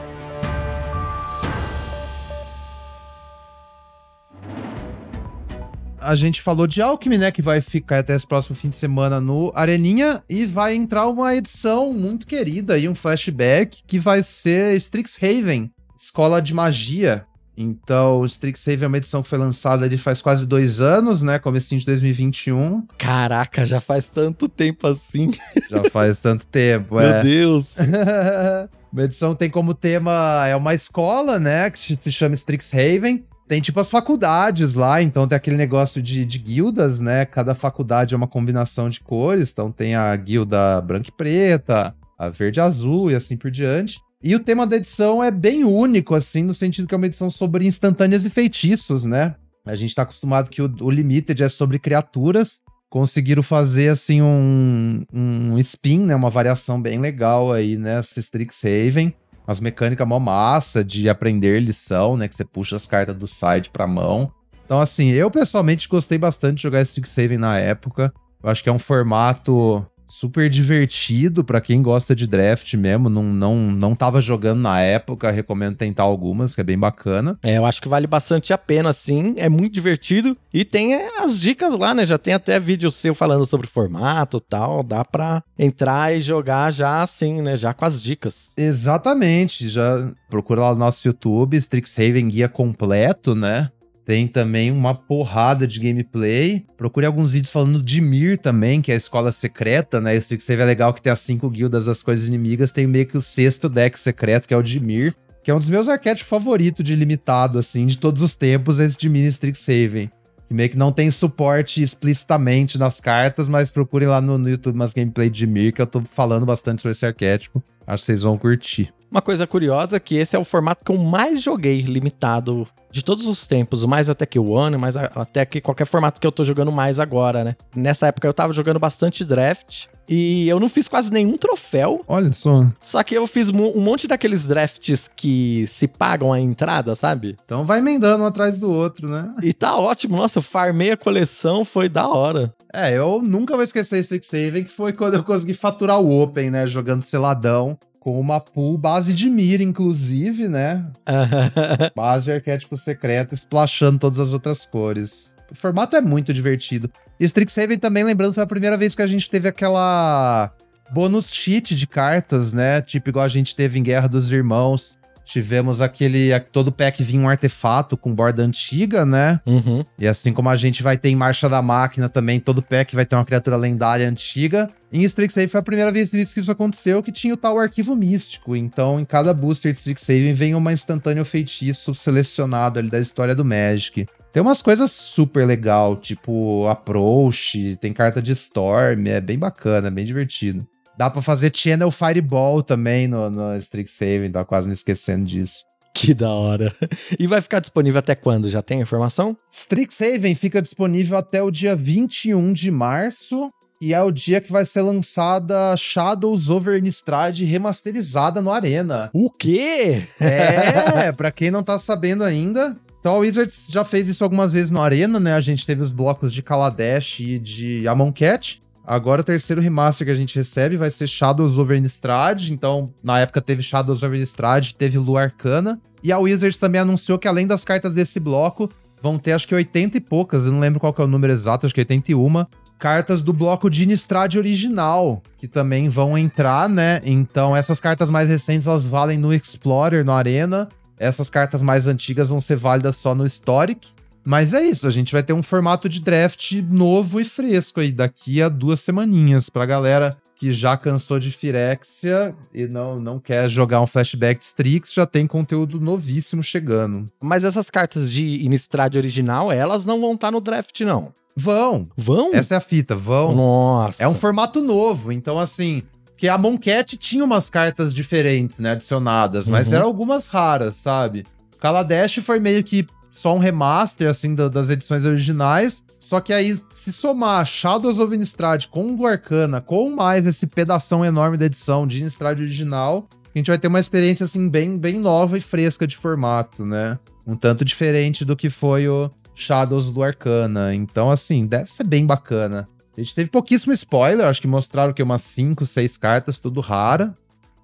a 6.09 6.15
gente 6.15 6.41
falou 6.41 6.67
de 6.67 6.81
Alckmin, 6.81 7.19
né? 7.19 7.31
Que 7.31 7.43
vai 7.43 7.61
ficar 7.61 7.99
até 7.99 8.17
esse 8.17 8.27
próximo 8.27 8.57
fim 8.57 8.71
de 8.71 8.77
semana 8.77 9.21
no 9.21 9.53
Areninha. 9.55 10.23
E 10.29 10.47
vai 10.47 10.75
entrar 10.75 11.07
uma 11.07 11.37
edição 11.37 11.93
muito 11.93 12.27
querida 12.27 12.75
aí, 12.75 12.89
um 12.89 12.95
flashback, 12.95 13.83
que 13.87 13.99
vai 13.99 14.23
ser 14.23 14.75
Strixhaven, 14.77 15.71
Escola 16.01 16.41
de 16.41 16.55
Magia. 16.55 17.27
Então, 17.61 18.25
Strixhaven 18.25 18.85
é 18.85 18.87
uma 18.87 18.99
edição 18.99 19.21
que 19.21 19.29
foi 19.29 19.37
lançada 19.37 19.85
ali 19.85 19.99
faz 19.99 20.23
quase 20.23 20.47
dois 20.47 20.81
anos, 20.81 21.23
né? 21.23 21.41
Comecinho 21.41 21.81
de 21.81 21.87
2021. 21.87 22.87
Caraca, 22.97 23.67
já 23.67 23.81
faz 23.81 24.09
tanto 24.09 24.49
tempo 24.49 24.87
assim. 24.87 25.33
Já 25.69 25.83
faz 25.91 26.21
tanto 26.21 26.47
tempo, 26.47 26.95
Meu 26.95 27.05
é. 27.05 27.23
Deus. 27.23 27.75
Uma 28.93 29.03
edição 29.03 29.35
tem 29.35 29.51
como 29.51 29.75
tema, 29.75 30.47
é 30.47 30.57
uma 30.57 30.73
escola, 30.73 31.39
né, 31.39 31.69
que 31.69 31.79
se 31.79 32.11
chama 32.11 32.35
Strixhaven. 32.35 33.25
Tem 33.47 33.61
tipo 33.61 33.81
as 33.81 33.91
faculdades 33.91 34.75
lá, 34.75 35.03
então 35.03 35.27
tem 35.29 35.37
aquele 35.37 35.57
negócio 35.57 36.01
de, 36.01 36.25
de 36.25 36.39
guildas, 36.39 37.01
né? 37.01 37.27
Cada 37.27 37.55
faculdade 37.55 38.15
é 38.15 38.17
uma 38.17 38.27
combinação 38.27 38.89
de 38.89 39.01
cores, 39.01 39.51
então 39.51 39.71
tem 39.73 39.95
a 39.95 40.15
guilda 40.17 40.81
branca 40.81 41.09
e 41.09 41.13
preta, 41.13 41.95
a 42.19 42.29
verde 42.29 42.61
e 42.61 42.63
azul 42.63 43.11
e 43.11 43.15
assim 43.15 43.37
por 43.37 43.51
diante. 43.51 43.99
E 44.23 44.35
o 44.35 44.41
tema 44.41 44.67
da 44.67 44.77
edição 44.77 45.23
é 45.23 45.31
bem 45.31 45.63
único, 45.65 46.15
assim, 46.15 46.43
no 46.43 46.53
sentido 46.53 46.89
que 46.89 46.95
é 46.95 46.97
uma 46.97 47.07
edição 47.07 47.31
sobre 47.31 47.67
instantâneas 47.67 48.25
e 48.25 48.31
feitiços, 48.31 49.05
né? 49.05 49.37
A 49.65 49.77
gente 49.77 49.95
tá 49.95 50.03
acostumado 50.03 50.51
que 50.51 50.61
o, 50.61 50.75
o 50.81 50.91
Limited 50.91 51.41
é 51.41 51.49
sobre 51.49 51.79
criaturas, 51.79 52.61
conseguiram 52.91 53.43
fazer 53.43 53.91
assim 53.91 54.21
um, 54.21 55.05
um 55.13 55.59
spin, 55.59 56.01
né, 56.01 56.17
uma 56.17 56.31
variação 56.31 56.81
bem 56.81 56.99
legal 56.99 57.53
aí 57.53 57.77
nessa 57.77 58.19
Strixhaven. 58.19 59.15
As 59.47 59.61
mecânicas 59.61 60.07
mó 60.07 60.19
massa 60.19 60.83
de 60.83 61.09
aprender 61.09 61.61
lição, 61.61 62.17
né, 62.17 62.27
que 62.27 62.35
você 62.35 62.45
puxa 62.45 62.77
as 62.77 62.87
cartas 62.87 63.15
do 63.15 63.27
side 63.27 63.71
pra 63.71 63.87
mão. 63.87 64.33
Então 64.65 64.81
assim, 64.81 65.11
eu 65.11 65.31
pessoalmente 65.31 65.89
gostei 65.89 66.19
bastante 66.19 66.57
de 66.57 66.63
jogar 66.63 66.83
Strixhaven 66.83 67.39
na 67.39 67.59
época. 67.59 68.13
Eu 68.43 68.51
acho 68.51 68.63
que 68.63 68.69
é 68.69 68.73
um 68.73 68.79
formato 68.79 69.87
super 70.09 70.49
divertido 70.49 71.45
pra 71.45 71.61
quem 71.61 71.83
gosta 71.83 72.15
de 72.15 72.27
draft 72.27 72.75
mesmo. 72.75 73.09
Não, 73.09 73.23
não, 73.23 73.57
não 73.57 73.95
tava 73.95 74.21
jogando 74.21 74.61
na 74.61 74.81
época, 74.81 75.31
recomendo 75.31 75.77
tentar 75.77 76.05
algumas, 76.05 76.55
que 76.55 76.61
é 76.61 76.65
bem 76.65 76.79
bacana. 76.79 77.39
É, 77.43 77.59
eu 77.59 77.67
acho 77.67 77.81
que 77.81 77.89
vale 77.89 78.07
bastante 78.07 78.53
a 78.53 78.59
pena, 78.59 78.93
sim. 78.93 79.35
É 79.37 79.49
muito 79.49 79.73
divertido. 79.73 80.37
E 80.53 80.65
tem 80.65 80.95
é, 80.95 81.23
as 81.23 81.39
dicas 81.39 81.79
lá, 81.79 81.95
né? 81.95 82.05
Já 82.07 82.19
tem 82.19 82.35
até 82.35 82.59
vídeo 82.59 82.91
seu 82.91 83.15
falando 83.15 83.45
sobre 83.47 83.67
formato 83.67 84.39
e 84.39 84.41
tal. 84.41 84.83
Dá 84.83 85.05
pra 85.05 85.43
entrar 85.59 86.17
e 86.17 86.21
jogar 86.21 86.73
já 86.73 87.03
assim, 87.03 87.43
né? 87.43 87.57
Já 87.57 87.75
com 87.75 87.85
as 87.85 88.03
dicas. 88.03 88.53
Exatamente, 88.57 89.69
já 89.69 90.13
procura 90.29 90.63
lá 90.63 90.73
no 90.73 90.81
nosso 90.81 91.07
YouTube, 91.07 91.57
Strixhaven 91.57 92.29
Guia 92.29 92.49
completo, 92.49 93.35
né? 93.35 93.71
Tem 94.09 94.27
também 94.27 94.73
uma 94.73 94.95
porrada 94.95 95.67
de 95.67 95.79
gameplay. 95.79 96.65
Procure 96.79 97.05
alguns 97.05 97.33
vídeos 97.33 97.53
falando 97.53 97.83
de 97.83 98.01
Mir 98.01 98.39
também, 98.39 98.81
que 98.81 98.91
é 98.91 98.95
a 98.95 98.97
escola 98.97 99.31
secreta, 99.31 100.01
né? 100.01 100.17
Esse 100.17 100.35
que 100.39 100.51
é 100.51 100.65
legal 100.65 100.95
que 100.95 101.03
tem 101.03 101.13
as 101.13 101.21
cinco 101.21 101.51
guildas 101.51 101.85
das 101.85 102.01
coisas 102.01 102.27
inimigas. 102.27 102.73
Tem 102.73 102.87
meio 102.87 103.05
que 103.05 103.19
o 103.19 103.21
sexto 103.21 103.69
deck 103.69 104.01
secreto, 104.01 104.49
que 104.49 104.55
é 104.55 104.57
o 104.57 104.63
de 104.63 104.81
Mir, 104.81 105.15
que 105.45 105.51
é 105.51 105.55
um 105.55 105.59
dos 105.59 105.69
meus 105.69 105.91
arquétipos 105.91 106.27
favoritos 106.27 106.83
de 106.83 106.97
limitado, 106.97 107.59
assim, 107.59 107.85
de 107.85 107.99
todos 107.99 108.23
os 108.23 108.35
tempos, 108.35 108.81
esse 108.81 108.97
de 108.97 109.11
Mini 109.11 109.29
Strixhaven. 109.29 110.11
Que 110.47 110.55
meio 110.55 110.71
que 110.71 110.79
não 110.79 110.91
tem 110.91 111.11
suporte 111.11 111.83
explicitamente 111.83 112.79
nas 112.79 113.01
cartas, 113.01 113.47
mas 113.47 113.71
procurem 113.71 114.09
lá 114.09 114.23
no, 114.23 114.39
no 114.39 114.49
YouTube 114.49 114.77
umas 114.77 114.95
gameplay 114.95 115.29
de 115.29 115.47
Mir, 115.47 115.75
que 115.75 115.83
eu 115.83 115.87
tô 115.87 116.01
falando 116.01 116.47
bastante 116.47 116.81
sobre 116.81 116.93
esse 116.93 117.05
arquétipo. 117.05 117.63
Acho 117.87 118.05
que 118.05 118.07
vocês 118.07 118.23
vão 118.23 118.39
curtir. 118.39 118.91
Uma 119.11 119.23
coisa 119.23 119.47
curiosa 119.47 119.97
é 119.97 120.01
que 120.01 120.17
esse 120.17 120.37
é 120.37 120.39
o 120.39 120.45
formato 120.45 120.85
que 120.85 120.93
eu 120.93 120.99
mais 120.99 121.43
joguei 121.43 121.81
limitado 121.81 122.67
de 122.91 123.03
todos 123.03 123.27
os 123.27 123.47
tempos, 123.47 123.85
mais 123.85 124.09
até 124.09 124.27
que 124.27 124.39
o 124.39 124.51
One, 124.51 124.77
mais 124.77 124.97
até 124.97 125.45
que 125.45 125.61
qualquer 125.61 125.87
formato 125.87 126.21
que 126.21 126.27
eu 126.27 126.33
tô 126.33 126.45
jogando 126.45 126.73
mais 126.73 126.99
agora, 126.99 127.45
né? 127.45 127.57
Nessa 127.75 128.07
época 128.07 128.27
eu 128.27 128.35
tava 128.35 128.53
jogando 128.53 128.79
bastante 128.79 129.25
draft 129.25 129.87
e 130.09 130.49
eu 130.49 130.59
não 130.59 130.69
fiz 130.69 130.89
quase 130.89 131.13
nenhum 131.13 131.37
troféu, 131.37 132.03
Olha 132.09 132.33
só. 132.33 132.67
só 132.81 133.03
que 133.03 133.15
eu 133.15 133.27
fiz 133.27 133.51
um 133.51 133.81
monte 133.81 134.07
daqueles 134.09 134.47
drafts 134.47 135.09
que 135.15 135.67
se 135.67 135.87
pagam 135.87 136.33
a 136.33 136.41
entrada, 136.41 136.95
sabe? 136.95 137.37
Então 137.45 137.65
vai 137.65 137.79
emendando 137.79 138.25
um 138.25 138.27
atrás 138.27 138.59
do 138.59 138.71
outro, 138.71 139.09
né? 139.09 139.35
E 139.43 139.53
tá 139.53 139.77
ótimo, 139.77 140.17
nossa, 140.17 140.39
eu 140.39 140.43
farmei 140.43 140.91
a 140.91 140.97
coleção, 140.97 141.65
foi 141.65 141.89
da 141.89 142.09
hora. 142.09 142.55
É, 142.73 142.97
eu 142.97 143.23
nunca 143.23 143.55
vou 143.55 143.65
esquecer 143.65 144.01
Strixhaven, 144.01 144.65
que 144.65 144.71
foi 144.71 144.93
quando 144.93 145.15
eu 145.15 145.25
consegui 145.25 145.55
faturar 145.55 146.01
o 146.01 146.23
Open, 146.23 146.51
né? 146.51 146.67
Jogando 146.67 147.03
seladão. 147.03 147.79
Com 148.01 148.19
uma 148.19 148.41
pool 148.41 148.79
base 148.79 149.13
de 149.13 149.29
mira, 149.29 149.63
inclusive, 149.63 150.49
né? 150.49 150.87
Base 151.97 152.27
de 152.27 152.33
arquétipo 152.33 152.77
secreto, 152.77 153.35
splashando 153.35 153.99
todas 153.99 154.21
as 154.21 154.33
outras 154.33 154.65
cores. 154.65 155.35
O 155.51 155.55
formato 155.55 155.97
é 155.97 156.01
muito 156.01 156.33
divertido. 156.33 156.91
E 157.19 157.25
Strixhaven 157.25 157.79
também, 157.79 158.05
lembrando, 158.05 158.35
foi 158.35 158.43
a 158.43 158.47
primeira 158.47 158.77
vez 158.77 158.95
que 158.95 159.03
a 159.03 159.07
gente 159.07 159.29
teve 159.29 159.49
aquela 159.49 160.53
bônus 160.93 161.33
cheat 161.33 161.75
de 161.75 161.87
cartas, 161.87 162.53
né? 162.53 162.81
Tipo 162.81 163.11
igual 163.11 163.25
a 163.25 163.29
gente 163.29 163.55
teve 163.57 163.79
em 163.79 163.83
Guerra 163.83 164.09
dos 164.09 164.33
Irmãos. 164.33 164.98
Tivemos 165.29 165.83
aquele. 165.83 166.31
Todo 166.51 166.73
pack 166.73 167.03
vinha 167.03 167.21
um 167.21 167.29
artefato 167.29 167.99
com 167.99 168.15
borda 168.15 168.43
antiga, 168.43 169.05
né? 169.05 169.39
Uhum. 169.45 169.85
E 169.99 170.09
assim 170.09 170.33
como 170.33 170.49
a 170.49 170.57
gente 170.57 170.83
vai 170.83 170.97
ter 170.97 171.11
em 171.11 171.17
Marcha 171.17 171.51
da 171.51 171.61
Máquina 171.61 172.09
também, 172.09 172.41
todo 172.41 172.63
pack 172.63 172.97
vai 172.97 173.05
ter 173.05 173.15
uma 173.15 173.27
criatura 173.27 173.55
lendária 173.55 174.09
antiga. 174.09 174.71
Em 174.91 175.03
Strixhaven 175.03 175.47
foi 175.47 175.61
a 175.61 175.63
primeira 175.63 175.93
vez 175.93 176.13
que 176.13 176.41
isso 176.41 176.51
aconteceu, 176.51 177.03
que 177.03 177.13
tinha 177.13 177.35
o 177.35 177.37
tal 177.37 177.59
arquivo 177.59 177.95
místico. 177.95 178.57
Então, 178.57 178.99
em 178.99 179.05
cada 179.05 179.35
booster 179.35 179.71
de 179.75 179.79
Strixhaven 179.81 180.33
vem 180.33 180.55
uma 180.55 180.73
instantânea 180.73 181.27
feitiço 181.27 181.95
selecionado 181.95 182.79
ali 182.79 182.89
da 182.89 182.99
história 182.99 183.35
do 183.35 183.45
Magic. 183.45 184.07
Tem 184.33 184.41
umas 184.41 184.63
coisas 184.63 184.91
super 184.91 185.47
legal, 185.47 185.95
tipo 185.95 186.67
Approach, 186.69 187.77
tem 187.83 187.93
carta 187.93 188.23
de 188.23 188.33
Storm, 188.33 189.07
é 189.07 189.21
bem 189.21 189.39
bacana, 189.39 189.89
é 189.89 189.91
bem 189.91 190.07
divertido. 190.07 190.67
Dá 190.99 191.09
pra 191.09 191.23
fazer 191.23 191.53
Channel 191.55 191.93
Fireball 191.93 192.61
também 192.61 193.07
no, 193.07 193.31
no 193.31 193.57
Strixhaven, 193.59 194.33
tá 194.33 194.45
quase 194.45 194.67
me 194.67 194.75
esquecendo 194.75 195.25
disso. 195.25 195.63
Que 195.95 196.13
da 196.13 196.31
hora. 196.31 196.75
E 197.17 197.25
vai 197.29 197.41
ficar 197.41 197.61
disponível 197.61 198.01
até 198.01 198.17
quando? 198.17 198.49
Já 198.49 198.63
tem 198.63 198.81
a 198.81 198.83
informação? 198.83 199.37
Strixhaven 199.49 200.35
fica 200.35 200.61
disponível 200.61 201.17
até 201.17 201.41
o 201.41 201.53
dia 201.53 201.77
21 201.77 202.53
de 202.53 202.69
março. 202.73 203.49
E 203.81 203.95
é 203.95 204.03
o 204.03 204.11
dia 204.11 204.41
que 204.41 204.51
vai 204.51 204.67
ser 204.67 204.83
lançada 204.83 205.77
Shadows 205.77 206.51
over 206.51 206.77
Innistrad 206.77 207.45
remasterizada 207.45 208.43
no 208.43 208.51
Arena. 208.51 209.09
O 209.13 209.31
quê? 209.31 210.03
É, 210.19 211.13
pra 211.17 211.31
quem 211.31 211.49
não 211.49 211.63
tá 211.63 211.79
sabendo 211.79 212.25
ainda. 212.25 212.77
Então 212.99 213.15
a 213.15 213.19
Wizards 213.19 213.67
já 213.71 213.85
fez 213.85 214.09
isso 214.09 214.25
algumas 214.25 214.53
vezes 214.53 214.73
no 214.73 214.83
Arena, 214.83 215.21
né? 215.21 215.35
A 215.35 215.41
gente 215.41 215.65
teve 215.65 215.81
os 215.81 215.93
blocos 215.93 216.33
de 216.33 216.43
Kaladesh 216.43 217.21
e 217.21 217.39
de 217.39 217.87
Amonkhet. 217.87 218.61
Agora 218.89 219.21
o 219.21 219.25
terceiro 219.25 219.61
remaster 219.61 220.07
que 220.07 220.11
a 220.11 220.17
gente 220.17 220.35
recebe 220.35 220.79
vai 220.79 220.91
ser 220.91 221.07
Shadows 221.07 221.59
over 221.59 221.77
Innistrad. 221.77 222.49
Então, 222.49 222.89
na 223.05 223.21
época 223.21 223.43
teve 223.43 223.63
Shadows 223.63 224.03
over 224.03 224.17
Innistrad, 224.17 224.73
teve 224.73 224.97
Lua 224.97 225.25
Arcana. 225.25 225.79
E 226.03 226.11
a 226.11 226.19
Wizards 226.19 226.59
também 226.59 226.81
anunciou 226.81 227.19
que 227.19 227.29
além 227.29 227.47
das 227.47 227.67
cartas 227.67 227.93
desse 227.93 228.19
bloco, 228.19 228.67
vão 229.03 229.19
ter 229.19 229.33
acho 229.33 229.47
que 229.47 229.55
80 229.55 229.99
e 229.99 230.01
poucas, 230.01 230.47
eu 230.47 230.53
não 230.53 230.59
lembro 230.59 230.81
qual 230.81 230.95
é 230.97 231.03
o 231.03 231.07
número 231.07 231.31
exato, 231.31 231.67
acho 231.67 231.75
que 231.75 231.83
81 231.83 232.47
cartas 232.79 233.23
do 233.23 233.33
bloco 233.33 233.69
de 233.69 233.83
Innistrad 233.83 234.37
original, 234.37 235.23
que 235.37 235.47
também 235.47 235.91
vão 235.91 236.17
entrar, 236.17 236.67
né? 236.67 237.03
Então 237.05 237.55
essas 237.55 237.81
cartas 237.81 238.09
mais 238.09 238.31
recentes 238.31 238.67
elas 238.67 238.87
valem 238.87 239.19
no 239.19 239.35
Explorer, 239.35 240.03
no 240.03 240.13
Arena. 240.13 240.67
Essas 240.99 241.29
cartas 241.29 241.61
mais 241.61 241.87
antigas 241.87 242.29
vão 242.29 242.41
ser 242.41 242.57
válidas 242.57 242.97
só 242.97 243.15
no 243.15 243.27
Historic. 243.27 243.89
Mas 244.29 244.53
é 244.53 244.63
isso, 244.63 244.87
a 244.87 244.91
gente 244.91 245.11
vai 245.11 245.23
ter 245.23 245.33
um 245.33 245.43
formato 245.43 245.89
de 245.89 246.01
draft 246.03 246.53
novo 246.71 247.19
e 247.19 247.25
fresco 247.25 247.81
aí 247.81 247.91
daqui 247.91 248.43
a 248.43 248.51
duas 248.51 248.79
semaninhas 248.79 249.49
pra 249.49 249.65
galera 249.65 250.19
que 250.37 250.53
já 250.53 250.77
cansou 250.77 251.19
de 251.19 251.31
Firexia 251.33 252.35
e 252.53 252.67
não, 252.67 253.01
não 253.01 253.19
quer 253.19 253.49
jogar 253.49 253.81
um 253.81 253.87
flashback 253.87 254.39
de 254.41 254.45
Strix, 254.45 254.93
já 254.93 255.07
tem 255.07 255.27
conteúdo 255.27 255.81
novíssimo 255.81 256.43
chegando. 256.43 257.07
Mas 257.23 257.43
essas 257.43 257.71
cartas 257.71 258.13
de 258.13 258.45
Innistrad 258.45 258.97
original, 258.97 259.51
elas 259.51 259.87
não 259.87 259.99
vão 259.99 260.13
estar 260.13 260.31
no 260.31 260.43
draft, 260.43 260.79
não. 260.83 261.11
Vão! 261.35 261.89
Vão? 261.97 262.35
Essa 262.35 262.53
é 262.53 262.59
a 262.59 262.61
fita, 262.61 262.95
vão. 262.95 263.35
Nossa. 263.35 264.03
É 264.03 264.07
um 264.07 264.15
formato 264.15 264.61
novo, 264.61 265.11
então 265.11 265.39
assim. 265.39 265.83
Porque 266.05 266.29
a 266.29 266.37
Moncat 266.37 266.99
tinha 266.99 267.25
umas 267.25 267.49
cartas 267.49 267.95
diferentes, 267.95 268.59
né? 268.59 268.73
Adicionadas, 268.73 269.49
mas 269.49 269.69
Uhum. 269.69 269.75
eram 269.75 269.87
algumas 269.87 270.27
raras, 270.27 270.77
sabe? 270.77 271.25
Kaladesh 271.59 272.17
foi 272.23 272.39
meio 272.39 272.63
que 272.63 272.87
só 273.11 273.35
um 273.35 273.39
remaster, 273.39 274.09
assim, 274.09 274.35
da- 274.35 274.49
das 274.49 274.71
edições 274.71 275.05
originais. 275.05 275.85
Só 275.99 276.21
que 276.21 276.33
aí, 276.33 276.61
se 276.73 276.93
somar 276.93 277.45
Shadows 277.45 277.99
of 277.99 278.15
Innistrad 278.15 278.67
com 278.67 278.95
do 278.95 279.07
Arcana, 279.07 279.61
com 279.61 279.91
mais 279.91 280.25
esse 280.27 280.47
pedação 280.47 281.05
enorme 281.05 281.37
da 281.37 281.47
edição 281.47 281.87
de 281.87 282.01
Innistrad 282.01 282.39
original, 282.41 283.09
a 283.35 283.39
gente 283.39 283.49
vai 283.49 283.59
ter 283.59 283.69
uma 283.69 283.81
experiência, 283.81 284.25
assim, 284.25 284.49
bem, 284.49 284.79
bem 284.79 284.99
nova 284.99 285.37
e 285.37 285.41
fresca 285.41 285.87
de 285.87 285.97
formato, 285.97 286.65
né? 286.65 286.99
Um 287.27 287.35
tanto 287.35 287.65
diferente 287.65 288.25
do 288.25 288.37
que 288.37 288.49
foi 288.49 288.89
o 288.89 289.11
Shadows 289.35 289.93
do 289.93 290.03
Arcana. 290.03 290.75
Então, 290.75 291.11
assim, 291.11 291.47
deve 291.47 291.71
ser 291.71 291.85
bem 291.85 292.07
bacana. 292.07 292.67
A 292.97 293.01
gente 293.01 293.15
teve 293.15 293.31
pouquíssimo 293.31 293.73
spoiler, 293.73 294.27
acho 294.27 294.41
que 294.41 294.49
mostraram 294.49 294.93
que 294.93 295.03
umas 295.03 295.23
5, 295.23 295.65
6 295.67 295.97
cartas, 295.97 296.41
tudo 296.41 296.61
rara. 296.61 297.15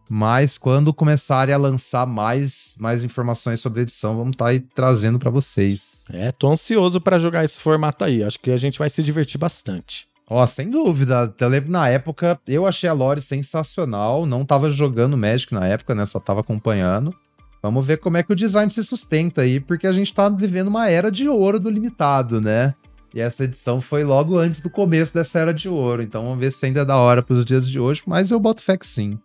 Mas 0.09 0.59
quando 0.59 0.93
começarem 0.93 1.55
a 1.55 1.59
lançar 1.59 2.07
mais, 2.07 2.75
mais 2.79 3.03
informações 3.03 3.61
sobre 3.61 3.81
a 3.81 3.83
edição, 3.83 4.17
vamos 4.17 4.33
estar 4.33 4.47
tá 4.47 4.51
aí 4.51 4.61
trazendo 4.61 5.19
para 5.19 5.31
vocês. 5.31 6.05
É, 6.11 6.31
tô 6.31 6.51
ansioso 6.51 7.01
para 7.01 7.19
jogar 7.19 7.45
esse 7.45 7.59
formato 7.59 8.05
aí. 8.05 8.23
Acho 8.23 8.39
que 8.39 8.51
a 8.51 8.57
gente 8.57 8.79
vai 8.79 8.91
se 8.91 9.03
divertir 9.03 9.39
bastante. 9.39 10.07
Ó, 10.29 10.47
sem 10.47 10.71
dúvida. 10.71 11.35
Eu 11.39 11.49
lembro 11.49 11.71
na 11.71 11.89
época, 11.89 12.39
eu 12.47 12.67
achei 12.67 12.89
a 12.89 12.93
lore 12.93 13.21
sensacional. 13.21 14.27
Não 14.27 14.45
tava 14.45 14.71
jogando 14.71 15.17
Magic 15.17 15.53
na 15.53 15.67
época, 15.67 15.95
né? 15.95 16.07
Só 16.07 16.19
tava 16.19 16.41
acompanhando. 16.41 17.15
Vamos 17.63 17.87
ver 17.87 17.97
como 17.97 18.19
é 18.19 18.23
que 18.23 18.33
o 18.33 18.37
design 18.37 18.71
se 18.71 18.85
sustenta 18.85 19.41
aí, 19.41 19.59
porque 19.59 19.87
a 19.87 19.93
gente 19.93 20.13
tá 20.13 20.29
vivendo 20.29 20.69
uma 20.69 20.89
era 20.91 21.11
de 21.11 21.27
ouro 21.29 21.59
do 21.59 21.71
limitado, 21.71 22.39
né? 22.39 22.75
E 23.15 23.21
essa 23.21 23.45
edição 23.45 23.81
foi 23.81 24.05
logo 24.05 24.37
antes 24.37 24.61
do 24.61 24.69
começo 24.69 25.15
dessa 25.15 25.39
era 25.39 25.55
de 25.55 25.69
ouro. 25.69 26.03
Então 26.03 26.25
vamos 26.25 26.39
ver 26.39 26.53
se 26.53 26.67
ainda 26.67 26.81
é 26.81 26.85
da 26.85 26.97
hora 26.97 27.23
pros 27.23 27.45
dias 27.45 27.69
de 27.71 27.79
hoje, 27.79 28.03
mas 28.07 28.31
eu 28.31 28.41
boto 28.41 28.63
fé 28.63 28.77
que 28.77 28.87
sim. 28.87 29.19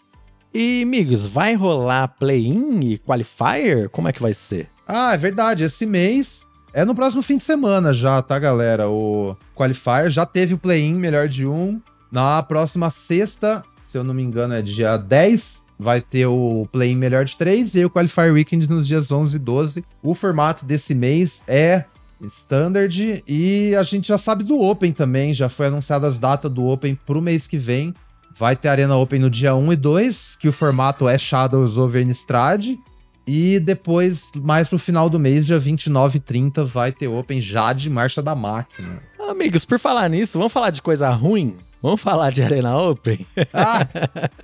E, 0.53 0.81
amigos, 0.81 1.27
vai 1.27 1.53
rolar 1.53 2.07
play-in 2.07 2.79
e 2.79 2.97
qualifier? 2.97 3.87
Como 3.89 4.07
é 4.07 4.13
que 4.13 4.21
vai 4.21 4.33
ser? 4.33 4.67
Ah, 4.87 5.13
é 5.13 5.17
verdade. 5.17 5.63
Esse 5.63 5.85
mês 5.85 6.47
é 6.73 6.83
no 6.83 6.95
próximo 6.95 7.21
fim 7.21 7.37
de 7.37 7.43
semana 7.43 7.93
já, 7.93 8.19
tá, 8.21 8.39
galera? 8.39 8.89
O 8.89 9.37
qualifier 9.55 10.09
já 10.09 10.25
teve 10.25 10.55
o 10.55 10.57
play-in 10.57 10.95
melhor 10.95 11.27
de 11.27 11.45
um. 11.45 11.79
Na 12.11 12.41
próxima 12.41 12.89
sexta, 12.89 13.63
se 13.83 13.95
eu 13.95 14.03
não 14.03 14.13
me 14.13 14.23
engano, 14.23 14.55
é 14.55 14.61
dia 14.63 14.97
10, 14.97 15.63
vai 15.77 16.01
ter 16.01 16.25
o 16.25 16.67
play-in 16.71 16.95
melhor 16.95 17.25
de 17.25 17.37
três 17.37 17.75
e 17.75 17.85
o 17.85 17.89
qualifier 17.89 18.33
weekend 18.33 18.67
nos 18.67 18.87
dias 18.87 19.11
11 19.11 19.35
e 19.35 19.39
12. 19.39 19.85
O 20.01 20.15
formato 20.15 20.65
desse 20.65 20.95
mês 20.95 21.43
é 21.47 21.85
standard 22.23 23.23
e 23.27 23.75
a 23.75 23.83
gente 23.83 24.07
já 24.07 24.17
sabe 24.17 24.43
do 24.43 24.59
Open 24.59 24.91
também, 24.91 25.33
já 25.33 25.47
foi 25.47 25.67
anunciada 25.67 26.07
as 26.07 26.17
datas 26.17 26.51
do 26.51 26.65
Open 26.65 26.95
pro 27.05 27.21
mês 27.21 27.45
que 27.45 27.57
vem. 27.57 27.93
Vai 28.37 28.55
ter 28.55 28.69
Arena 28.69 28.95
Open 28.95 29.19
no 29.19 29.29
dia 29.29 29.55
1 29.55 29.73
e 29.73 29.75
2, 29.75 30.37
que 30.39 30.47
o 30.47 30.51
formato 30.51 31.07
é 31.07 31.17
Shadows 31.17 31.77
over 31.77 32.01
Innistrad. 32.01 32.75
E 33.27 33.59
depois, 33.59 34.23
mais 34.37 34.67
pro 34.67 34.79
final 34.79 35.09
do 35.09 35.19
mês, 35.19 35.45
dia 35.45 35.59
29 35.59 36.17
e 36.17 36.19
30, 36.19 36.63
vai 36.63 36.91
ter 36.91 37.07
Open 37.07 37.39
já 37.39 37.71
de 37.73 37.89
Marcha 37.89 38.23
da 38.23 38.33
Máquina. 38.33 39.03
Amigos, 39.29 39.65
por 39.65 39.77
falar 39.77 40.09
nisso, 40.09 40.37
vamos 40.37 40.51
falar 40.51 40.71
de 40.71 40.81
coisa 40.81 41.09
ruim? 41.11 41.55
Vamos 41.81 42.01
falar 42.01 42.31
de 42.31 42.41
Arena 42.41 42.75
Open? 42.77 43.25
Ah, 43.53 43.87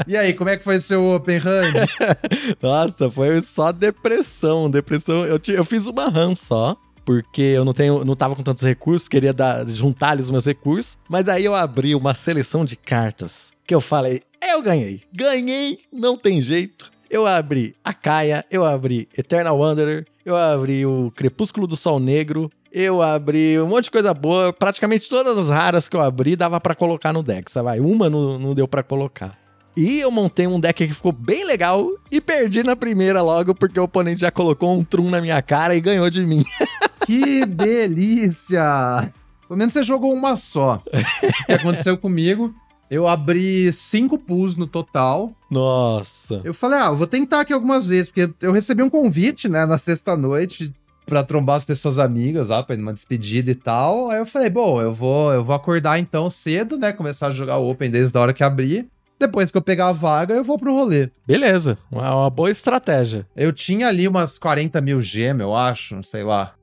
e 0.08 0.16
aí, 0.16 0.34
como 0.34 0.50
é 0.50 0.56
que 0.56 0.64
foi 0.64 0.80
seu 0.80 1.04
Open 1.04 1.40
Run? 1.40 1.74
Nossa, 2.62 3.10
foi 3.10 3.42
só 3.42 3.72
depressão. 3.72 4.70
Depressão. 4.70 5.26
Eu, 5.26 5.40
eu 5.48 5.66
fiz 5.66 5.88
uma 5.88 6.08
run 6.08 6.36
só 6.36 6.78
porque 7.06 7.42
eu 7.42 7.64
não 7.64 7.74
tenho, 7.74 8.04
não 8.04 8.16
tava 8.16 8.36
com 8.36 8.44
tantos 8.44 8.64
recursos, 8.64 9.08
queria 9.08 9.32
dar, 9.32 9.66
juntar 9.68 10.20
os 10.20 10.30
meus 10.30 10.46
recursos. 10.46 10.98
Mas 11.08 11.30
aí 11.30 11.46
eu 11.46 11.54
abri 11.54 11.94
uma 11.94 12.14
seleção 12.14 12.66
de 12.66 12.76
cartas 12.76 13.54
que 13.66 13.74
eu 13.74 13.80
falei, 13.80 14.24
eu 14.42 14.62
ganhei, 14.62 15.02
ganhei, 15.14 15.80
não 15.94 16.18
tem 16.18 16.42
jeito. 16.42 16.92
Eu 17.10 17.28
abri 17.28 17.76
a 17.84 17.94
Kaia, 17.94 18.44
eu 18.50 18.66
abri 18.66 19.08
Eternal 19.16 19.58
Wanderer, 19.58 20.06
eu 20.26 20.36
abri 20.36 20.86
o 20.86 21.12
Crepúsculo 21.16 21.68
do 21.68 21.76
Sol 21.76 22.00
Negro, 22.00 22.52
eu 22.72 23.02
abri 23.02 23.60
um 23.60 23.68
monte 23.68 23.86
de 23.86 23.92
coisa 23.92 24.14
boa. 24.14 24.52
Praticamente 24.52 25.08
todas 25.08 25.38
as 25.38 25.50
raras 25.50 25.88
que 25.88 25.96
eu 25.96 26.02
abri 26.02 26.36
dava 26.36 26.60
para 26.60 26.76
colocar 26.76 27.14
no 27.14 27.24
deck, 27.24 27.52
sabe? 27.52 27.80
Uma 27.80 28.10
não, 28.10 28.40
não 28.40 28.54
deu 28.54 28.68
para 28.68 28.84
colocar. 28.84 29.38
E 29.78 30.00
eu 30.00 30.10
montei 30.10 30.48
um 30.48 30.60
deck 30.60 30.88
que 30.88 30.94
ficou 30.94 31.12
bem 31.12 31.46
legal 31.46 31.90
e 32.10 32.22
perdi 32.22 32.64
na 32.64 32.76
primeira 32.76 33.22
logo 33.22 33.54
porque 33.54 33.80
o 33.80 33.84
oponente 33.84 34.22
já 34.22 34.32
colocou 34.32 34.78
um 34.78 34.84
Trum 34.84 35.10
na 35.10 35.20
minha 35.20 35.42
cara 35.42 35.76
e 35.76 35.82
ganhou 35.82 36.10
de 36.10 36.26
mim. 36.26 36.44
Que 37.06 37.46
delícia! 37.46 39.14
Pelo 39.48 39.58
menos 39.58 39.74
você 39.74 39.84
jogou 39.84 40.14
uma 40.14 40.36
só. 40.36 40.82
o 40.86 41.46
que 41.46 41.54
aconteceu 41.54 41.98
comigo? 41.98 42.54
Eu 42.90 43.08
abri 43.08 43.72
cinco 43.74 44.18
pools 44.18 44.58
no 44.58 44.68
total. 44.68 45.32
Nossa. 45.50 46.42
Eu 46.44 46.54
falei, 46.54 46.80
ah, 46.80 46.88
eu 46.88 46.96
vou 46.96 47.08
tentar 47.08 47.42
aqui 47.42 47.54
algumas 47.54 47.88
vezes, 47.88 48.12
porque 48.12 48.34
eu 48.42 48.52
recebi 48.52 48.84
um 48.84 48.90
convite, 48.90 49.50
né, 49.50 49.66
na 49.66 49.78
sexta-noite 49.78 50.74
para 51.06 51.24
trombar 51.24 51.58
as 51.58 51.66
pessoas 51.66 52.00
amigas, 52.00 52.50
lá, 52.50 52.64
pra 52.64 52.76
ir 52.76 52.80
numa 52.80 52.94
despedida 52.94 53.52
e 53.52 53.56
tal. 53.56 54.10
Aí 54.10 54.18
eu 54.18 54.26
falei, 54.26 54.50
bom, 54.50 54.82
eu 54.82 54.94
vou, 54.94 55.32
eu 55.32 55.44
vou 55.44 55.56
acordar 55.56 56.00
então 56.00 56.30
cedo, 56.30 56.78
né, 56.78 56.92
começar 56.92 57.28
a 57.28 57.32
jogar 57.32 57.58
o 57.58 57.70
Open 57.70 57.90
desde 57.92 58.18
a 58.18 58.22
hora 58.22 58.34
que 58.34 58.44
abrir. 58.44 58.88
Depois 59.20 59.50
que 59.50 59.58
eu 59.58 59.62
pegar 59.62 59.90
a 59.90 59.94
vaga, 59.94 60.34
eu 60.34 60.44
vou 60.44 60.58
pro 60.58 60.74
rolê. 60.74 61.10
Beleza, 61.26 61.78
uma, 61.90 62.16
uma 62.16 62.30
boa 62.30 62.52
estratégia. 62.52 63.26
Eu 63.36 63.54
tinha 63.54 63.88
ali 63.88 64.08
umas 64.08 64.38
40 64.38 64.82
mil 64.82 65.02
gemas, 65.02 65.44
eu 65.44 65.56
acho, 65.56 66.04
sei 66.04 66.24
lá. 66.24 66.54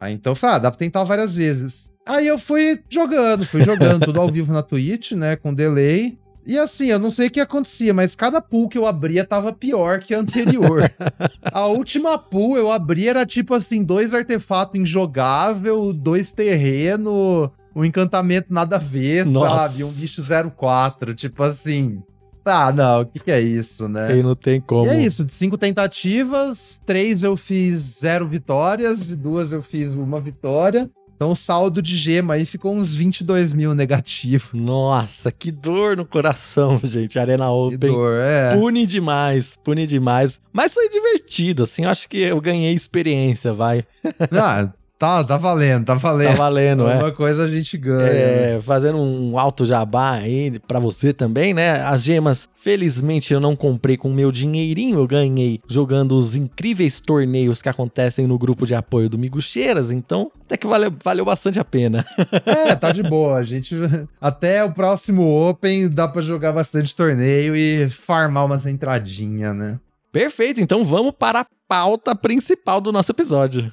Aí 0.00 0.14
então 0.14 0.32
eu 0.32 0.36
falei, 0.36 0.56
ah, 0.56 0.58
dá 0.58 0.70
pra 0.70 0.78
tentar 0.78 1.04
várias 1.04 1.34
vezes. 1.34 1.90
Aí 2.08 2.26
eu 2.26 2.38
fui 2.38 2.80
jogando, 2.88 3.46
fui 3.46 3.62
jogando 3.62 4.06
tudo 4.06 4.20
ao 4.20 4.32
vivo 4.32 4.52
na 4.52 4.62
Twitch, 4.62 5.12
né, 5.12 5.36
com 5.36 5.52
delay. 5.52 6.18
E 6.46 6.58
assim, 6.58 6.86
eu 6.86 6.98
não 6.98 7.10
sei 7.10 7.28
o 7.28 7.30
que 7.30 7.38
acontecia, 7.38 7.92
mas 7.92 8.16
cada 8.16 8.40
pool 8.40 8.68
que 8.68 8.78
eu 8.78 8.86
abria 8.86 9.24
tava 9.24 9.52
pior 9.52 10.00
que 10.00 10.14
a 10.14 10.18
anterior. 10.18 10.90
a 11.44 11.66
última 11.66 12.18
pool 12.18 12.56
eu 12.56 12.72
abri 12.72 13.08
era 13.08 13.26
tipo 13.26 13.54
assim, 13.54 13.84
dois 13.84 14.14
artefatos 14.14 14.80
injogável, 14.80 15.92
dois 15.92 16.32
terreno, 16.32 17.52
um 17.76 17.84
encantamento 17.84 18.52
nada 18.52 18.76
a 18.76 18.78
ver, 18.78 19.26
Nossa. 19.26 19.68
sabe? 19.68 19.84
Um 19.84 19.92
bicho 19.92 20.22
04, 20.56 21.14
tipo 21.14 21.42
assim. 21.42 22.02
Ah, 22.44 22.72
não, 22.72 23.02
o 23.02 23.06
que, 23.06 23.18
que 23.18 23.30
é 23.30 23.40
isso, 23.40 23.88
né? 23.88 24.16
E 24.16 24.22
não 24.22 24.34
tem 24.34 24.60
como. 24.60 24.86
E 24.86 24.88
é 24.88 25.02
isso, 25.02 25.24
de 25.24 25.32
cinco 25.32 25.58
tentativas, 25.58 26.80
três 26.84 27.22
eu 27.22 27.36
fiz 27.36 27.98
zero 28.00 28.26
vitórias 28.26 29.10
e 29.10 29.16
duas 29.16 29.52
eu 29.52 29.62
fiz 29.62 29.92
uma 29.92 30.20
vitória. 30.20 30.90
Então 31.20 31.32
o 31.32 31.36
saldo 31.36 31.82
de 31.82 31.98
gema 31.98 32.32
aí 32.32 32.46
ficou 32.46 32.74
uns 32.74 32.94
22 32.94 33.52
mil 33.52 33.74
negativo. 33.74 34.56
Nossa, 34.56 35.30
que 35.30 35.52
dor 35.52 35.94
no 35.94 36.06
coração, 36.06 36.80
gente. 36.82 37.18
Arena 37.18 37.50
Open. 37.50 37.78
Que 37.78 37.88
dor, 37.88 38.18
é. 38.18 38.54
Pune 38.54 38.86
demais, 38.86 39.54
pune 39.62 39.86
demais. 39.86 40.40
Mas 40.50 40.72
foi 40.72 40.88
divertido, 40.88 41.64
assim. 41.64 41.84
Acho 41.84 42.08
que 42.08 42.16
eu 42.16 42.40
ganhei 42.40 42.72
experiência, 42.72 43.52
vai. 43.52 43.84
Ah, 44.32 44.72
Tá, 45.00 45.24
tá 45.24 45.38
valendo, 45.38 45.86
tá 45.86 45.94
valendo. 45.94 46.28
Tá 46.28 46.34
valendo, 46.34 46.86
é. 46.86 46.98
Uma 46.98 47.10
coisa 47.10 47.44
a 47.44 47.48
gente 47.50 47.78
ganha. 47.78 48.06
É, 48.06 48.54
né? 48.56 48.60
fazendo 48.60 48.98
um 48.98 49.38
alto 49.38 49.64
jabá 49.64 50.16
aí 50.16 50.58
pra 50.68 50.78
você 50.78 51.10
também, 51.14 51.54
né? 51.54 51.80
As 51.80 52.02
gemas, 52.02 52.46
felizmente 52.54 53.32
eu 53.32 53.40
não 53.40 53.56
comprei 53.56 53.96
com 53.96 54.12
meu 54.12 54.30
dinheirinho, 54.30 54.98
eu 54.98 55.06
ganhei 55.06 55.58
jogando 55.66 56.18
os 56.18 56.36
incríveis 56.36 57.00
torneios 57.00 57.62
que 57.62 57.68
acontecem 57.70 58.26
no 58.26 58.36
grupo 58.36 58.66
de 58.66 58.74
apoio 58.74 59.08
do 59.08 59.16
Miguxeiras, 59.16 59.90
então 59.90 60.30
até 60.44 60.58
que 60.58 60.66
valeu, 60.66 60.92
valeu 61.02 61.24
bastante 61.24 61.58
a 61.58 61.64
pena. 61.64 62.04
É, 62.44 62.74
tá 62.76 62.92
de 62.92 63.02
boa. 63.02 63.38
A 63.38 63.42
gente. 63.42 63.74
Até 64.20 64.62
o 64.62 64.74
próximo 64.74 65.22
Open 65.48 65.88
dá 65.88 66.08
pra 66.08 66.20
jogar 66.20 66.52
bastante 66.52 66.94
torneio 66.94 67.56
e 67.56 67.88
farmar 67.88 68.44
umas 68.44 68.66
entradinhas, 68.66 69.56
né? 69.56 69.78
Perfeito, 70.12 70.60
então 70.60 70.84
vamos 70.84 71.12
para 71.18 71.40
a 71.40 71.46
pauta 71.66 72.14
principal 72.14 72.80
do 72.80 72.92
nosso 72.92 73.12
episódio. 73.12 73.72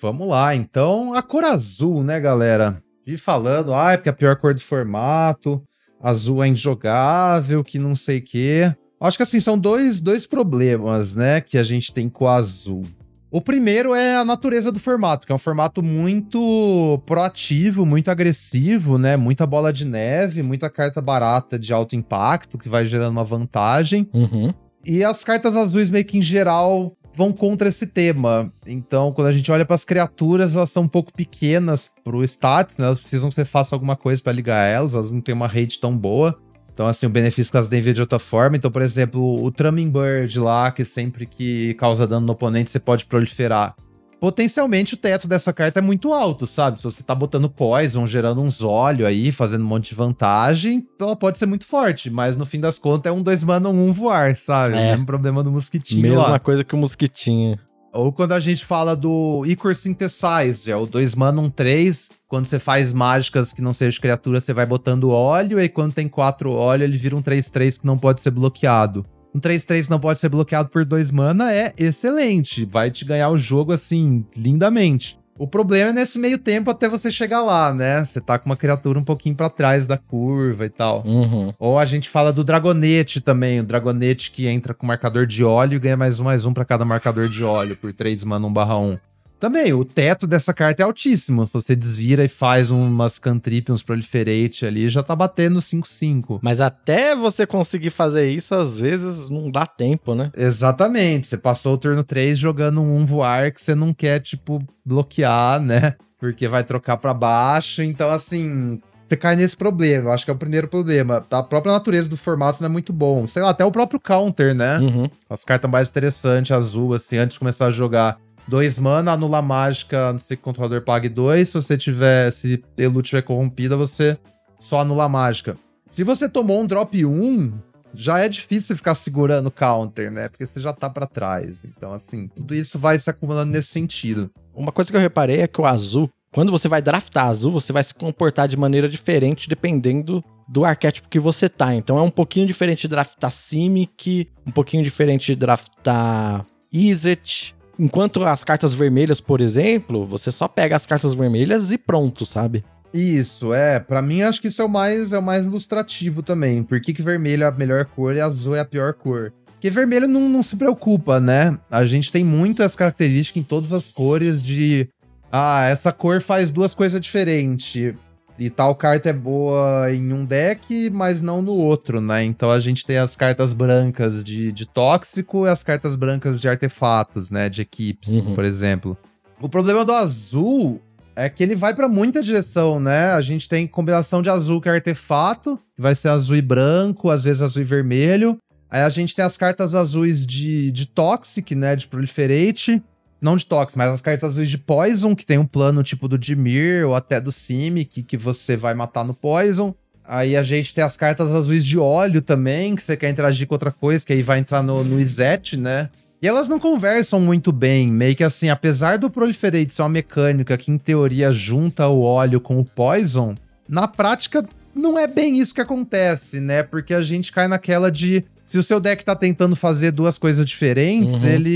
Vamos 0.00 0.28
lá, 0.28 0.54
então, 0.54 1.12
a 1.12 1.22
cor 1.22 1.44
azul, 1.44 2.02
né, 2.02 2.18
galera? 2.18 2.82
E 3.06 3.18
falando, 3.18 3.74
ah, 3.74 3.92
é 3.92 3.96
porque 3.98 4.08
a 4.08 4.14
pior 4.14 4.34
cor 4.36 4.54
do 4.54 4.60
formato, 4.60 5.62
azul 6.02 6.42
é 6.42 6.48
injogável, 6.48 7.62
que 7.62 7.78
não 7.78 7.94
sei 7.94 8.18
o 8.18 8.24
quê. 8.24 8.74
Acho 8.98 9.18
que 9.18 9.22
assim, 9.22 9.40
são 9.40 9.58
dois, 9.58 10.00
dois 10.00 10.26
problemas, 10.26 11.14
né, 11.14 11.42
que 11.42 11.58
a 11.58 11.62
gente 11.62 11.92
tem 11.92 12.08
com 12.08 12.24
o 12.24 12.28
azul. 12.28 12.86
O 13.30 13.42
primeiro 13.42 13.94
é 13.94 14.16
a 14.16 14.24
natureza 14.24 14.72
do 14.72 14.80
formato, 14.80 15.26
que 15.26 15.32
é 15.32 15.34
um 15.34 15.38
formato 15.38 15.82
muito 15.82 17.00
proativo, 17.06 17.86
muito 17.86 18.10
agressivo, 18.10 18.98
né? 18.98 19.16
Muita 19.16 19.46
bola 19.46 19.72
de 19.72 19.84
neve, 19.84 20.42
muita 20.42 20.68
carta 20.68 21.00
barata 21.00 21.56
de 21.56 21.72
alto 21.72 21.94
impacto, 21.94 22.58
que 22.58 22.68
vai 22.68 22.84
gerando 22.84 23.12
uma 23.12 23.22
vantagem. 23.22 24.08
Uhum. 24.12 24.52
E 24.84 25.04
as 25.04 25.22
cartas 25.22 25.56
azuis, 25.56 25.90
meio 25.90 26.04
que 26.04 26.18
em 26.18 26.22
geral, 26.22 26.96
vão 27.12 27.32
contra 27.32 27.68
esse 27.68 27.86
tema. 27.86 28.52
Então, 28.66 29.12
quando 29.12 29.28
a 29.28 29.32
gente 29.32 29.50
olha 29.50 29.64
para 29.64 29.74
as 29.74 29.84
criaturas, 29.84 30.54
elas 30.54 30.70
são 30.70 30.84
um 30.84 30.88
pouco 30.88 31.12
pequenas 31.12 31.90
pro 32.04 32.24
status, 32.24 32.78
né? 32.78 32.86
Elas 32.86 33.00
precisam 33.00 33.28
que 33.28 33.34
você 33.34 33.44
faça 33.44 33.74
alguma 33.74 33.96
coisa 33.96 34.22
para 34.22 34.32
ligar 34.32 34.64
elas, 34.66 34.94
elas 34.94 35.10
não 35.10 35.20
têm 35.20 35.34
uma 35.34 35.48
rede 35.48 35.78
tão 35.78 35.96
boa. 35.96 36.38
Então, 36.72 36.86
assim, 36.86 37.06
o 37.06 37.10
benefício 37.10 37.50
que 37.50 37.56
elas 37.56 37.68
têm 37.68 37.82
de 37.82 38.00
outra 38.00 38.18
forma. 38.18 38.56
Então, 38.56 38.70
por 38.70 38.80
exemplo, 38.80 39.42
o 39.44 39.50
Trumming 39.50 39.90
Bird 39.90 40.38
lá, 40.40 40.70
que 40.70 40.84
sempre 40.84 41.26
que 41.26 41.74
causa 41.74 42.06
dano 42.06 42.26
no 42.26 42.32
oponente, 42.32 42.70
você 42.70 42.80
pode 42.80 43.04
proliferar 43.04 43.74
potencialmente 44.20 44.94
o 44.94 44.96
teto 44.96 45.26
dessa 45.26 45.52
carta 45.52 45.80
é 45.80 45.82
muito 45.82 46.12
alto, 46.12 46.46
sabe? 46.46 46.78
Se 46.78 46.84
você 46.84 47.02
tá 47.02 47.14
botando 47.14 47.48
poison, 47.48 48.06
gerando 48.06 48.42
uns 48.42 48.62
olhos 48.62 49.06
aí, 49.06 49.32
fazendo 49.32 49.64
um 49.64 49.66
monte 49.66 49.88
de 49.88 49.94
vantagem, 49.94 50.86
ela 51.00 51.16
pode 51.16 51.38
ser 51.38 51.46
muito 51.46 51.64
forte, 51.64 52.10
mas 52.10 52.36
no 52.36 52.44
fim 52.44 52.60
das 52.60 52.78
contas 52.78 53.10
é 53.10 53.14
um 53.14 53.22
dois 53.22 53.42
mana, 53.42 53.70
um 53.70 53.92
voar, 53.92 54.36
sabe? 54.36 54.76
É. 54.76 54.78
O 54.78 54.90
mesmo 54.90 55.06
problema 55.06 55.42
do 55.42 55.50
mosquitinho 55.50 56.02
Mesma 56.02 56.28
lá. 56.28 56.38
coisa 56.38 56.62
que 56.62 56.74
o 56.74 56.78
mosquitinho. 56.78 57.58
Ou 57.92 58.12
quando 58.12 58.32
a 58.32 58.40
gente 58.40 58.64
fala 58.64 58.94
do 58.94 59.42
Icor 59.46 59.74
Synthesize, 59.74 60.70
é 60.70 60.76
o 60.76 60.86
2 60.86 61.16
mana, 61.16 61.40
um 61.40 61.50
3. 61.50 62.08
Quando 62.28 62.46
você 62.46 62.60
faz 62.60 62.92
mágicas 62.92 63.52
que 63.52 63.60
não 63.60 63.72
seja 63.72 64.00
criatura, 64.00 64.40
você 64.40 64.52
vai 64.52 64.64
botando 64.64 65.10
óleo, 65.10 65.60
e 65.60 65.68
quando 65.68 65.92
tem 65.92 66.06
4 66.06 66.52
óleo, 66.52 66.84
ele 66.84 66.96
vira 66.96 67.16
um 67.16 67.22
3-3 67.22 67.80
que 67.80 67.86
não 67.86 67.98
pode 67.98 68.20
ser 68.20 68.30
bloqueado 68.30 69.04
um 69.34 69.40
3-3 69.40 69.88
não 69.88 70.00
pode 70.00 70.18
ser 70.18 70.28
bloqueado 70.28 70.68
por 70.68 70.84
2 70.84 71.10
mana 71.10 71.52
é 71.52 71.72
excelente. 71.76 72.64
Vai 72.64 72.90
te 72.90 73.04
ganhar 73.04 73.30
o 73.30 73.38
jogo 73.38 73.72
assim, 73.72 74.24
lindamente. 74.36 75.18
O 75.38 75.46
problema 75.46 75.88
é 75.88 75.92
nesse 75.94 76.18
meio 76.18 76.36
tempo 76.36 76.70
até 76.70 76.86
você 76.86 77.10
chegar 77.10 77.40
lá, 77.40 77.72
né? 77.72 78.04
Você 78.04 78.20
tá 78.20 78.38
com 78.38 78.44
uma 78.44 78.58
criatura 78.58 78.98
um 78.98 79.02
pouquinho 79.02 79.34
para 79.34 79.48
trás 79.48 79.86
da 79.86 79.96
curva 79.96 80.66
e 80.66 80.68
tal. 80.68 81.02
Uhum. 81.06 81.54
Ou 81.58 81.78
a 81.78 81.86
gente 81.86 82.10
fala 82.10 82.30
do 82.30 82.44
Dragonete 82.44 83.22
também, 83.22 83.58
o 83.58 83.64
Dragonete 83.64 84.32
que 84.32 84.46
entra 84.46 84.74
com 84.74 84.86
marcador 84.86 85.26
de 85.26 85.42
óleo 85.42 85.76
e 85.76 85.78
ganha 85.78 85.96
mais 85.96 86.20
um, 86.20 86.24
mais 86.24 86.44
um 86.44 86.52
para 86.52 86.66
cada 86.66 86.84
marcador 86.84 87.26
de 87.26 87.42
óleo, 87.42 87.74
por 87.74 87.90
3 87.90 88.22
mana 88.22 88.46
1 88.46 88.52
barra 88.52 88.76
1. 88.76 88.98
Também, 89.40 89.72
o 89.72 89.86
teto 89.86 90.26
dessa 90.26 90.52
carta 90.52 90.82
é 90.82 90.84
altíssimo. 90.84 91.46
Se 91.46 91.54
você 91.54 91.74
desvira 91.74 92.22
e 92.22 92.28
faz 92.28 92.70
umas 92.70 93.18
cantrip, 93.18 93.72
uns 93.72 93.82
proliferate 93.82 94.66
ali, 94.66 94.90
já 94.90 95.02
tá 95.02 95.16
batendo 95.16 95.60
5-5. 95.60 96.38
Mas 96.42 96.60
até 96.60 97.16
você 97.16 97.46
conseguir 97.46 97.88
fazer 97.88 98.30
isso, 98.30 98.54
às 98.54 98.76
vezes 98.76 99.30
não 99.30 99.50
dá 99.50 99.66
tempo, 99.66 100.14
né? 100.14 100.30
Exatamente. 100.36 101.26
Você 101.26 101.38
passou 101.38 101.74
o 101.74 101.78
turno 101.78 102.04
3 102.04 102.38
jogando 102.38 102.82
um 102.82 103.06
voar 103.06 103.50
que 103.50 103.62
você 103.62 103.74
não 103.74 103.94
quer, 103.94 104.20
tipo, 104.20 104.62
bloquear, 104.84 105.58
né? 105.58 105.94
Porque 106.18 106.46
vai 106.46 106.62
trocar 106.62 106.98
para 106.98 107.14
baixo. 107.14 107.82
Então, 107.82 108.10
assim, 108.10 108.78
você 109.06 109.16
cai 109.16 109.34
nesse 109.36 109.56
problema. 109.56 110.10
Eu 110.10 110.12
acho 110.12 110.24
que 110.24 110.30
é 110.30 110.34
o 110.34 110.38
primeiro 110.38 110.68
problema. 110.68 111.26
A 111.30 111.42
própria 111.42 111.72
natureza 111.72 112.10
do 112.10 112.16
formato 112.16 112.60
não 112.60 112.68
é 112.68 112.72
muito 112.72 112.92
bom. 112.92 113.26
Sei 113.26 113.40
lá, 113.42 113.50
até 113.50 113.64
o 113.64 113.72
próprio 113.72 113.98
counter, 113.98 114.54
né? 114.54 114.78
Uhum. 114.78 115.10
As 115.28 115.44
cartas 115.44 115.70
mais 115.70 115.88
interessantes, 115.88 116.52
azul, 116.52 116.92
assim, 116.92 117.16
antes 117.16 117.34
de 117.34 117.38
começar 117.38 117.66
a 117.66 117.70
jogar. 117.70 118.18
Dois 118.50 118.80
mana, 118.80 119.12
anula 119.12 119.40
mágica, 119.40 120.10
não 120.10 120.18
sei 120.18 120.36
que 120.36 120.40
o 120.40 120.44
controlador 120.44 120.82
pague 120.82 121.08
dois. 121.08 121.50
Se 121.50 121.54
você 121.54 121.78
tiver, 121.78 122.32
se 122.32 122.60
Elu 122.76 123.00
tiver 123.00 123.22
corrompida, 123.22 123.76
você 123.76 124.18
só 124.58 124.80
anula 124.80 125.08
mágica. 125.08 125.56
Se 125.86 126.02
você 126.02 126.28
tomou 126.28 126.60
um 126.60 126.66
drop 126.66 127.06
1, 127.06 127.52
já 127.94 128.18
é 128.18 128.28
difícil 128.28 128.76
ficar 128.76 128.96
segurando 128.96 129.52
counter, 129.52 130.10
né? 130.10 130.28
Porque 130.28 130.44
você 130.44 130.60
já 130.60 130.72
tá 130.72 130.90
para 130.90 131.06
trás. 131.06 131.64
Então, 131.64 131.92
assim, 131.92 132.26
tudo 132.26 132.52
isso 132.52 132.76
vai 132.76 132.98
se 132.98 133.08
acumulando 133.08 133.52
nesse 133.52 133.68
sentido. 133.68 134.28
Uma 134.52 134.72
coisa 134.72 134.90
que 134.90 134.96
eu 134.96 135.00
reparei 135.00 135.42
é 135.42 135.46
que 135.46 135.60
o 135.60 135.64
azul, 135.64 136.10
quando 136.32 136.50
você 136.50 136.66
vai 136.66 136.82
draftar 136.82 137.26
azul, 137.26 137.52
você 137.52 137.72
vai 137.72 137.84
se 137.84 137.94
comportar 137.94 138.48
de 138.48 138.56
maneira 138.56 138.88
diferente 138.88 139.48
dependendo 139.48 140.24
do 140.48 140.64
arquétipo 140.64 141.08
que 141.08 141.20
você 141.20 141.48
tá. 141.48 141.72
Então 141.72 141.96
é 141.96 142.02
um 142.02 142.10
pouquinho 142.10 142.48
diferente 142.48 142.82
de 142.82 142.88
draftar 142.88 143.30
Simic, 143.30 144.28
um 144.44 144.50
pouquinho 144.50 144.82
diferente 144.82 145.26
de 145.26 145.36
draftar 145.36 146.44
Izzet, 146.72 147.54
Enquanto 147.80 148.22
as 148.22 148.44
cartas 148.44 148.74
vermelhas, 148.74 149.22
por 149.22 149.40
exemplo, 149.40 150.06
você 150.06 150.30
só 150.30 150.46
pega 150.46 150.76
as 150.76 150.84
cartas 150.84 151.14
vermelhas 151.14 151.72
e 151.72 151.78
pronto, 151.78 152.26
sabe? 152.26 152.62
Isso, 152.92 153.54
é. 153.54 153.80
Para 153.80 154.02
mim, 154.02 154.20
acho 154.20 154.38
que 154.38 154.48
isso 154.48 154.60
é 154.60 154.64
o 154.66 154.68
mais, 154.68 155.14
é 155.14 155.18
o 155.18 155.22
mais 155.22 155.46
ilustrativo 155.46 156.22
também. 156.22 156.62
Por 156.62 156.78
que, 156.78 156.92
que 156.92 157.00
vermelho 157.00 157.44
é 157.44 157.46
a 157.46 157.50
melhor 157.50 157.86
cor 157.86 158.14
e 158.14 158.20
azul 158.20 158.54
é 158.54 158.60
a 158.60 158.66
pior 158.66 158.92
cor? 158.92 159.32
Porque 159.46 159.70
vermelho 159.70 160.06
não, 160.06 160.28
não 160.28 160.42
se 160.42 160.58
preocupa, 160.58 161.18
né? 161.18 161.58
A 161.70 161.86
gente 161.86 162.12
tem 162.12 162.22
muito 162.22 162.62
essa 162.62 162.76
característica 162.76 163.38
em 163.38 163.42
todas 163.42 163.72
as 163.72 163.90
cores 163.90 164.42
de. 164.42 164.86
Ah, 165.32 165.64
essa 165.64 165.90
cor 165.90 166.20
faz 166.20 166.52
duas 166.52 166.74
coisas 166.74 167.00
diferentes 167.00 167.94
e 168.40 168.48
tal 168.48 168.74
carta 168.74 169.10
é 169.10 169.12
boa 169.12 169.92
em 169.92 170.14
um 170.14 170.24
deck, 170.24 170.88
mas 170.88 171.20
não 171.20 171.42
no 171.42 171.52
outro, 171.52 172.00
né? 172.00 172.24
Então 172.24 172.50
a 172.50 172.58
gente 172.58 172.86
tem 172.86 172.96
as 172.96 173.14
cartas 173.14 173.52
brancas 173.52 174.24
de, 174.24 174.50
de 174.50 174.66
tóxico 174.66 175.46
e 175.46 175.50
as 175.50 175.62
cartas 175.62 175.94
brancas 175.94 176.40
de 176.40 176.48
artefatos, 176.48 177.30
né? 177.30 177.50
De 177.50 177.60
equipes, 177.60 178.16
uhum. 178.16 178.34
por 178.34 178.42
exemplo. 178.42 178.96
O 179.38 179.48
problema 179.48 179.84
do 179.84 179.92
azul 179.92 180.80
é 181.14 181.28
que 181.28 181.42
ele 181.42 181.54
vai 181.54 181.74
para 181.74 181.86
muita 181.86 182.22
direção, 182.22 182.80
né? 182.80 183.12
A 183.12 183.20
gente 183.20 183.46
tem 183.46 183.66
combinação 183.66 184.22
de 184.22 184.30
azul 184.30 184.58
que 184.58 184.70
é 184.70 184.72
artefato, 184.72 185.58
que 185.76 185.82
vai 185.82 185.94
ser 185.94 186.08
azul 186.08 186.36
e 186.36 186.42
branco, 186.42 187.10
às 187.10 187.22
vezes 187.22 187.42
azul 187.42 187.60
e 187.60 187.64
vermelho. 187.64 188.38
Aí 188.70 188.80
a 188.80 188.88
gente 188.88 189.14
tem 189.14 189.24
as 189.24 189.36
cartas 189.36 189.74
azuis 189.74 190.24
de, 190.24 190.72
de 190.72 190.86
Toxic, 190.86 191.54
né? 191.54 191.76
De 191.76 191.86
Proliferate. 191.86 192.82
Não 193.20 193.36
de 193.36 193.44
Tox, 193.44 193.74
mas 193.76 193.92
as 193.92 194.00
cartas 194.00 194.32
azuis 194.32 194.48
de 194.48 194.56
Poison, 194.56 195.14
que 195.14 195.26
tem 195.26 195.38
um 195.38 195.46
plano 195.46 195.82
tipo 195.82 196.08
do 196.08 196.18
Dimir 196.18 196.86
ou 196.86 196.94
até 196.94 197.20
do 197.20 197.30
Simic, 197.30 198.02
que 198.02 198.16
você 198.16 198.56
vai 198.56 198.74
matar 198.74 199.04
no 199.04 199.12
Poison. 199.12 199.74
Aí 200.04 200.36
a 200.36 200.42
gente 200.42 200.74
tem 200.74 200.82
as 200.82 200.96
cartas 200.96 201.30
azuis 201.30 201.64
de 201.64 201.78
óleo 201.78 202.22
também, 202.22 202.74
que 202.74 202.82
você 202.82 202.96
quer 202.96 203.10
interagir 203.10 203.46
com 203.46 203.54
outra 203.54 203.70
coisa, 203.70 204.04
que 204.04 204.12
aí 204.12 204.22
vai 204.22 204.38
entrar 204.38 204.62
no, 204.62 204.82
no 204.82 205.00
Izet, 205.00 205.56
né? 205.56 205.90
E 206.22 206.28
elas 206.28 206.48
não 206.48 206.58
conversam 206.58 207.20
muito 207.20 207.50
bem, 207.50 207.88
meio 207.88 208.14
que 208.14 208.24
assim, 208.24 208.50
apesar 208.50 208.98
do 208.98 209.08
Proliferate 209.08 209.72
ser 209.72 209.82
uma 209.82 209.88
mecânica 209.88 210.56
que 210.58 210.70
em 210.70 210.76
teoria 210.76 211.32
junta 211.32 211.86
o 211.86 212.02
óleo 212.02 212.40
com 212.40 212.58
o 212.58 212.64
Poison, 212.64 213.34
na 213.68 213.88
prática 213.88 214.46
não 214.74 214.98
é 214.98 215.06
bem 215.06 215.38
isso 215.38 215.54
que 215.54 215.60
acontece, 215.60 216.40
né? 216.40 216.62
Porque 216.62 216.92
a 216.92 217.02
gente 217.02 217.32
cai 217.32 217.48
naquela 217.48 217.90
de 217.90 218.24
se 218.44 218.58
o 218.58 218.62
seu 218.62 218.80
deck 218.80 219.04
tá 219.04 219.14
tentando 219.14 219.56
fazer 219.56 219.92
duas 219.92 220.18
coisas 220.18 220.44
diferentes, 220.44 221.22
uhum. 221.22 221.28
ele 221.28 221.50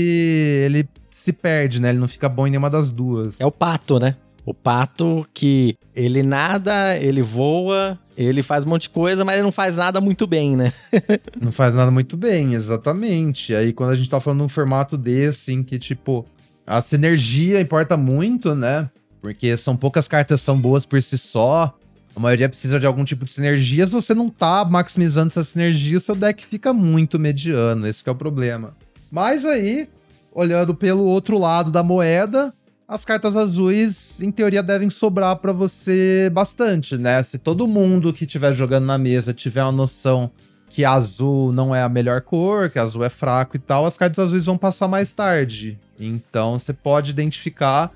ele 0.65 0.89
se 1.15 1.31
perde, 1.31 1.81
né? 1.81 1.89
Ele 1.89 1.97
não 1.97 2.09
fica 2.09 2.27
bom 2.27 2.45
em 2.45 2.49
nenhuma 2.49 2.69
das 2.69 2.91
duas. 2.91 3.35
É 3.39 3.45
o 3.45 3.51
pato, 3.51 3.97
né? 4.01 4.17
O 4.45 4.53
pato 4.53 5.25
que 5.33 5.77
ele 5.95 6.21
nada, 6.21 6.97
ele 6.97 7.21
voa, 7.21 7.97
ele 8.17 8.43
faz 8.43 8.65
um 8.65 8.67
monte 8.67 8.83
de 8.83 8.89
coisa, 8.89 9.23
mas 9.23 9.35
ele 9.35 9.43
não 9.45 9.51
faz 9.51 9.77
nada 9.77 10.01
muito 10.01 10.27
bem, 10.27 10.57
né? 10.57 10.73
não 11.41 11.53
faz 11.53 11.73
nada 11.73 11.89
muito 11.89 12.17
bem, 12.17 12.53
exatamente. 12.53 13.55
Aí 13.55 13.71
quando 13.71 13.91
a 13.91 13.95
gente 13.95 14.09
tá 14.09 14.19
falando 14.19 14.39
num 14.41 14.49
formato 14.49 14.97
desse, 14.97 15.53
em 15.53 15.63
que, 15.63 15.79
tipo, 15.79 16.25
a 16.67 16.81
sinergia 16.81 17.61
importa 17.61 17.95
muito, 17.95 18.53
né? 18.53 18.89
Porque 19.21 19.55
são 19.55 19.77
poucas 19.77 20.09
cartas 20.09 20.41
são 20.41 20.59
boas 20.59 20.85
por 20.85 21.01
si 21.01 21.17
só. 21.17 21.73
A 22.13 22.19
maioria 22.19 22.49
precisa 22.49 22.77
de 22.77 22.85
algum 22.85 23.05
tipo 23.05 23.23
de 23.23 23.31
sinergia. 23.31 23.87
Se 23.87 23.93
você 23.93 24.13
não 24.13 24.29
tá 24.29 24.65
maximizando 24.65 25.29
essa 25.29 25.45
sinergia, 25.45 25.97
seu 25.97 26.13
deck 26.13 26.45
fica 26.45 26.73
muito 26.73 27.17
mediano. 27.17 27.87
Esse 27.87 28.03
é 28.05 28.11
o 28.11 28.15
problema. 28.15 28.75
Mas 29.09 29.45
aí, 29.45 29.87
olhando 30.35 30.75
pelo 30.75 31.05
outro 31.05 31.39
lado 31.39 31.71
da 31.71 31.81
moeda, 31.81 32.53
as 32.87 33.05
cartas 33.05 33.35
azuis, 33.35 34.21
em 34.21 34.29
teoria, 34.29 34.61
devem 34.61 34.89
sobrar 34.89 35.37
para 35.37 35.53
você 35.53 36.29
bastante, 36.31 36.97
né? 36.97 37.23
Se 37.23 37.39
todo 37.39 37.67
mundo 37.67 38.13
que 38.13 38.25
estiver 38.25 38.53
jogando 38.53 38.85
na 38.85 38.97
mesa 38.97 39.33
tiver 39.33 39.63
uma 39.63 39.71
noção 39.71 40.29
que 40.69 40.83
azul 40.83 41.53
não 41.53 41.73
é 41.73 41.81
a 41.81 41.89
melhor 41.89 42.21
cor, 42.21 42.69
que 42.69 42.77
azul 42.77 43.03
é 43.03 43.09
fraco 43.09 43.55
e 43.55 43.59
tal, 43.59 43.85
as 43.85 43.97
cartas 43.97 44.19
azuis 44.19 44.45
vão 44.45 44.57
passar 44.57 44.87
mais 44.87 45.13
tarde. 45.13 45.79
Então 45.97 46.59
você 46.59 46.73
pode 46.73 47.11
identificar 47.11 47.91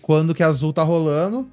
quando 0.00 0.34
que 0.34 0.42
azul 0.42 0.72
tá 0.72 0.82
rolando 0.82 1.46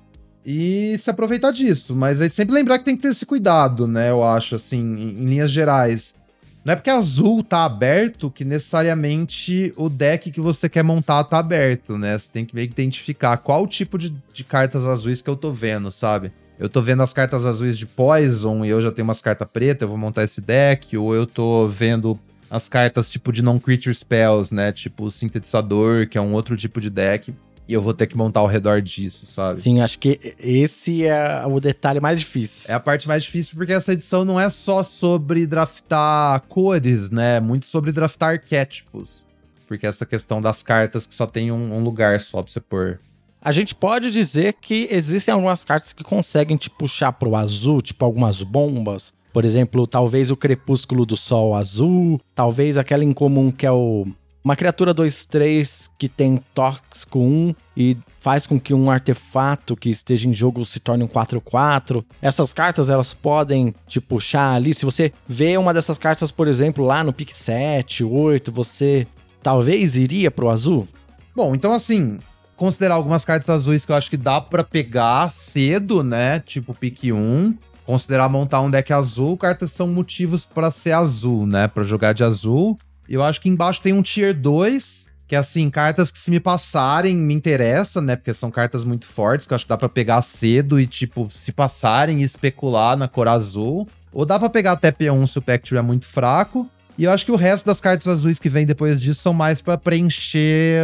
e 0.45 0.97
se 0.97 1.09
aproveitar 1.09 1.51
disso. 1.51 1.95
Mas 1.95 2.21
aí 2.21 2.29
sempre 2.29 2.55
lembrar 2.55 2.79
que 2.79 2.85
tem 2.85 2.95
que 2.95 3.01
ter 3.01 3.09
esse 3.09 3.25
cuidado, 3.25 3.87
né? 3.87 4.09
Eu 4.09 4.23
acho, 4.23 4.55
assim, 4.55 4.79
em, 4.79 5.21
em 5.21 5.25
linhas 5.25 5.51
gerais. 5.51 6.15
Não 6.63 6.73
é 6.73 6.75
porque 6.75 6.89
azul 6.89 7.43
tá 7.43 7.63
aberto 7.63 8.29
que 8.29 8.43
necessariamente 8.43 9.73
o 9.77 9.89
deck 9.89 10.29
que 10.31 10.41
você 10.41 10.67
quer 10.67 10.83
montar 10.83 11.23
tá 11.23 11.39
aberto, 11.39 11.97
né? 11.97 12.17
Você 12.17 12.29
tem 12.31 12.45
que 12.45 12.53
meio 12.53 12.67
que 12.67 12.73
identificar 12.73 13.37
qual 13.37 13.65
tipo 13.65 13.97
de, 13.97 14.13
de 14.33 14.43
cartas 14.43 14.85
azuis 14.85 15.21
que 15.21 15.29
eu 15.29 15.35
tô 15.35 15.51
vendo, 15.51 15.91
sabe? 15.91 16.31
Eu 16.59 16.67
tô 16.67 16.81
vendo 16.81 17.01
as 17.01 17.13
cartas 17.13 17.45
azuis 17.45 17.77
de 17.77 17.85
Poison 17.85 18.65
e 18.65 18.69
eu 18.69 18.81
já 18.81 18.91
tenho 18.91 19.07
umas 19.07 19.21
cartas 19.21 19.47
pretas, 19.51 19.83
eu 19.83 19.87
vou 19.87 19.97
montar 19.97 20.23
esse 20.25 20.41
deck, 20.41 20.97
ou 20.97 21.15
eu 21.15 21.25
tô 21.25 21.67
vendo 21.69 22.19
as 22.49 22.67
cartas 22.67 23.09
tipo 23.09 23.31
de 23.31 23.41
non-creature 23.41 23.95
spells, 23.95 24.53
né? 24.53 24.71
Tipo 24.73 25.05
o 25.05 25.11
Sintetizador, 25.11 26.07
que 26.07 26.17
é 26.17 26.21
um 26.21 26.33
outro 26.33 26.57
tipo 26.57 26.81
de 26.81 26.89
deck 26.89 27.33
e 27.69 27.73
eu 27.73 27.83
vou 27.83 27.93
ter 27.93 28.07
que 28.07 28.17
montar 28.17 28.39
ao 28.39 28.47
redor 28.47 28.81
disso, 28.81 29.27
sabe? 29.27 29.61
Sim, 29.61 29.79
acho 29.79 29.99
que 29.99 30.33
esse 30.39 31.05
é 31.05 31.45
o 31.45 31.59
detalhe 31.59 31.99
mais 31.99 32.19
difícil. 32.19 32.71
É 32.71 32.73
a 32.73 32.79
parte 32.79 33.07
mais 33.07 33.21
difícil 33.21 33.53
porque 33.55 33.71
essa 33.71 33.93
edição 33.93 34.25
não 34.25 34.39
é 34.39 34.49
só 34.49 34.83
sobre 34.83 35.45
draftar 35.45 36.41
cores, 36.47 37.11
né? 37.11 37.39
Muito 37.39 37.67
sobre 37.67 37.91
draftar 37.91 38.31
arquétipos. 38.31 39.23
Porque 39.67 39.85
essa 39.85 40.03
questão 40.03 40.41
das 40.41 40.63
cartas 40.63 41.05
que 41.05 41.13
só 41.13 41.27
tem 41.27 41.51
um, 41.51 41.75
um 41.75 41.83
lugar 41.83 42.19
só 42.19 42.41
pra 42.41 42.51
você 42.51 42.59
pôr. 42.59 42.99
A 43.39 43.51
gente 43.51 43.75
pode 43.75 44.09
dizer 44.09 44.55
que 44.59 44.87
existem 44.89 45.31
algumas 45.31 45.63
cartas 45.63 45.93
que 45.93 46.03
conseguem 46.03 46.57
te 46.57 46.71
puxar 46.71 47.11
pro 47.11 47.35
azul, 47.35 47.83
tipo 47.83 48.03
algumas 48.03 48.41
bombas. 48.41 49.13
Por 49.31 49.45
exemplo, 49.45 49.85
talvez 49.85 50.31
o 50.31 50.35
Crepúsculo 50.35 51.05
do 51.05 51.15
Sol 51.15 51.53
azul, 51.53 52.19
talvez 52.33 52.79
aquela 52.79 53.03
incomum 53.03 53.51
que 53.51 53.67
é 53.67 53.71
o 53.71 54.07
uma 54.43 54.55
criatura 54.55 54.93
2-3 54.93 55.89
que 55.97 56.07
tem 56.07 56.41
tóxico 56.53 57.19
1 57.19 57.53
e 57.75 57.97
faz 58.19 58.45
com 58.45 58.59
que 58.59 58.73
um 58.73 58.89
artefato 58.89 59.75
que 59.75 59.89
esteja 59.89 60.27
em 60.27 60.33
jogo 60.33 60.65
se 60.65 60.79
torne 60.79 61.03
um 61.03 61.07
4-4. 61.07 62.03
Essas 62.21 62.53
cartas 62.53 62.89
elas 62.89 63.13
podem 63.13 63.73
te 63.87 63.99
puxar 64.01 64.53
ali. 64.53 64.73
Se 64.73 64.85
você 64.85 65.11
vê 65.27 65.57
uma 65.57 65.73
dessas 65.73 65.97
cartas, 65.97 66.31
por 66.31 66.47
exemplo, 66.47 66.85
lá 66.85 67.03
no 67.03 67.13
pick 67.13 67.31
7, 67.31 68.03
8, 68.03 68.51
você 68.51 69.07
talvez 69.41 69.95
iria 69.95 70.29
pro 70.31 70.49
azul? 70.49 70.87
Bom, 71.35 71.55
então 71.55 71.73
assim, 71.73 72.19
considerar 72.55 72.95
algumas 72.95 73.23
cartas 73.23 73.49
azuis 73.49 73.85
que 73.85 73.91
eu 73.91 73.95
acho 73.95 74.09
que 74.09 74.17
dá 74.17 74.41
para 74.41 74.63
pegar 74.63 75.31
cedo, 75.31 76.03
né? 76.03 76.39
Tipo 76.39 76.73
pick 76.73 77.05
1. 77.05 77.55
Considerar 77.85 78.29
montar 78.29 78.61
um 78.61 78.69
deck 78.69 78.93
azul, 78.93 79.35
cartas 79.35 79.71
são 79.71 79.87
motivos 79.87 80.45
para 80.45 80.69
ser 80.69 80.91
azul, 80.91 81.47
né? 81.47 81.67
Para 81.67 81.83
jogar 81.83 82.13
de 82.13 82.23
azul. 82.23 82.77
Eu 83.09 83.23
acho 83.23 83.41
que 83.41 83.49
embaixo 83.49 83.81
tem 83.81 83.91
um 83.91 84.03
tier 84.03 84.37
2, 84.37 85.07
que 85.27 85.35
é 85.35 85.39
assim, 85.39 85.67
cartas 85.71 86.11
que 86.11 86.19
se 86.19 86.29
me 86.29 86.39
passarem 86.39 87.15
me 87.15 87.33
interessa, 87.33 87.99
né? 87.99 88.15
Porque 88.15 88.33
são 88.35 88.51
cartas 88.51 88.83
muito 88.83 89.07
fortes, 89.07 89.47
que 89.47 89.53
eu 89.53 89.55
acho 89.55 89.65
que 89.65 89.69
dá 89.69 89.77
pra 89.77 89.89
pegar 89.89 90.21
cedo 90.21 90.79
e, 90.79 90.85
tipo, 90.85 91.27
se 91.35 91.51
passarem 91.51 92.21
e 92.21 92.23
especular 92.23 92.95
na 92.95 93.07
cor 93.07 93.27
azul. 93.27 93.87
Ou 94.13 94.25
dá 94.25 94.37
pra 94.37 94.49
pegar 94.49 94.73
até 94.73 94.91
P1 94.91 95.25
se 95.25 95.39
o 95.39 95.41
pack 95.41 95.63
tiver 95.63 95.81
muito 95.81 96.05
fraco. 96.05 96.69
E 96.99 97.05
eu 97.05 97.11
acho 97.11 97.25
que 97.25 97.31
o 97.31 97.35
resto 97.35 97.65
das 97.65 97.79
cartas 97.79 98.07
azuis 98.07 98.37
que 98.37 98.49
vem 98.49 98.65
depois 98.65 99.01
disso 99.01 99.21
são 99.21 99.33
mais 99.33 99.61
para 99.61 99.77
preencher 99.77 100.83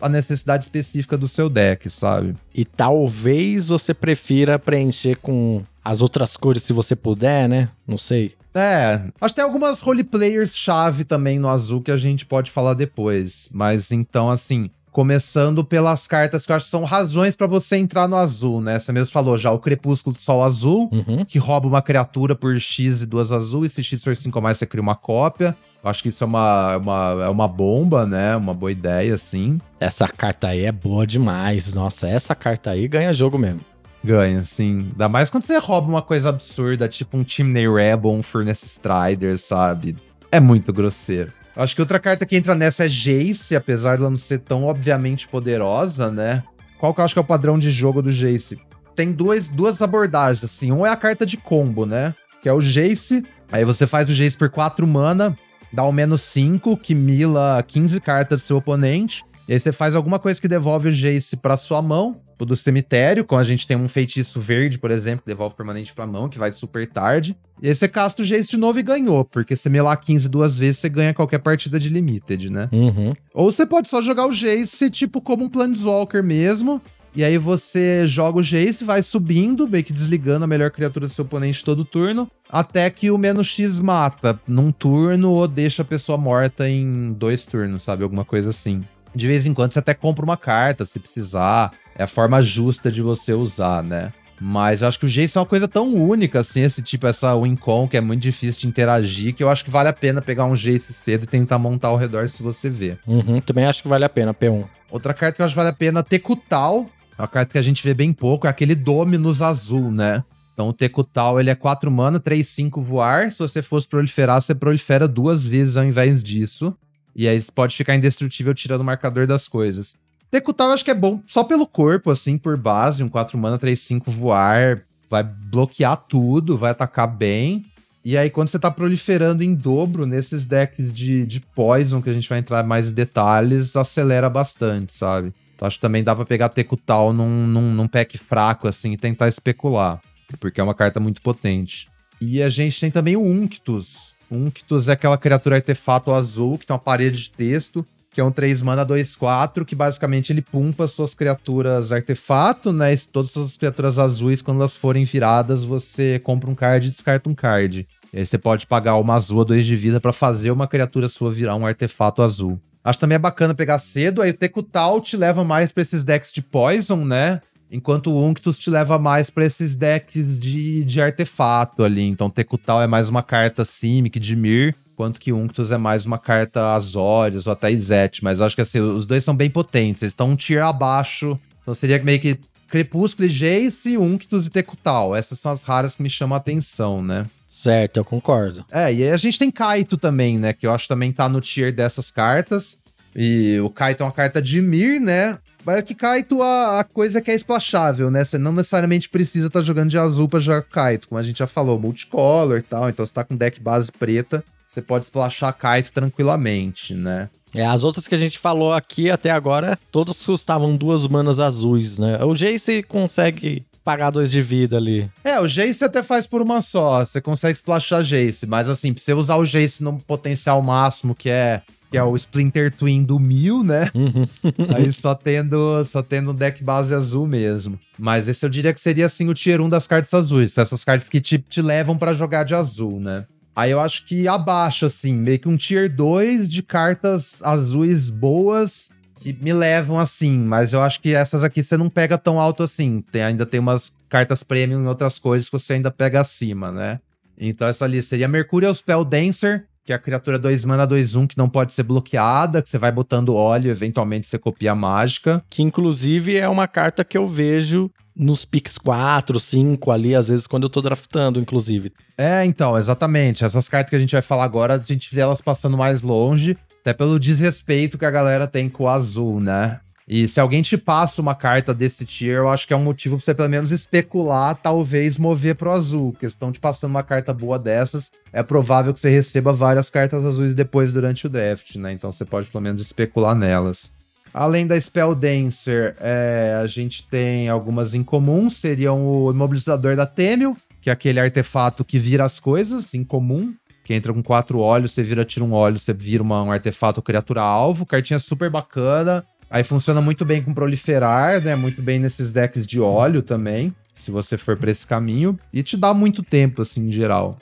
a 0.00 0.08
necessidade 0.08 0.64
específica 0.64 1.16
do 1.16 1.26
seu 1.26 1.48
deck, 1.48 1.88
sabe? 1.88 2.36
E 2.54 2.64
talvez 2.64 3.68
você 3.68 3.94
prefira 3.94 4.58
preencher 4.58 5.16
com 5.16 5.62
as 5.82 6.02
outras 6.02 6.36
cores 6.36 6.62
se 6.62 6.72
você 6.72 6.94
puder, 6.94 7.48
né? 7.48 7.68
Não 7.86 7.96
sei. 7.96 8.34
É, 8.54 9.00
acho 9.20 9.34
que 9.34 9.40
tem 9.40 9.44
algumas 9.44 9.80
roleplayers 9.80 10.56
chave 10.56 11.04
também 11.04 11.38
no 11.38 11.48
azul 11.48 11.82
que 11.82 11.90
a 11.90 11.96
gente 11.96 12.24
pode 12.24 12.50
falar 12.50 12.74
depois. 12.74 13.48
Mas 13.52 13.90
então, 13.90 14.30
assim, 14.30 14.70
começando 14.94 15.64
pelas 15.64 16.06
cartas 16.06 16.46
que 16.46 16.52
eu 16.52 16.56
acho 16.56 16.66
que 16.66 16.70
são 16.70 16.84
razões 16.84 17.34
para 17.34 17.48
você 17.48 17.76
entrar 17.76 18.06
no 18.06 18.14
azul, 18.16 18.60
né? 18.60 18.78
Você 18.78 18.92
mesmo 18.92 19.12
falou 19.12 19.36
já 19.36 19.50
o 19.50 19.58
Crepúsculo 19.58 20.14
do 20.14 20.20
Sol 20.20 20.40
Azul, 20.40 20.88
uhum. 20.92 21.24
que 21.24 21.36
rouba 21.36 21.66
uma 21.66 21.82
criatura 21.82 22.36
por 22.36 22.56
X 22.60 23.02
e 23.02 23.06
duas 23.06 23.32
azul, 23.32 23.64
e 23.64 23.68
se 23.68 23.82
X 23.82 24.04
for 24.04 24.14
5 24.14 24.38
ou 24.38 24.42
mais, 24.42 24.56
você 24.56 24.66
cria 24.66 24.80
uma 24.80 24.94
cópia. 24.94 25.56
Eu 25.82 25.90
acho 25.90 26.00
que 26.00 26.10
isso 26.10 26.22
é 26.22 26.26
uma, 26.26 26.76
uma, 26.76 27.24
é 27.24 27.28
uma 27.28 27.48
bomba, 27.48 28.06
né? 28.06 28.36
Uma 28.36 28.54
boa 28.54 28.70
ideia, 28.70 29.16
assim. 29.16 29.60
Essa 29.80 30.06
carta 30.06 30.48
aí 30.48 30.64
é 30.64 30.72
boa 30.72 31.04
demais. 31.04 31.74
Nossa, 31.74 32.08
essa 32.08 32.34
carta 32.34 32.70
aí 32.70 32.86
ganha 32.86 33.12
jogo 33.12 33.36
mesmo. 33.36 33.60
Ganha, 34.04 34.44
sim. 34.44 34.88
Ainda 34.92 35.08
mais 35.08 35.30
quando 35.30 35.44
você 35.44 35.56
rouba 35.56 35.88
uma 35.88 36.02
coisa 36.02 36.28
absurda, 36.28 36.86
tipo 36.86 37.16
um 37.16 37.26
Chimney 37.26 37.66
Rebel, 37.66 38.10
um 38.10 38.22
Furnace 38.22 38.66
Strider, 38.66 39.38
sabe? 39.38 39.96
É 40.30 40.38
muito 40.38 40.74
grosseiro. 40.74 41.32
Acho 41.56 41.74
que 41.74 41.80
outra 41.80 41.98
carta 41.98 42.26
que 42.26 42.36
entra 42.36 42.54
nessa 42.54 42.84
é 42.84 42.88
Jace, 42.88 43.56
apesar 43.56 43.96
dela 43.96 44.10
não 44.10 44.18
ser 44.18 44.40
tão 44.40 44.64
obviamente 44.64 45.26
poderosa, 45.26 46.10
né? 46.10 46.42
Qual 46.78 46.92
que 46.92 47.00
eu 47.00 47.04
acho 47.04 47.14
que 47.14 47.18
é 47.18 47.22
o 47.22 47.24
padrão 47.24 47.58
de 47.58 47.70
jogo 47.70 48.02
do 48.02 48.12
Jace? 48.12 48.60
Tem 48.94 49.10
duas, 49.10 49.48
duas 49.48 49.80
abordagens, 49.80 50.44
assim. 50.44 50.70
Um 50.70 50.84
é 50.84 50.90
a 50.90 50.96
carta 50.96 51.24
de 51.24 51.38
combo, 51.38 51.86
né? 51.86 52.14
Que 52.42 52.48
é 52.48 52.52
o 52.52 52.60
Jace. 52.60 53.24
Aí 53.50 53.64
você 53.64 53.86
faz 53.86 54.10
o 54.10 54.14
Jace 54.14 54.36
por 54.36 54.50
4 54.50 54.86
mana, 54.86 55.34
dá 55.72 55.82
o 55.84 55.92
menos 55.92 56.20
5, 56.22 56.76
que 56.76 56.94
mila 56.94 57.64
15 57.66 58.00
cartas 58.00 58.42
do 58.42 58.44
seu 58.44 58.56
oponente. 58.58 59.24
E 59.48 59.52
aí 59.52 59.60
você 59.60 59.72
faz 59.72 59.94
alguma 59.94 60.18
coisa 60.18 60.40
que 60.40 60.48
devolve 60.48 60.88
o 60.88 60.92
Jace 60.92 61.36
pra 61.36 61.56
sua 61.56 61.82
mão, 61.82 62.20
do 62.44 62.56
cemitério, 62.56 63.24
como 63.24 63.40
a 63.40 63.44
gente 63.44 63.66
tem 63.66 63.76
um 63.76 63.88
feitiço 63.88 64.40
verde, 64.40 64.78
por 64.78 64.90
exemplo, 64.90 65.22
que 65.22 65.28
devolve 65.28 65.54
permanente 65.54 65.94
pra 65.94 66.06
mão, 66.06 66.28
que 66.28 66.38
vai 66.38 66.52
super 66.52 66.86
tarde. 66.86 67.36
E 67.62 67.68
aí 67.68 67.74
você 67.74 67.88
casta 67.88 68.22
o 68.22 68.24
Jace 68.24 68.50
de 68.50 68.56
novo 68.56 68.78
e 68.78 68.82
ganhou, 68.82 69.24
porque 69.24 69.56
você 69.56 69.68
melar 69.68 69.96
15 69.96 70.28
duas 70.28 70.58
vezes, 70.58 70.78
você 70.78 70.88
ganha 70.88 71.14
qualquer 71.14 71.38
partida 71.38 71.78
de 71.78 71.88
Limited, 71.88 72.50
né? 72.50 72.68
Uhum. 72.72 73.14
Ou 73.32 73.50
você 73.50 73.64
pode 73.64 73.88
só 73.88 74.02
jogar 74.02 74.26
o 74.26 74.32
Jace, 74.32 74.90
tipo, 74.90 75.20
como 75.20 75.44
um 75.44 75.48
Planeswalker 75.48 76.22
mesmo, 76.22 76.82
e 77.16 77.22
aí 77.22 77.38
você 77.38 78.06
joga 78.06 78.40
o 78.40 78.42
Jace, 78.42 78.82
vai 78.82 79.02
subindo, 79.02 79.68
meio 79.68 79.84
que 79.84 79.92
desligando 79.92 80.44
a 80.44 80.48
melhor 80.48 80.70
criatura 80.70 81.06
do 81.06 81.12
seu 81.12 81.24
oponente 81.24 81.64
todo 81.64 81.84
turno, 81.84 82.28
até 82.50 82.90
que 82.90 83.10
o 83.10 83.16
menos 83.16 83.46
X 83.46 83.78
mata 83.78 84.38
num 84.48 84.72
turno 84.72 85.30
ou 85.30 85.46
deixa 85.46 85.82
a 85.82 85.84
pessoa 85.84 86.18
morta 86.18 86.68
em 86.68 87.12
dois 87.12 87.46
turnos, 87.46 87.84
sabe? 87.84 88.02
Alguma 88.02 88.24
coisa 88.24 88.50
assim. 88.50 88.84
De 89.14 89.26
vez 89.26 89.46
em 89.46 89.54
quando 89.54 89.72
você 89.72 89.78
até 89.78 89.94
compra 89.94 90.24
uma 90.24 90.36
carta, 90.36 90.84
se 90.84 90.98
precisar. 90.98 91.72
É 91.96 92.02
a 92.02 92.08
forma 92.08 92.42
justa 92.42 92.90
de 92.90 93.00
você 93.00 93.32
usar, 93.32 93.82
né? 93.82 94.12
Mas 94.40 94.82
eu 94.82 94.88
acho 94.88 94.98
que 94.98 95.06
o 95.06 95.08
Jace 95.08 95.38
é 95.38 95.40
uma 95.40 95.46
coisa 95.46 95.68
tão 95.68 95.94
única, 95.94 96.40
assim, 96.40 96.62
esse 96.62 96.82
tipo, 96.82 97.06
essa 97.06 97.36
Wincon, 97.36 97.86
que 97.86 97.96
é 97.96 98.00
muito 98.00 98.20
difícil 98.20 98.62
de 98.62 98.66
interagir, 98.66 99.34
que 99.34 99.42
eu 99.42 99.48
acho 99.48 99.64
que 99.64 99.70
vale 99.70 99.88
a 99.88 99.92
pena 99.92 100.20
pegar 100.20 100.44
um 100.44 100.54
Jace 100.54 100.92
cedo 100.92 101.22
e 101.24 101.26
tentar 101.26 101.58
montar 101.58 101.88
ao 101.88 101.96
redor 101.96 102.28
se 102.28 102.42
você 102.42 102.68
vê. 102.68 102.98
Uhum, 103.06 103.40
também 103.40 103.64
acho 103.64 103.82
que 103.82 103.88
vale 103.88 104.04
a 104.04 104.08
pena, 104.08 104.34
P1. 104.34 104.64
Outra 104.90 105.14
carta 105.14 105.36
que 105.36 105.42
eu 105.42 105.46
acho 105.46 105.54
que 105.54 105.56
vale 105.56 105.70
a 105.70 105.72
pena, 105.72 106.02
Tekutal. 106.02 106.90
É 107.16 107.22
uma 107.22 107.28
carta 107.28 107.52
que 107.52 107.58
a 107.58 107.62
gente 107.62 107.82
vê 107.82 107.94
bem 107.94 108.12
pouco, 108.12 108.46
é 108.46 108.50
aquele 108.50 108.74
Dominus 108.74 109.40
azul, 109.40 109.90
né? 109.90 110.24
Então 110.52 110.68
o 110.68 110.72
Tekutal, 110.72 111.38
ele 111.38 111.50
é 111.50 111.54
4 111.54 111.90
mana, 111.90 112.18
3, 112.20 112.46
5 112.46 112.80
voar. 112.80 113.30
Se 113.30 113.38
você 113.38 113.62
fosse 113.62 113.88
proliferar, 113.88 114.40
você 114.40 114.54
prolifera 114.54 115.06
duas 115.06 115.46
vezes 115.46 115.76
ao 115.76 115.84
invés 115.84 116.22
disso. 116.22 116.76
E 117.14 117.28
aí 117.28 117.40
pode 117.54 117.76
ficar 117.76 117.94
indestrutível 117.94 118.54
tirando 118.54 118.80
o 118.80 118.84
marcador 118.84 119.26
das 119.26 119.46
coisas. 119.46 119.94
Tekutal 120.30 120.68
eu 120.68 120.74
acho 120.74 120.84
que 120.84 120.90
é 120.90 120.94
bom 120.94 121.22
só 121.26 121.44
pelo 121.44 121.66
corpo, 121.66 122.10
assim, 122.10 122.36
por 122.36 122.56
base. 122.56 123.02
Um 123.02 123.08
4 123.08 123.38
mana, 123.38 123.58
3, 123.58 123.78
5 123.78 124.10
voar. 124.10 124.82
Vai 125.08 125.22
bloquear 125.22 125.96
tudo, 125.96 126.56
vai 126.56 126.72
atacar 126.72 127.06
bem. 127.06 127.64
E 128.04 128.18
aí, 128.18 128.28
quando 128.28 128.48
você 128.48 128.58
tá 128.58 128.70
proliferando 128.70 129.42
em 129.42 129.54
dobro 129.54 130.04
nesses 130.04 130.44
decks 130.44 130.92
de, 130.92 131.24
de 131.24 131.40
Poison, 131.40 132.02
que 132.02 132.10
a 132.10 132.12
gente 132.12 132.28
vai 132.28 132.38
entrar 132.38 132.62
mais 132.62 132.90
em 132.90 132.94
detalhes, 132.94 133.74
acelera 133.76 134.28
bastante, 134.28 134.92
sabe? 134.92 135.32
Então 135.54 135.66
acho 135.66 135.78
que 135.78 135.82
também 135.82 136.04
dá 136.04 136.14
pra 136.14 136.26
pegar 136.26 136.50
Tekutal 136.50 137.12
num, 137.12 137.46
num, 137.46 137.72
num 137.72 137.88
pack 137.88 138.18
fraco, 138.18 138.68
assim, 138.68 138.92
e 138.92 138.96
tentar 138.96 139.28
especular. 139.28 140.00
Porque 140.38 140.60
é 140.60 140.64
uma 140.64 140.74
carta 140.74 141.00
muito 141.00 141.22
potente. 141.22 141.88
E 142.20 142.42
a 142.42 142.48
gente 142.48 142.78
tem 142.80 142.90
também 142.90 143.16
o 143.16 143.24
Unctus, 143.24 144.13
Unctus 144.30 144.88
é 144.88 144.92
aquela 144.92 145.18
criatura 145.18 145.56
artefato 145.56 146.12
azul 146.12 146.58
que 146.58 146.66
tem 146.66 146.74
uma 146.74 146.80
parede 146.80 147.22
de 147.22 147.30
texto, 147.30 147.84
que 148.12 148.20
é 148.20 148.24
um 148.24 148.30
3 148.30 148.62
mana 148.62 148.86
2-4, 148.86 149.64
que 149.64 149.74
basicamente 149.74 150.32
ele 150.32 150.40
pumpa 150.40 150.86
suas 150.86 151.14
criaturas 151.14 151.90
artefato, 151.90 152.72
né? 152.72 152.94
E 152.94 152.98
todas 152.98 153.36
as 153.36 153.56
criaturas 153.56 153.98
azuis, 153.98 154.40
quando 154.40 154.58
elas 154.58 154.76
forem 154.76 155.04
viradas, 155.04 155.64
você 155.64 156.20
compra 156.22 156.50
um 156.50 156.54
card 156.54 156.86
e 156.86 156.90
descarta 156.90 157.28
um 157.28 157.34
card. 157.34 157.86
E 158.12 158.18
aí 158.18 158.24
você 158.24 158.38
pode 158.38 158.66
pagar 158.66 158.96
uma 158.96 159.14
azul 159.14 159.40
a 159.40 159.44
2 159.44 159.66
de 159.66 159.74
vida 159.74 160.00
para 160.00 160.12
fazer 160.12 160.52
uma 160.52 160.68
criatura 160.68 161.08
sua 161.08 161.32
virar 161.32 161.56
um 161.56 161.66
artefato 161.66 162.22
azul. 162.22 162.60
Acho 162.84 162.98
também 162.98 163.16
é 163.16 163.18
bacana 163.18 163.54
pegar 163.54 163.78
cedo, 163.78 164.22
aí 164.22 164.30
o 164.30 164.34
Tekutal 164.34 165.00
te 165.00 165.16
leva 165.16 165.42
mais 165.42 165.72
pra 165.72 165.82
esses 165.82 166.04
decks 166.04 166.32
de 166.32 166.42
Poison, 166.42 167.04
né? 167.04 167.40
Enquanto 167.70 168.12
o 168.12 168.24
Unctus 168.24 168.58
te 168.58 168.70
leva 168.70 168.98
mais 168.98 169.30
para 169.30 169.44
esses 169.44 169.74
decks 169.76 170.38
de, 170.38 170.84
de 170.84 171.00
artefato 171.00 171.82
ali. 171.82 172.02
Então, 172.02 172.30
Tekutal 172.30 172.82
é 172.82 172.86
mais 172.86 173.08
uma 173.08 173.22
carta 173.22 173.64
Simic 173.64 174.20
de 174.20 174.36
Mir, 174.36 174.76
enquanto 174.92 175.20
que 175.20 175.32
Unctus 175.32 175.72
é 175.72 175.76
mais 175.76 176.06
uma 176.06 176.18
carta 176.18 176.74
Azorius 176.74 177.46
ou 177.46 177.52
até 177.52 177.72
Izete. 177.72 178.22
Mas 178.22 178.40
acho 178.40 178.54
que 178.54 178.62
assim, 178.62 178.80
os 178.80 179.06
dois 179.06 179.24
são 179.24 179.34
bem 179.34 179.50
potentes, 179.50 180.02
eles 180.02 180.12
estão 180.12 180.30
um 180.30 180.36
tier 180.36 180.64
abaixo. 180.64 181.38
Então 181.62 181.74
seria 181.74 182.02
meio 182.02 182.20
que 182.20 182.38
Crepúsculo 182.68 183.26
e 183.26 183.30
Jace, 183.30 183.96
Unctus 183.96 184.46
e 184.46 184.50
Tekutal. 184.50 185.14
Essas 185.14 185.38
são 185.38 185.52
as 185.52 185.62
raras 185.62 185.94
que 185.94 186.02
me 186.02 186.10
chamam 186.10 186.34
a 186.34 186.38
atenção, 186.38 187.02
né? 187.02 187.26
Certo, 187.46 187.98
eu 187.98 188.04
concordo. 188.04 188.64
É, 188.70 188.92
e 188.92 189.04
aí 189.04 189.10
a 189.10 189.16
gente 189.16 189.38
tem 189.38 189.50
Kaito 189.50 189.96
também, 189.96 190.38
né? 190.38 190.52
Que 190.52 190.66
eu 190.66 190.72
acho 190.72 190.84
que 190.84 190.88
também 190.88 191.12
tá 191.12 191.28
no 191.28 191.40
tier 191.40 191.72
dessas 191.72 192.10
cartas. 192.10 192.78
E 193.14 193.60
o 193.60 193.70
Kaito 193.70 194.02
é 194.02 194.06
uma 194.06 194.12
carta 194.12 194.42
de 194.42 194.60
Mir, 194.60 195.00
né? 195.00 195.38
Mas 195.64 195.82
que 195.82 195.94
Kaito, 195.94 196.42
a, 196.42 196.80
a 196.80 196.84
coisa 196.84 197.18
é 197.18 197.22
que 197.22 197.30
é 197.30 197.34
splashável, 197.34 198.10
né? 198.10 198.24
Você 198.24 198.38
não 198.38 198.52
necessariamente 198.52 199.08
precisa 199.08 199.46
estar 199.46 199.60
tá 199.60 199.64
jogando 199.64 199.90
de 199.90 199.98
azul 199.98 200.28
pra 200.28 200.40
jogar 200.40 200.62
Kaito, 200.62 201.08
como 201.08 201.18
a 201.18 201.22
gente 201.22 201.38
já 201.38 201.46
falou, 201.46 201.78
multicolor 201.78 202.58
e 202.58 202.62
tal. 202.62 202.88
Então 202.88 203.04
você 203.06 203.14
tá 203.14 203.24
com 203.24 203.34
deck 203.34 203.60
base 203.60 203.90
preta, 203.90 204.44
você 204.66 204.82
pode 204.82 205.06
splashar 205.06 205.52
Kaito 205.56 205.92
tranquilamente, 205.92 206.94
né? 206.94 207.28
É, 207.54 207.64
as 207.64 207.84
outras 207.84 208.08
que 208.08 208.14
a 208.14 208.18
gente 208.18 208.38
falou 208.38 208.72
aqui 208.72 209.08
até 209.08 209.30
agora, 209.30 209.78
todas 209.92 210.20
custavam 210.20 210.76
duas 210.76 211.06
manas 211.06 211.38
azuis, 211.38 211.98
né? 211.98 212.22
O 212.24 212.34
Jace 212.34 212.82
consegue 212.82 213.64
pagar 213.84 214.10
dois 214.10 214.30
de 214.30 214.42
vida 214.42 214.76
ali. 214.76 215.08
É, 215.22 215.38
o 215.38 215.46
Jace 215.46 215.84
até 215.84 216.02
faz 216.02 216.26
por 216.26 216.42
uma 216.42 216.60
só. 216.60 217.04
Você 217.04 217.20
consegue 217.20 217.56
splashar 217.56 218.02
Jace, 218.02 218.46
mas 218.46 218.68
assim, 218.68 218.92
pra 218.92 219.02
você 219.02 219.14
usar 219.14 219.36
o 219.36 219.44
Jace 219.44 219.84
no 219.84 220.00
potencial 220.00 220.60
máximo, 220.62 221.14
que 221.14 221.30
é 221.30 221.62
que 221.94 221.98
é 221.98 222.02
o 222.02 222.16
Splinter 222.16 222.74
Twin 222.74 223.04
do 223.04 223.20
Mil, 223.20 223.62
né? 223.62 223.88
Uhum. 223.94 224.26
Aí 224.74 224.92
só 224.92 225.14
tendo, 225.14 225.84
só 225.84 226.02
tendo 226.02 226.32
um 226.32 226.34
deck 226.34 226.60
base 226.60 226.92
azul 226.92 227.24
mesmo. 227.24 227.78
Mas 227.96 228.26
esse 228.26 228.44
eu 228.44 228.50
diria 228.50 228.74
que 228.74 228.80
seria 228.80 229.06
assim 229.06 229.28
o 229.28 229.34
tier 229.34 229.60
1 229.60 229.68
das 229.68 229.86
cartas 229.86 230.12
azuis. 230.12 230.58
Essas 230.58 230.82
cartas 230.82 231.08
que 231.08 231.20
te, 231.20 231.38
te 231.38 231.62
levam 231.62 231.96
para 231.96 232.12
jogar 232.12 232.42
de 232.42 232.52
azul, 232.52 232.98
né? 232.98 233.26
Aí 233.54 233.70
eu 233.70 233.78
acho 233.78 234.04
que 234.06 234.26
abaixo, 234.26 234.86
assim, 234.86 235.14
meio 235.14 235.38
que 235.38 235.48
um 235.48 235.56
tier 235.56 235.88
2 235.88 236.48
de 236.48 236.64
cartas 236.64 237.40
azuis 237.44 238.10
boas 238.10 238.90
que 239.20 239.32
me 239.32 239.52
levam 239.52 240.00
assim. 240.00 240.36
Mas 240.36 240.72
eu 240.72 240.82
acho 240.82 241.00
que 241.00 241.14
essas 241.14 241.44
aqui 241.44 241.62
você 241.62 241.76
não 241.76 241.88
pega 241.88 242.18
tão 242.18 242.40
alto 242.40 242.64
assim. 242.64 243.04
Tem, 243.12 243.22
ainda 243.22 243.46
tem 243.46 243.60
umas 243.60 243.92
cartas 244.08 244.42
premium 244.42 244.82
e 244.82 244.88
outras 244.88 245.16
coisas 245.16 245.48
que 245.48 245.52
você 245.52 245.74
ainda 245.74 245.92
pega 245.92 246.20
acima, 246.20 246.72
né? 246.72 246.98
Então 247.38 247.68
essa 247.68 247.84
ali 247.84 248.02
seria 248.02 248.26
Mercurial 248.26 248.74
Spell 248.74 249.04
Dancer, 249.04 249.68
que 249.84 249.92
é 249.92 249.96
a 249.96 249.98
criatura 249.98 250.38
2 250.38 250.64
mana 250.64 250.86
2 250.86 251.14
1 251.14 251.26
que 251.26 251.38
não 251.38 251.48
pode 251.48 251.72
ser 251.72 251.82
bloqueada, 251.82 252.62
que 252.62 252.70
você 252.70 252.78
vai 252.78 252.90
botando 252.90 253.34
óleo, 253.34 253.70
eventualmente 253.70 254.26
você 254.26 254.38
copia 254.38 254.72
a 254.72 254.74
mágica. 254.74 255.44
Que 255.50 255.62
inclusive 255.62 256.36
é 256.36 256.48
uma 256.48 256.66
carta 256.66 257.04
que 257.04 257.18
eu 257.18 257.28
vejo 257.28 257.90
nos 258.16 258.44
picks 258.44 258.78
4, 258.78 259.38
5 259.38 259.90
ali, 259.90 260.14
às 260.14 260.28
vezes 260.28 260.46
quando 260.46 260.62
eu 260.62 260.70
tô 260.70 260.80
draftando, 260.80 261.40
inclusive. 261.40 261.92
É, 262.16 262.44
então, 262.44 262.78
exatamente. 262.78 263.44
Essas 263.44 263.68
cartas 263.68 263.90
que 263.90 263.96
a 263.96 263.98
gente 263.98 264.12
vai 264.12 264.22
falar 264.22 264.44
agora, 264.44 264.74
a 264.74 264.78
gente 264.78 265.14
vê 265.14 265.20
elas 265.20 265.40
passando 265.40 265.76
mais 265.76 266.02
longe, 266.02 266.56
até 266.80 266.92
pelo 266.92 267.18
desrespeito 267.18 267.98
que 267.98 268.04
a 268.04 268.10
galera 268.10 268.46
tem 268.46 268.68
com 268.68 268.84
o 268.84 268.88
azul, 268.88 269.40
né? 269.40 269.80
E 270.06 270.28
se 270.28 270.38
alguém 270.38 270.60
te 270.60 270.76
passa 270.76 271.22
uma 271.22 271.34
carta 271.34 271.72
desse 271.72 272.04
tier, 272.04 272.36
eu 272.36 272.48
acho 272.48 272.66
que 272.66 272.74
é 272.74 272.76
um 272.76 272.82
motivo 272.84 273.16
pra 273.16 273.24
você 273.24 273.34
pelo 273.34 273.48
menos 273.48 273.70
especular, 273.70 274.54
talvez 274.54 275.16
mover 275.16 275.54
pro 275.54 275.70
azul. 275.70 276.12
Porque 276.12 276.26
estão 276.26 276.52
te 276.52 276.60
passando 276.60 276.90
uma 276.90 277.02
carta 277.02 277.32
boa 277.32 277.58
dessas, 277.58 278.12
é 278.32 278.42
provável 278.42 278.92
que 278.92 279.00
você 279.00 279.08
receba 279.08 279.52
várias 279.52 279.88
cartas 279.88 280.24
azuis 280.24 280.54
depois 280.54 280.92
durante 280.92 281.26
o 281.26 281.30
draft, 281.30 281.76
né? 281.76 281.92
Então 281.92 282.12
você 282.12 282.24
pode 282.24 282.48
pelo 282.48 282.62
menos 282.62 282.80
especular 282.80 283.34
nelas. 283.34 283.90
Além 284.32 284.66
da 284.66 284.78
Spell 284.78 285.14
Dancer, 285.14 285.96
é, 286.00 286.58
a 286.60 286.66
gente 286.66 287.06
tem 287.08 287.48
algumas 287.48 287.94
incomuns, 287.94 288.56
seriam 288.56 289.06
o 289.06 289.30
Imobilizador 289.30 289.94
da 289.94 290.06
Temel, 290.06 290.56
que 290.82 290.90
é 290.90 290.92
aquele 290.92 291.20
artefato 291.20 291.84
que 291.84 291.98
vira 291.98 292.24
as 292.24 292.38
coisas, 292.40 292.92
incomum. 292.92 293.54
que 293.84 293.94
entra 293.94 294.12
com 294.12 294.22
quatro 294.22 294.58
olhos, 294.58 294.92
você 294.92 295.02
vira, 295.02 295.24
tira 295.24 295.44
um 295.44 295.52
olho, 295.52 295.78
você 295.78 295.92
vira 295.92 296.22
uma, 296.22 296.42
um 296.42 296.50
artefato 296.50 297.00
criatura 297.00 297.42
alvo. 297.42 297.86
Cartinha 297.86 298.18
super 298.18 298.50
bacana. 298.50 299.24
Aí 299.50 299.62
funciona 299.62 300.00
muito 300.00 300.24
bem 300.24 300.42
com 300.42 300.52
proliferar, 300.52 301.40
né? 301.40 301.54
Muito 301.54 301.80
bem 301.82 301.98
nesses 301.98 302.32
decks 302.32 302.66
de 302.66 302.80
óleo 302.80 303.22
também, 303.22 303.74
se 303.94 304.10
você 304.10 304.36
for 304.36 304.56
para 304.56 304.70
esse 304.70 304.86
caminho. 304.86 305.38
E 305.52 305.62
te 305.62 305.76
dá 305.76 305.94
muito 305.94 306.22
tempo, 306.22 306.62
assim, 306.62 306.88
em 306.88 306.92
geral. 306.92 307.38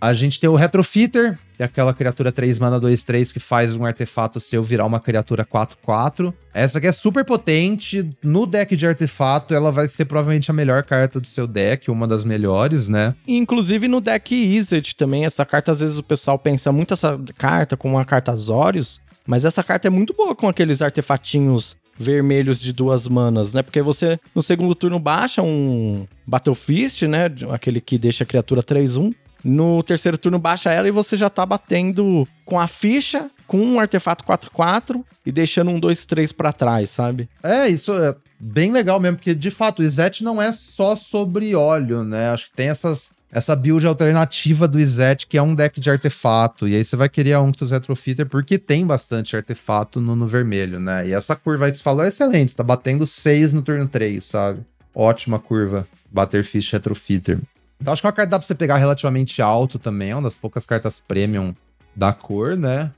A 0.00 0.12
gente 0.14 0.40
tem 0.40 0.50
o 0.50 0.56
Retrofitter, 0.56 1.38
é 1.60 1.64
aquela 1.64 1.94
criatura 1.94 2.32
3 2.32 2.58
mana 2.58 2.80
2 2.80 3.04
3 3.04 3.30
que 3.30 3.38
faz 3.38 3.76
um 3.76 3.84
artefato 3.84 4.40
seu 4.40 4.60
virar 4.60 4.84
uma 4.84 4.98
criatura 4.98 5.44
4 5.44 5.78
4. 5.80 6.34
Essa 6.52 6.78
aqui 6.78 6.88
é 6.88 6.92
super 6.92 7.24
potente. 7.24 8.10
No 8.20 8.44
deck 8.44 8.74
de 8.74 8.84
artefato, 8.84 9.54
ela 9.54 9.70
vai 9.70 9.86
ser 9.86 10.06
provavelmente 10.06 10.50
a 10.50 10.54
melhor 10.54 10.82
carta 10.82 11.20
do 11.20 11.26
seu 11.28 11.46
deck, 11.46 11.88
uma 11.88 12.08
das 12.08 12.24
melhores, 12.24 12.88
né? 12.88 13.14
Inclusive 13.28 13.86
no 13.86 14.00
deck 14.00 14.34
Izzet 14.34 14.96
também, 14.96 15.24
essa 15.24 15.46
carta 15.46 15.70
às 15.70 15.78
vezes 15.78 15.96
o 15.96 16.02
pessoal 16.02 16.36
pensa 16.36 16.72
muito 16.72 16.94
essa 16.94 17.16
carta 17.38 17.76
como 17.76 17.94
uma 17.94 18.04
carta 18.04 18.32
Azorius, 18.32 19.00
mas 19.26 19.44
essa 19.44 19.62
carta 19.62 19.88
é 19.88 19.90
muito 19.90 20.14
boa 20.14 20.34
com 20.34 20.48
aqueles 20.48 20.82
artefatinhos 20.82 21.76
vermelhos 21.96 22.60
de 22.60 22.72
duas 22.72 23.06
manas, 23.06 23.52
né? 23.52 23.62
Porque 23.62 23.82
você 23.82 24.18
no 24.34 24.42
segundo 24.42 24.74
turno 24.74 24.98
baixa 24.98 25.42
um 25.42 26.06
Battle 26.26 26.54
Fist, 26.54 27.02
né? 27.02 27.26
Aquele 27.50 27.80
que 27.80 27.98
deixa 27.98 28.24
a 28.24 28.26
criatura 28.26 28.62
3-1. 28.62 29.14
No 29.44 29.82
terceiro 29.82 30.16
turno 30.16 30.38
baixa 30.38 30.70
ela 30.72 30.86
e 30.86 30.92
você 30.92 31.16
já 31.16 31.28
tá 31.28 31.44
batendo 31.44 32.26
com 32.44 32.58
a 32.60 32.68
ficha, 32.68 33.28
com 33.46 33.58
um 33.58 33.80
artefato 33.80 34.24
4-4 34.24 35.02
e 35.26 35.32
deixando 35.32 35.70
um 35.70 35.80
2-3 35.80 36.32
para 36.32 36.52
trás, 36.52 36.90
sabe? 36.90 37.28
É, 37.42 37.68
isso 37.68 37.92
é 37.92 38.14
bem 38.38 38.72
legal 38.72 39.00
mesmo, 39.00 39.16
porque 39.16 39.34
de 39.34 39.50
fato 39.50 39.80
o 39.80 39.84
Izet 39.84 40.22
não 40.22 40.40
é 40.40 40.52
só 40.52 40.94
sobre 40.94 41.54
óleo, 41.54 42.04
né? 42.04 42.30
Acho 42.30 42.46
que 42.46 42.56
tem 42.56 42.68
essas 42.68 43.12
essa 43.32 43.56
build 43.56 43.86
alternativa 43.86 44.68
do 44.68 44.78
Izet, 44.78 45.26
que 45.26 45.38
é 45.38 45.42
um 45.42 45.54
deck 45.54 45.80
de 45.80 45.90
artefato. 45.90 46.68
E 46.68 46.76
aí 46.76 46.84
você 46.84 46.94
vai 46.94 47.08
querer 47.08 47.32
a 47.32 47.40
Unctus 47.40 47.70
Retrofitter 47.70 48.26
porque 48.26 48.58
tem 48.58 48.86
bastante 48.86 49.34
artefato 49.34 50.02
no, 50.02 50.14
no 50.14 50.26
vermelho, 50.26 50.78
né? 50.78 51.08
E 51.08 51.12
essa 51.14 51.34
curva 51.34 51.64
aí 51.64 51.72
que 51.72 51.78
você 51.78 51.82
falou 51.82 52.04
é 52.04 52.08
excelente. 52.08 52.54
Tá 52.54 52.62
batendo 52.62 53.06
6 53.06 53.54
no 53.54 53.62
turno 53.62 53.88
3, 53.88 54.22
sabe? 54.22 54.60
Ótima 54.94 55.38
curva. 55.38 55.88
Butterfish 56.10 56.70
Retrofitter. 56.72 57.38
Então 57.80 57.94
acho 57.94 58.02
que 58.02 58.06
é 58.06 58.10
uma 58.10 58.14
carta 58.14 58.30
dá 58.30 58.38
pra 58.38 58.46
você 58.46 58.54
pegar 58.54 58.76
relativamente 58.76 59.40
alto 59.40 59.78
também, 59.78 60.10
é 60.10 60.14
uma 60.14 60.22
das 60.22 60.36
poucas 60.36 60.66
cartas 60.66 61.00
premium 61.00 61.54
da 61.96 62.12
cor, 62.12 62.54
né? 62.56 62.92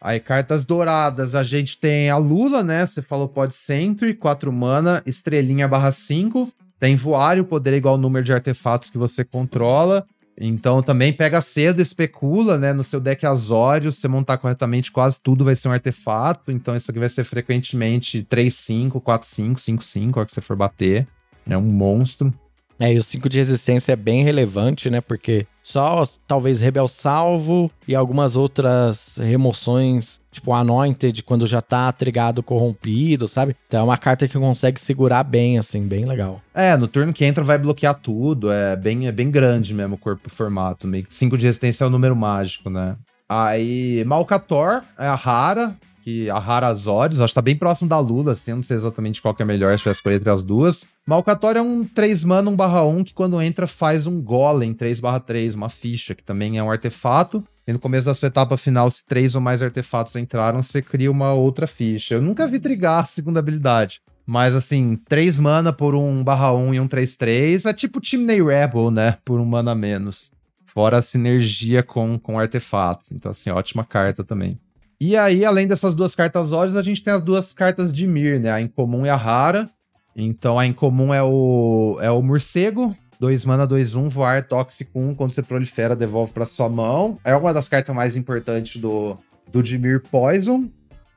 Aí, 0.00 0.20
cartas 0.20 0.66
douradas, 0.66 1.34
a 1.34 1.42
gente 1.42 1.78
tem 1.78 2.10
a 2.10 2.16
Lula, 2.18 2.62
né? 2.62 2.84
Você 2.84 3.00
falou 3.00 3.28
pode 3.28 3.54
Sentry, 3.54 4.12
4 4.12 4.52
mana, 4.52 5.02
estrelinha 5.06 5.68
barra 5.68 5.92
5. 5.92 6.52
Tem 6.84 6.96
voário, 6.96 7.46
poder 7.46 7.72
igual 7.72 7.94
ao 7.94 7.98
número 7.98 8.22
de 8.22 8.30
artefatos 8.30 8.90
que 8.90 8.98
você 8.98 9.24
controla. 9.24 10.06
Então 10.38 10.82
também 10.82 11.14
pega 11.14 11.40
cedo, 11.40 11.80
especula, 11.80 12.58
né? 12.58 12.74
No 12.74 12.84
seu 12.84 13.00
deck 13.00 13.24
Azório, 13.24 13.90
se 13.90 14.02
você 14.02 14.06
montar 14.06 14.36
corretamente, 14.36 14.92
quase 14.92 15.18
tudo 15.18 15.46
vai 15.46 15.56
ser 15.56 15.68
um 15.68 15.72
artefato. 15.72 16.52
Então 16.52 16.76
isso 16.76 16.90
aqui 16.90 17.00
vai 17.00 17.08
ser 17.08 17.24
frequentemente 17.24 18.22
3-5, 18.30 19.00
4-5, 19.00 19.54
5-5, 19.54 20.20
a 20.20 20.26
que 20.26 20.32
você 20.34 20.42
for 20.42 20.58
bater. 20.58 21.08
É 21.48 21.56
um 21.56 21.62
monstro. 21.62 22.30
É, 22.78 22.92
e 22.92 22.98
o 22.98 23.02
5 23.02 23.28
de 23.28 23.38
resistência 23.38 23.92
é 23.92 23.96
bem 23.96 24.24
relevante, 24.24 24.90
né? 24.90 25.00
Porque 25.00 25.46
só 25.62 26.04
talvez 26.26 26.60
Rebel 26.60 26.86
Salvo 26.88 27.70
e 27.88 27.94
algumas 27.94 28.36
outras 28.36 29.16
remoções, 29.16 30.20
tipo 30.30 30.52
Anointed, 30.52 31.22
quando 31.22 31.46
já 31.46 31.62
tá 31.62 31.90
trigado 31.92 32.42
corrompido, 32.42 33.26
sabe? 33.26 33.56
Então 33.66 33.80
é 33.80 33.84
uma 33.84 33.96
carta 33.96 34.28
que 34.28 34.38
consegue 34.38 34.80
segurar 34.80 35.22
bem, 35.22 35.58
assim, 35.58 35.82
bem 35.82 36.04
legal. 36.04 36.42
É, 36.52 36.76
no 36.76 36.88
turno 36.88 37.12
que 37.12 37.24
entra 37.24 37.42
vai 37.42 37.58
bloquear 37.58 37.94
tudo, 37.94 38.52
é 38.52 38.76
bem, 38.76 39.06
é 39.06 39.12
bem 39.12 39.30
grande 39.30 39.72
mesmo 39.72 39.94
o 39.94 39.98
corpo 39.98 40.28
formato. 40.28 40.88
5 41.08 41.38
de 41.38 41.46
resistência 41.46 41.84
é 41.84 41.86
o 41.86 41.90
número 41.90 42.14
mágico, 42.14 42.68
né? 42.68 42.96
Aí, 43.28 44.04
Malcator 44.04 44.82
é 44.98 45.06
a 45.06 45.14
rara, 45.14 45.74
que 46.04 46.28
a 46.28 46.38
Rara 46.38 46.66
Azorius, 46.66 47.18
acho 47.20 47.32
que 47.32 47.34
tá 47.34 47.40
bem 47.40 47.56
próximo 47.56 47.88
da 47.88 47.98
Lula, 47.98 48.32
assim, 48.32 48.52
não 48.52 48.62
sei 48.62 48.76
exatamente 48.76 49.22
qual 49.22 49.34
que 49.34 49.42
é 49.42 49.46
melhor, 49.46 49.76
se 49.78 49.84
vai 49.84 49.92
escolher 49.92 50.16
entre 50.16 50.28
as 50.28 50.44
duas. 50.44 50.86
Malcatório 51.06 51.58
é 51.58 51.62
um 51.62 51.84
3 51.84 52.24
mana 52.24 52.50
1 52.50 52.56
barra 52.56 52.84
1 52.84 53.04
que 53.04 53.14
quando 53.14 53.40
entra 53.42 53.66
faz 53.66 54.06
um 54.06 54.20
golem 54.22 54.72
3 54.72 55.00
barra 55.00 55.20
3, 55.20 55.54
uma 55.54 55.68
ficha, 55.68 56.14
que 56.14 56.22
também 56.22 56.56
é 56.56 56.62
um 56.62 56.70
artefato. 56.70 57.44
E 57.66 57.72
no 57.72 57.78
começo 57.78 58.06
da 58.06 58.14
sua 58.14 58.28
etapa 58.28 58.56
final, 58.56 58.90
se 58.90 59.04
três 59.06 59.34
ou 59.34 59.40
mais 59.40 59.62
artefatos 59.62 60.14
entraram, 60.16 60.62
você 60.62 60.82
cria 60.82 61.10
uma 61.10 61.32
outra 61.32 61.66
ficha. 61.66 62.14
Eu 62.14 62.22
nunca 62.22 62.46
vi 62.46 62.58
trigar 62.58 63.02
a 63.02 63.06
segunda 63.06 63.40
habilidade. 63.40 64.02
Mas 64.26 64.54
assim, 64.54 64.98
3 65.08 65.38
mana 65.38 65.72
por 65.72 65.94
um 65.94 66.22
barra 66.22 66.52
1 66.52 66.74
e 66.74 66.80
um 66.80 66.88
3-3 66.88 67.68
é 67.68 67.72
tipo 67.72 68.00
Chimney 68.02 68.42
Rebel, 68.42 68.90
né? 68.90 69.18
Por 69.24 69.40
um 69.40 69.44
mana 69.44 69.74
menos. 69.74 70.30
Fora 70.66 70.98
a 70.98 71.02
sinergia 71.02 71.82
com, 71.82 72.18
com 72.18 72.38
artefatos. 72.38 73.12
Então, 73.12 73.30
assim, 73.30 73.50
ótima 73.50 73.84
carta 73.84 74.24
também. 74.24 74.58
E 75.00 75.16
aí, 75.16 75.44
além 75.44 75.66
dessas 75.66 75.94
duas 75.94 76.14
cartas 76.14 76.52
ódios, 76.52 76.76
a 76.76 76.82
gente 76.82 77.02
tem 77.02 77.12
as 77.12 77.22
duas 77.22 77.52
cartas 77.52 77.92
de 77.92 78.06
Mir, 78.06 78.40
né? 78.40 78.50
A 78.50 78.60
incomum 78.60 79.06
e 79.06 79.10
a 79.10 79.16
rara. 79.16 79.70
Então 80.16 80.58
a 80.58 80.66
incomum 80.66 81.12
é 81.12 81.22
o, 81.22 81.98
é 82.00 82.10
o 82.10 82.22
morcego. 82.22 82.96
2 83.20 83.44
mana, 83.44 83.66
2, 83.66 83.94
1, 83.94 84.00
um, 84.00 84.08
voar, 84.08 84.46
tóxico 84.46 84.98
1. 84.98 85.08
Um, 85.08 85.14
quando 85.14 85.32
você 85.32 85.42
prolifera, 85.42 85.96
devolve 85.96 86.32
para 86.32 86.44
sua 86.44 86.68
mão. 86.68 87.18
É 87.24 87.34
uma 87.34 87.54
das 87.54 87.68
cartas 87.68 87.94
mais 87.94 88.16
importantes 88.16 88.80
do, 88.80 89.16
do 89.50 89.62
Dimir 89.62 90.02
Poison. 90.10 90.68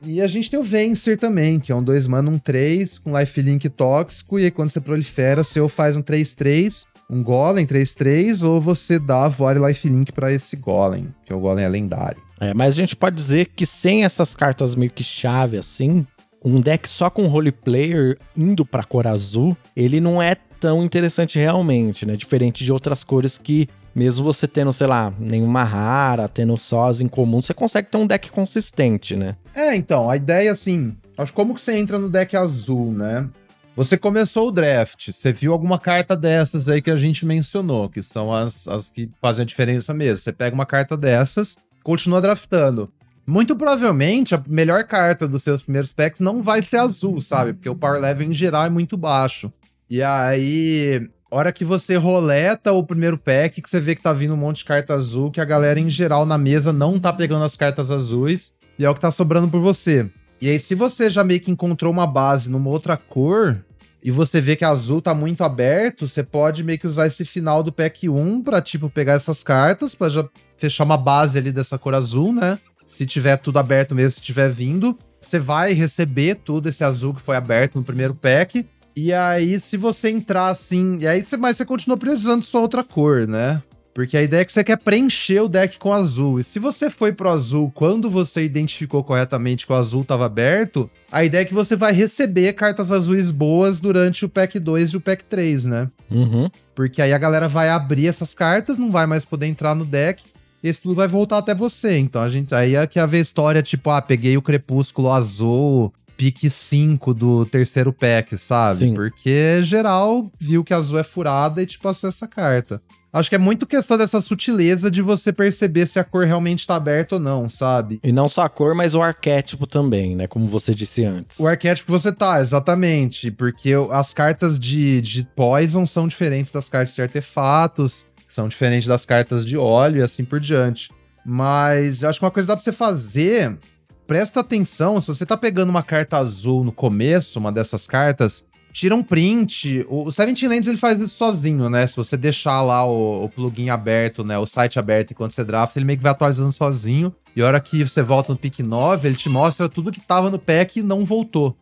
E 0.01 0.21
a 0.21 0.27
gente 0.27 0.49
tem 0.49 0.59
o 0.59 0.63
Vencer 0.63 1.17
também, 1.17 1.59
que 1.59 1.71
é 1.71 1.75
um 1.75 1.83
2 1.83 2.07
mana, 2.07 2.29
um 2.29 2.37
3, 2.37 2.99
com 2.99 3.17
lifelink 3.17 3.67
tóxico. 3.69 4.39
E 4.39 4.45
aí, 4.45 4.51
quando 4.51 4.69
você 4.69 4.79
prolifera, 4.79 5.41
ou 5.59 5.67
faz 5.67 5.95
um 5.95 6.03
3-3, 6.03 6.83
um 7.09 7.23
Golem 7.23 7.65
3-3, 7.65 8.47
ou 8.47 8.61
você 8.61 8.99
dá 8.99 9.27
Voar 9.27 9.57
e 9.57 9.59
lifelink 9.59 10.11
para 10.11 10.31
esse 10.31 10.55
Golem, 10.55 11.13
que 11.25 11.33
o 11.33 11.39
Golem 11.39 11.65
é 11.65 11.69
lendário. 11.69 12.21
É, 12.39 12.53
mas 12.53 12.75
a 12.75 12.77
gente 12.77 12.95
pode 12.95 13.15
dizer 13.15 13.45
que 13.55 13.65
sem 13.65 14.03
essas 14.03 14.35
cartas 14.35 14.75
meio 14.75 14.91
que 14.91 15.03
chave 15.03 15.57
assim, 15.57 16.05
um 16.47 16.61
deck 16.61 16.87
só 16.87 17.09
com 17.09 17.27
role 17.27 17.51
player 17.51 18.17
indo 18.35 18.65
pra 18.65 18.83
cor 18.83 19.05
azul, 19.05 19.55
ele 19.75 19.99
não 19.99 20.21
é 20.21 20.35
tão 20.35 20.83
interessante 20.83 21.37
realmente, 21.37 22.05
né? 22.05 22.15
Diferente 22.15 22.63
de 22.63 22.71
outras 22.71 23.03
cores 23.03 23.37
que, 23.37 23.67
mesmo 23.93 24.23
você 24.23 24.47
tendo, 24.47 24.71
sei 24.71 24.87
lá, 24.87 25.13
nenhuma 25.19 25.63
rara, 25.63 26.27
tendo 26.27 26.55
só 26.57 26.89
as 26.89 27.01
incomuns, 27.01 27.45
você 27.45 27.53
consegue 27.53 27.89
ter 27.91 27.97
um 27.97 28.07
deck 28.07 28.31
consistente, 28.31 29.15
né? 29.15 29.35
É, 29.53 29.75
então, 29.75 30.09
a 30.09 30.15
ideia 30.15 30.51
assim, 30.51 30.95
acho 31.17 31.33
como 31.33 31.53
que 31.53 31.59
você 31.61 31.77
entra 31.77 31.99
no 31.99 32.09
deck 32.09 32.35
azul, 32.37 32.93
né? 32.93 33.27
Você 33.75 33.97
começou 33.97 34.47
o 34.47 34.51
draft, 34.51 35.11
você 35.11 35.31
viu 35.31 35.51
alguma 35.53 35.77
carta 35.77 36.15
dessas 36.15 36.67
aí 36.67 36.81
que 36.81 36.89
a 36.89 36.95
gente 36.95 37.25
mencionou, 37.25 37.89
que 37.89 38.01
são 38.01 38.33
as, 38.33 38.67
as 38.67 38.89
que 38.89 39.09
fazem 39.21 39.43
a 39.43 39.45
diferença 39.45 39.93
mesmo. 39.93 40.17
Você 40.17 40.31
pega 40.31 40.55
uma 40.55 40.65
carta 40.65 40.97
dessas, 40.97 41.57
continua 41.83 42.21
draftando. 42.21 42.91
Muito 43.29 43.57
provavelmente 43.57 44.33
a 44.33 44.41
melhor 44.47 44.85
carta 44.85 45.27
dos 45.27 45.43
seus 45.43 45.61
primeiros 45.61 45.91
packs 45.91 46.21
não 46.21 46.41
vai 46.41 46.61
ser 46.61 46.77
azul, 46.77 47.19
sabe? 47.19 47.51
Porque 47.51 47.67
o 47.67 47.75
power 47.75 47.99
level 47.99 48.25
em 48.25 48.33
geral 48.33 48.63
é 48.63 48.69
muito 48.69 48.95
baixo. 48.95 49.51
E 49.89 50.01
aí, 50.01 51.09
hora 51.29 51.51
que 51.51 51.65
você 51.65 51.97
roleta 51.97 52.71
o 52.71 52.85
primeiro 52.85 53.17
pack, 53.17 53.61
que 53.61 53.69
você 53.69 53.81
vê 53.81 53.95
que 53.95 54.01
tá 54.01 54.13
vindo 54.13 54.33
um 54.33 54.37
monte 54.37 54.59
de 54.59 54.65
carta 54.65 54.93
azul, 54.93 55.29
que 55.29 55.41
a 55.41 55.45
galera 55.45 55.77
em 55.77 55.89
geral 55.89 56.25
na 56.25 56.37
mesa 56.37 56.71
não 56.71 56.97
tá 56.97 57.11
pegando 57.11 57.43
as 57.43 57.57
cartas 57.57 57.91
azuis, 57.91 58.53
e 58.79 58.85
é 58.85 58.89
o 58.89 58.95
que 58.95 59.01
tá 59.01 59.11
sobrando 59.11 59.49
por 59.49 59.59
você. 59.59 60.09
E 60.39 60.49
aí, 60.49 60.57
se 60.57 60.73
você 60.73 61.09
já 61.09 61.21
meio 61.21 61.41
que 61.41 61.51
encontrou 61.51 61.91
uma 61.91 62.07
base 62.07 62.49
numa 62.49 62.69
outra 62.69 62.95
cor, 62.95 63.61
e 64.01 64.09
você 64.09 64.39
vê 64.39 64.55
que 64.55 64.63
azul 64.63 65.01
tá 65.01 65.13
muito 65.13 65.43
aberto, 65.43 66.07
você 66.07 66.23
pode 66.23 66.63
meio 66.63 66.79
que 66.79 66.87
usar 66.87 67.07
esse 67.07 67.25
final 67.25 67.61
do 67.61 67.73
pack 67.73 68.07
1 68.07 68.41
pra, 68.41 68.61
tipo, 68.61 68.89
pegar 68.89 69.13
essas 69.13 69.43
cartas, 69.43 69.93
pra 69.93 70.07
já 70.07 70.25
fechar 70.57 70.85
uma 70.85 70.95
base 70.97 71.37
ali 71.37 71.51
dessa 71.51 71.77
cor 71.77 71.93
azul, 71.93 72.31
né? 72.31 72.57
Se 72.87 73.05
tiver 73.05 73.35
tudo 73.35 73.59
aberto 73.59 73.93
mesmo, 73.93 74.11
se 74.11 74.21
tiver 74.21 74.49
vindo, 74.49 74.97
você 75.19 75.37
vai 75.37 75.73
receber 75.73 76.35
tudo 76.35 76.69
esse 76.69 76.85
azul 76.85 77.13
que 77.13 77.21
foi 77.21 77.35
aberto 77.35 77.75
no 77.75 77.83
primeiro 77.83 78.15
pack. 78.15 78.65
E 78.95 79.11
aí, 79.13 79.59
se 79.59 79.75
você 79.75 80.09
entrar 80.09 80.47
assim. 80.47 80.97
E 81.01 81.05
aí, 81.05 81.23
você, 81.23 81.35
mas 81.35 81.57
você 81.57 81.65
continua 81.65 81.97
priorizando 81.97 82.45
sua 82.45 82.61
outra 82.61 82.85
cor, 82.85 83.27
né? 83.27 83.61
Porque 83.93 84.15
a 84.15 84.21
ideia 84.21 84.41
é 84.41 84.45
que 84.45 84.53
você 84.53 84.63
quer 84.63 84.77
preencher 84.77 85.41
o 85.41 85.49
deck 85.49 85.77
com 85.77 85.91
azul. 85.91 86.39
E 86.39 86.43
se 86.43 86.59
você 86.59 86.89
foi 86.89 87.11
pro 87.11 87.29
azul 87.29 87.71
quando 87.75 88.09
você 88.09 88.43
identificou 88.43 89.03
corretamente 89.03 89.65
que 89.65 89.73
o 89.73 89.75
azul 89.75 90.03
estava 90.03 90.25
aberto, 90.25 90.89
a 91.11 91.25
ideia 91.25 91.41
é 91.41 91.45
que 91.45 91.53
você 91.53 91.75
vai 91.75 91.91
receber 91.91 92.53
cartas 92.53 92.91
azuis 92.91 93.31
boas 93.31 93.81
durante 93.81 94.23
o 94.23 94.29
pack 94.29 94.59
2 94.59 94.91
e 94.91 94.97
o 94.97 95.01
pack 95.01 95.23
3, 95.25 95.65
né? 95.65 95.89
Uhum. 96.09 96.49
Porque 96.73 97.01
aí 97.01 97.11
a 97.11 97.17
galera 97.17 97.47
vai 97.47 97.69
abrir 97.69 98.07
essas 98.07 98.33
cartas, 98.33 98.77
não 98.77 98.91
vai 98.91 99.07
mais 99.07 99.25
poder 99.25 99.47
entrar 99.47 99.75
no 99.75 99.83
deck 99.83 100.23
esse 100.67 100.81
tudo 100.81 100.95
vai 100.95 101.07
voltar 101.07 101.39
até 101.39 101.53
você. 101.55 101.97
Então 101.97 102.21
a 102.21 102.29
gente 102.29 102.53
aí 102.53 102.75
é 102.75 102.87
que 102.87 102.99
haver 102.99 103.21
história 103.21 103.61
tipo, 103.61 103.89
ah, 103.89 104.01
peguei 104.01 104.37
o 104.37 104.41
Crepúsculo 104.41 105.11
Azul, 105.11 105.93
pique 106.17 106.49
5 106.49 107.13
do 107.13 107.45
terceiro 107.45 107.93
pack, 107.93 108.37
sabe? 108.37 108.79
Sim. 108.79 108.93
Porque 108.95 109.61
geral 109.61 110.29
viu 110.39 110.63
que 110.63 110.73
azul 110.73 110.99
é 110.99 111.03
furada 111.03 111.61
e 111.61 111.67
te 111.67 111.77
passou 111.77 112.09
essa 112.09 112.27
carta. 112.27 112.81
Acho 113.13 113.29
que 113.29 113.35
é 113.35 113.39
muito 113.39 113.65
questão 113.65 113.97
dessa 113.97 114.19
sutileza 114.19 114.91
de 114.91 115.01
você 115.01 115.31
perceber 115.31 115.85
se 115.85 115.97
a 115.97 116.03
cor 116.03 116.25
realmente 116.25 116.67
tá 116.67 116.75
aberta 116.75 117.15
ou 117.15 117.21
não, 117.21 117.47
sabe? 117.47 117.99
E 118.03 118.11
não 118.11 118.27
só 118.27 118.41
a 118.43 118.49
cor, 118.49 118.75
mas 118.75 118.93
o 118.93 119.01
arquétipo 119.01 119.65
também, 119.65 120.15
né? 120.15 120.27
Como 120.27 120.45
você 120.47 120.75
disse 120.75 121.05
antes. 121.05 121.39
O 121.39 121.47
arquétipo 121.47 121.85
que 121.85 121.99
você 121.99 122.11
tá, 122.11 122.41
exatamente. 122.41 123.31
Porque 123.31 123.71
as 123.91 124.13
cartas 124.13 124.59
de, 124.59 125.01
de 125.01 125.23
Poison 125.35 125.85
são 125.85 126.07
diferentes 126.07 126.51
das 126.51 126.67
cartas 126.67 126.93
de 126.93 127.01
artefatos 127.01 128.05
são 128.27 128.47
diferentes 128.47 128.87
das 128.87 129.05
cartas 129.05 129.45
de 129.45 129.57
óleo 129.57 129.99
e 129.99 130.03
assim 130.03 130.25
por 130.25 130.39
diante. 130.39 130.91
Mas 131.25 132.03
eu 132.03 132.09
acho 132.09 132.19
que 132.19 132.25
uma 132.25 132.31
coisa 132.31 132.47
dá 132.47 132.55
pra 132.55 132.63
você 132.63 132.71
fazer, 132.71 133.57
presta 134.05 134.39
atenção, 134.39 135.01
se 135.01 135.07
você 135.07 135.25
tá 135.25 135.35
pegando 135.35 135.69
uma 135.69 135.83
carta 135.83 136.17
azul 136.17 136.63
no 136.63 136.71
começo, 136.71 137.39
uma 137.39 137.51
dessas 137.51 137.85
cartas, 137.85 138.45
tira 138.71 138.95
um 138.95 139.01
print. 139.01 139.85
O, 139.89 140.11
Seventeen 140.11 140.49
Lands 140.49 140.67
ele 140.67 140.77
faz 140.77 140.99
isso 140.99 141.15
sozinho, 141.15 141.69
né? 141.69 141.87
Se 141.87 141.95
você 141.95 142.15
deixar 142.15 142.61
lá 142.61 142.85
o, 142.85 143.25
o 143.25 143.29
plugin 143.29 143.69
aberto, 143.69 144.23
né? 144.23 144.37
O 144.37 144.45
site 144.45 144.77
aberto 144.77 145.11
enquanto 145.11 145.31
você 145.31 145.43
drafta, 145.43 145.79
ele 145.79 145.85
meio 145.85 145.97
que 145.97 146.03
vai 146.03 146.11
atualizando 146.11 146.51
sozinho. 146.51 147.13
E 147.35 147.41
a 147.41 147.45
hora 147.45 147.59
que 147.59 147.83
você 147.83 148.01
volta 148.01 148.31
no 148.31 148.37
pick 148.37 148.59
9, 148.59 149.07
ele 149.07 149.15
te 149.15 149.29
mostra 149.29 149.67
tudo 149.67 149.91
que 149.91 149.99
tava 149.99 150.29
no 150.29 150.39
pack 150.39 150.79
e 150.79 150.83
não 150.83 151.03
voltou. 151.03 151.57